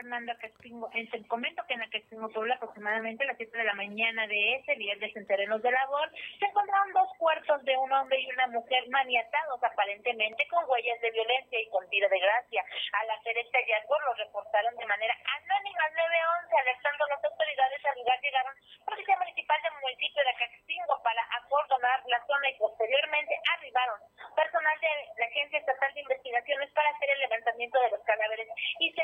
Fernando 0.00 0.32
Castingo. 0.40 0.88
Te 0.88 1.28
comento 1.28 1.62
que 1.68 1.74
en 1.74 1.82
Acastingo 1.82 2.32
Puebla, 2.32 2.54
aproximadamente 2.54 3.22
a 3.24 3.26
las 3.26 3.36
7 3.36 3.52
de 3.52 3.64
la 3.64 3.74
mañana 3.74 4.26
de 4.26 4.54
ese 4.56 4.74
viernes 4.76 5.14
en 5.14 5.26
terrenos 5.26 5.60
de 5.60 5.70
labor, 5.70 6.08
se 6.38 6.46
encontraron 6.46 6.92
dos 6.94 7.10
cuerpos 7.18 7.62
de 7.64 7.76
un 7.76 7.92
hombre 7.92 8.18
y 8.18 8.32
una 8.32 8.46
mujer 8.46 8.88
maniatados 8.88 9.62
aparentemente 9.62 10.48
con 10.48 10.64
huellas 10.70 10.98
de 11.02 11.10
violencia 11.10 11.60
y 11.60 11.68
con 11.68 11.86
tiro 11.90 12.08
de 12.08 12.18
gracia. 12.18 12.64
Al 12.96 13.10
hacer 13.10 13.36
este 13.36 13.58
hallazgo 13.58 14.00
lo 14.00 14.14
reportaron 14.24 14.74
de 14.76 14.86
manera 14.86 15.14
anónima 15.36 15.84
al 15.84 15.92
911, 15.92 16.56
alertando 16.56 17.04
a 17.04 17.08
las 17.08 17.24
autoridades 17.24 17.84
al 17.84 17.98
lugar 17.98 18.20
llegaron 18.22 18.54
policía 18.86 19.16
municipal 19.18 19.60
del 19.62 19.80
municipio 19.84 20.24
de 20.24 20.30
Acastingo 20.30 20.94
para 21.04 21.22
acordonar 21.44 22.00
la 22.06 22.24
zona 22.26 22.48
y 22.48 22.56
posteriormente 22.56 23.36
arribaron 23.52 24.00
personal 24.34 24.80
de 24.80 24.88
la 25.20 25.26
Agencia 25.26 25.58
Estatal 25.58 25.92
de 25.92 26.00
Investigaciones 26.00 26.70
para 26.72 26.88
hacer 26.88 27.10
el 27.10 27.20
levantamiento 27.20 27.80
de 27.80 27.90
los 27.90 28.02
cadáveres 28.04 28.48
y 28.78 28.92
se, 28.92 29.02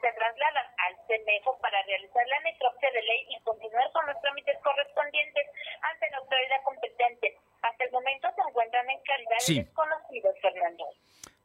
se 0.00 0.08
trasladan 0.26 0.66
al 0.78 0.94
CEMEFO 1.06 1.58
para 1.60 1.82
realizar 1.86 2.26
la 2.26 2.40
necropsia 2.40 2.90
de 2.90 3.02
ley 3.02 3.26
y 3.30 3.40
continuar 3.42 3.90
con 3.92 4.06
los 4.06 4.20
trámites 4.20 4.58
correspondientes 4.62 5.46
ante 5.82 6.10
la 6.10 6.18
autoridad 6.18 6.62
competente. 6.64 7.38
Hasta 7.62 7.84
el 7.84 7.92
momento 7.92 8.28
se 8.34 8.42
encuentran 8.48 8.90
en 8.90 9.00
calidad 9.06 9.38
de 9.46 9.54
desconocidos, 9.54 10.34
Fernando. 10.42 10.84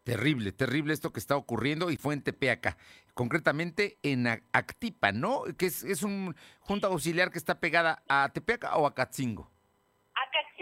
Terrible, 0.03 0.51
terrible 0.51 0.93
esto 0.93 1.13
que 1.13 1.19
está 1.19 1.37
ocurriendo 1.37 1.91
y 1.91 1.97
fue 1.97 2.15
en 2.15 2.23
Tepeaca, 2.23 2.75
concretamente 3.13 3.99
en 4.01 4.25
Actipa, 4.51 5.11
¿no? 5.11 5.43
Que 5.57 5.67
es, 5.67 5.83
es 5.83 6.01
un 6.01 6.35
junta 6.61 6.87
auxiliar 6.87 7.29
que 7.29 7.37
está 7.37 7.59
pegada 7.59 8.01
a 8.09 8.29
Tepeaca 8.33 8.75
o 8.77 8.87
a 8.87 8.95
Catzingo. 8.95 9.50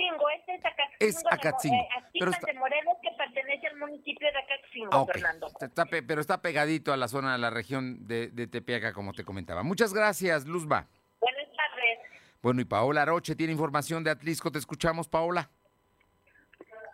Acatzingo, 0.09 0.29
este 0.29 0.55
es 0.55 0.65
Acatzingo. 0.65 0.95
Es 0.99 1.25
Acatzingo. 1.31 1.75
De, 1.75 1.81
eh, 1.81 2.19
pero 2.19 2.31
está... 2.31 2.47
de 2.47 2.53
Morelos, 2.53 2.95
que 3.01 3.09
pertenece 3.17 3.67
al 3.67 3.77
municipio 3.77 4.27
de 4.31 4.39
Acatzingo, 4.39 4.89
ah, 4.91 5.05
Fernando. 5.05 5.47
Está, 5.61 5.85
pero 5.85 6.21
está 6.21 6.41
pegadito 6.41 6.93
a 6.93 6.97
la 6.97 7.07
zona 7.07 7.33
de 7.33 7.37
la 7.39 7.49
región 7.49 8.07
de, 8.07 8.29
de 8.29 8.47
Tepeaca, 8.47 8.93
como 8.93 9.13
te 9.13 9.23
comentaba. 9.23 9.63
Muchas 9.63 9.93
gracias, 9.93 10.45
Luzba. 10.45 10.87
Buenas 11.19 11.47
tardes. 11.55 11.99
Bueno, 12.41 12.61
y 12.61 12.65
Paola 12.65 13.01
Aroche 13.01 13.35
tiene 13.35 13.53
información 13.53 14.03
de 14.03 14.11
Atlisco. 14.11 14.51
Te 14.51 14.59
escuchamos, 14.59 15.07
Paola. 15.07 15.49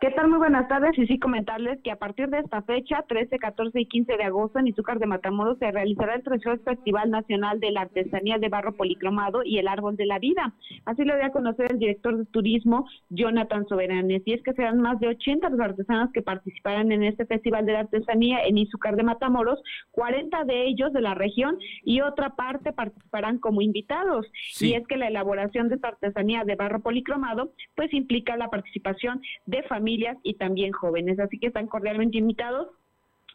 ¿Qué 0.01 0.11
tal? 0.11 0.27
Muy 0.27 0.39
buenas 0.39 0.67
tardes. 0.67 0.97
Y 0.97 1.07
sí 1.07 1.19
comentarles 1.19 1.79
que 1.81 1.89
a 1.89 1.95
partir 1.95 2.27
de 2.27 2.39
esta 2.39 2.61
fecha, 2.63 3.05
13, 3.07 3.39
14 3.39 3.79
y 3.79 3.85
15 3.85 4.17
de 4.17 4.23
agosto, 4.25 4.59
en 4.59 4.67
Izúcar 4.67 4.99
de 4.99 5.05
Matamoros 5.05 5.57
se 5.57 5.71
realizará 5.71 6.15
el 6.15 6.23
tercer 6.23 6.59
Festival 6.59 7.11
Nacional 7.11 7.61
de 7.61 7.71
la 7.71 7.81
Artesanía 7.81 8.37
de 8.37 8.49
Barro 8.49 8.73
Policromado 8.73 9.43
y 9.45 9.57
el 9.57 9.69
Árbol 9.69 9.95
de 9.95 10.05
la 10.05 10.19
Vida. 10.19 10.53
Así 10.83 11.05
lo 11.05 11.15
dio 11.15 11.25
a 11.25 11.29
conocer 11.29 11.71
el 11.71 11.79
director 11.79 12.17
de 12.17 12.25
turismo, 12.25 12.85
Jonathan 13.09 13.65
Soberanes. 13.69 14.21
Y 14.25 14.33
es 14.33 14.43
que 14.43 14.53
serán 14.53 14.81
más 14.81 14.99
de 14.99 15.07
80 15.07 15.49
los 15.49 15.59
artesanos 15.61 16.11
que 16.11 16.21
participarán 16.21 16.91
en 16.91 17.03
este 17.03 17.25
Festival 17.25 17.65
de 17.65 17.73
la 17.73 17.79
Artesanía 17.81 18.39
en 18.45 18.57
Izúcar 18.57 18.97
de 18.97 19.03
Matamoros, 19.03 19.61
40 19.91 20.43
de 20.43 20.67
ellos 20.67 20.91
de 20.91 21.01
la 21.01 21.13
región 21.13 21.57
y 21.83 22.01
otra 22.01 22.35
parte 22.35 22.73
participarán 22.73 23.39
como 23.39 23.61
invitados. 23.61 24.27
Y 24.59 24.73
es 24.73 24.85
que 24.87 24.97
la 24.97 25.07
elaboración 25.07 25.69
de 25.69 25.75
esta 25.75 25.87
artesanía 25.87 26.43
de 26.43 26.55
barro 26.55 26.81
policromado, 26.81 27.53
pues 27.75 27.93
implica 27.93 28.35
la 28.35 28.49
participación 28.49 29.21
de 29.45 29.63
familias 29.63 29.84
familias 29.85 30.17
y 30.23 30.33
también 30.33 30.71
jóvenes. 30.71 31.19
Así 31.19 31.37
que 31.37 31.47
están 31.47 31.67
cordialmente 31.67 32.17
invitados 32.17 32.69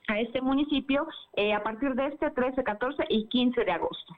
a 0.09 0.19
este 0.19 0.41
municipio 0.41 1.07
eh, 1.37 1.53
a 1.53 1.63
partir 1.63 1.95
de 1.95 2.09
este 2.09 2.29
13, 2.29 2.65
14 2.65 3.05
y 3.09 3.27
15 3.29 3.65
de 3.65 3.71
agosto. 3.71 4.17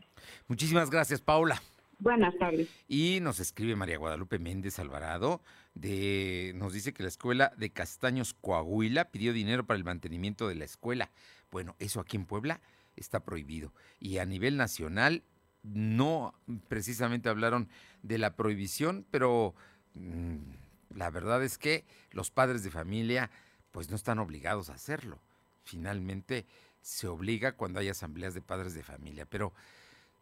Muchísimas 0.49 0.91
gracias, 0.91 1.21
Paula. 1.21 1.61
Buenas 1.99 2.35
tardes. 2.39 2.71
Y 2.89 3.19
nos 3.21 3.39
escribe 3.39 3.77
María 3.77 3.99
Guadalupe 3.99 4.39
Méndez 4.39 4.79
Alvarado, 4.79 5.43
de, 5.75 6.53
nos 6.57 6.73
dice 6.73 6.95
que 6.95 7.03
la 7.03 7.11
escuela 7.11 7.53
de 7.59 7.71
Castaños 7.71 8.33
Coahuila 8.33 9.11
pidió 9.11 9.35
dinero 9.35 9.67
para 9.67 9.77
el 9.77 9.85
mantenimiento 9.85 10.49
de 10.49 10.55
la 10.55 10.65
escuela. 10.65 11.11
Bueno, 11.51 11.77
eso 11.81 12.01
aquí 12.01 12.17
en 12.17 12.25
Puebla 12.25 12.63
está 12.97 13.21
prohibido. 13.21 13.75
Y 14.01 14.19
a 14.19 14.25
nivel 14.25 14.57
nacional 14.57 15.23
no 15.63 16.35
precisamente 16.69 17.29
hablaron 17.29 17.69
de 18.03 18.17
la 18.17 18.37
prohibición, 18.37 19.05
pero 19.11 19.55
mm, 19.95 20.62
la 20.95 21.11
verdad 21.11 21.43
es 21.43 21.59
que 21.59 21.85
los 22.11 22.31
padres 22.31 22.63
de 22.63 22.71
familia 22.71 23.31
pues 23.71 23.91
no 23.91 23.97
están 23.97 24.19
obligados 24.19 24.71
a 24.71 24.75
hacerlo. 24.75 25.19
Finalmente 25.65 26.47
se 26.81 27.09
obliga 27.09 27.53
cuando 27.53 27.81
hay 27.81 27.89
asambleas 27.89 28.35
de 28.35 28.43
padres 28.43 28.75
de 28.75 28.83
familia, 28.83 29.27
pero 29.27 29.53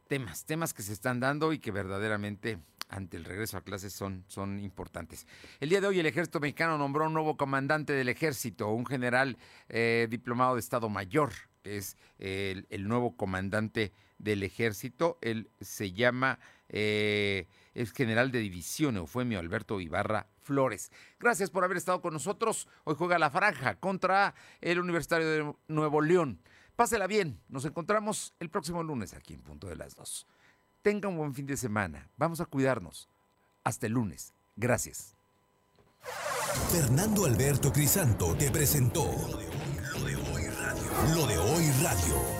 temas, 0.08 0.44
temas 0.44 0.74
que 0.74 0.82
se 0.82 0.92
están 0.92 1.20
dando 1.20 1.52
y 1.52 1.58
que 1.58 1.70
verdaderamente 1.70 2.58
ante 2.88 3.16
el 3.16 3.24
regreso 3.24 3.56
a 3.56 3.62
clases 3.62 3.92
son, 3.92 4.24
son 4.26 4.58
importantes. 4.58 5.26
El 5.60 5.68
día 5.68 5.80
de 5.80 5.86
hoy 5.86 6.00
el 6.00 6.06
ejército 6.06 6.40
mexicano 6.40 6.76
nombró 6.76 7.06
un 7.06 7.14
nuevo 7.14 7.36
comandante 7.36 7.92
del 7.92 8.08
ejército, 8.08 8.68
un 8.68 8.86
general 8.86 9.38
eh, 9.68 10.08
diplomado 10.10 10.54
de 10.54 10.60
Estado 10.60 10.88
Mayor, 10.88 11.32
que 11.62 11.76
es 11.76 11.96
el, 12.18 12.66
nuevo 12.88 13.16
comandante 13.16 13.92
del 14.18 14.42
ejército. 14.42 15.18
Él 15.20 15.48
se 15.60 15.92
llama, 15.92 16.40
eh, 16.68 17.46
es 17.74 17.92
general 17.92 18.32
de 18.32 18.40
división 18.40 18.96
Eufemio 18.96 19.38
Alberto 19.38 19.80
Ibarra 19.80 20.26
Flores. 20.50 20.90
Gracias 21.20 21.48
por 21.48 21.62
haber 21.62 21.76
estado 21.76 22.02
con 22.02 22.12
nosotros. 22.12 22.66
Hoy 22.82 22.96
juega 22.98 23.20
la 23.20 23.30
franja 23.30 23.76
contra 23.76 24.34
el 24.60 24.80
Universitario 24.80 25.28
de 25.30 25.54
Nuevo 25.68 26.00
León. 26.00 26.40
Pásela 26.74 27.06
bien. 27.06 27.40
Nos 27.48 27.64
encontramos 27.64 28.34
el 28.40 28.50
próximo 28.50 28.82
lunes 28.82 29.14
aquí 29.14 29.34
en 29.34 29.42
Punto 29.42 29.68
de 29.68 29.76
las 29.76 29.94
Dos. 29.94 30.26
Tenga 30.82 31.08
un 31.08 31.18
buen 31.18 31.34
fin 31.34 31.46
de 31.46 31.56
semana. 31.56 32.08
Vamos 32.16 32.40
a 32.40 32.46
cuidarnos. 32.46 33.08
Hasta 33.62 33.86
el 33.86 33.92
lunes. 33.92 34.34
Gracias. 34.56 35.14
Fernando 36.72 37.26
Alberto 37.26 37.72
Crisanto 37.72 38.34
te 38.34 38.50
presentó 38.50 39.04
Lo 39.04 40.04
de 40.04 40.16
Hoy 40.16 40.46
Radio. 40.48 41.14
Lo 41.14 41.26
de 41.28 41.38
Hoy 41.38 41.70
Radio. 41.80 42.39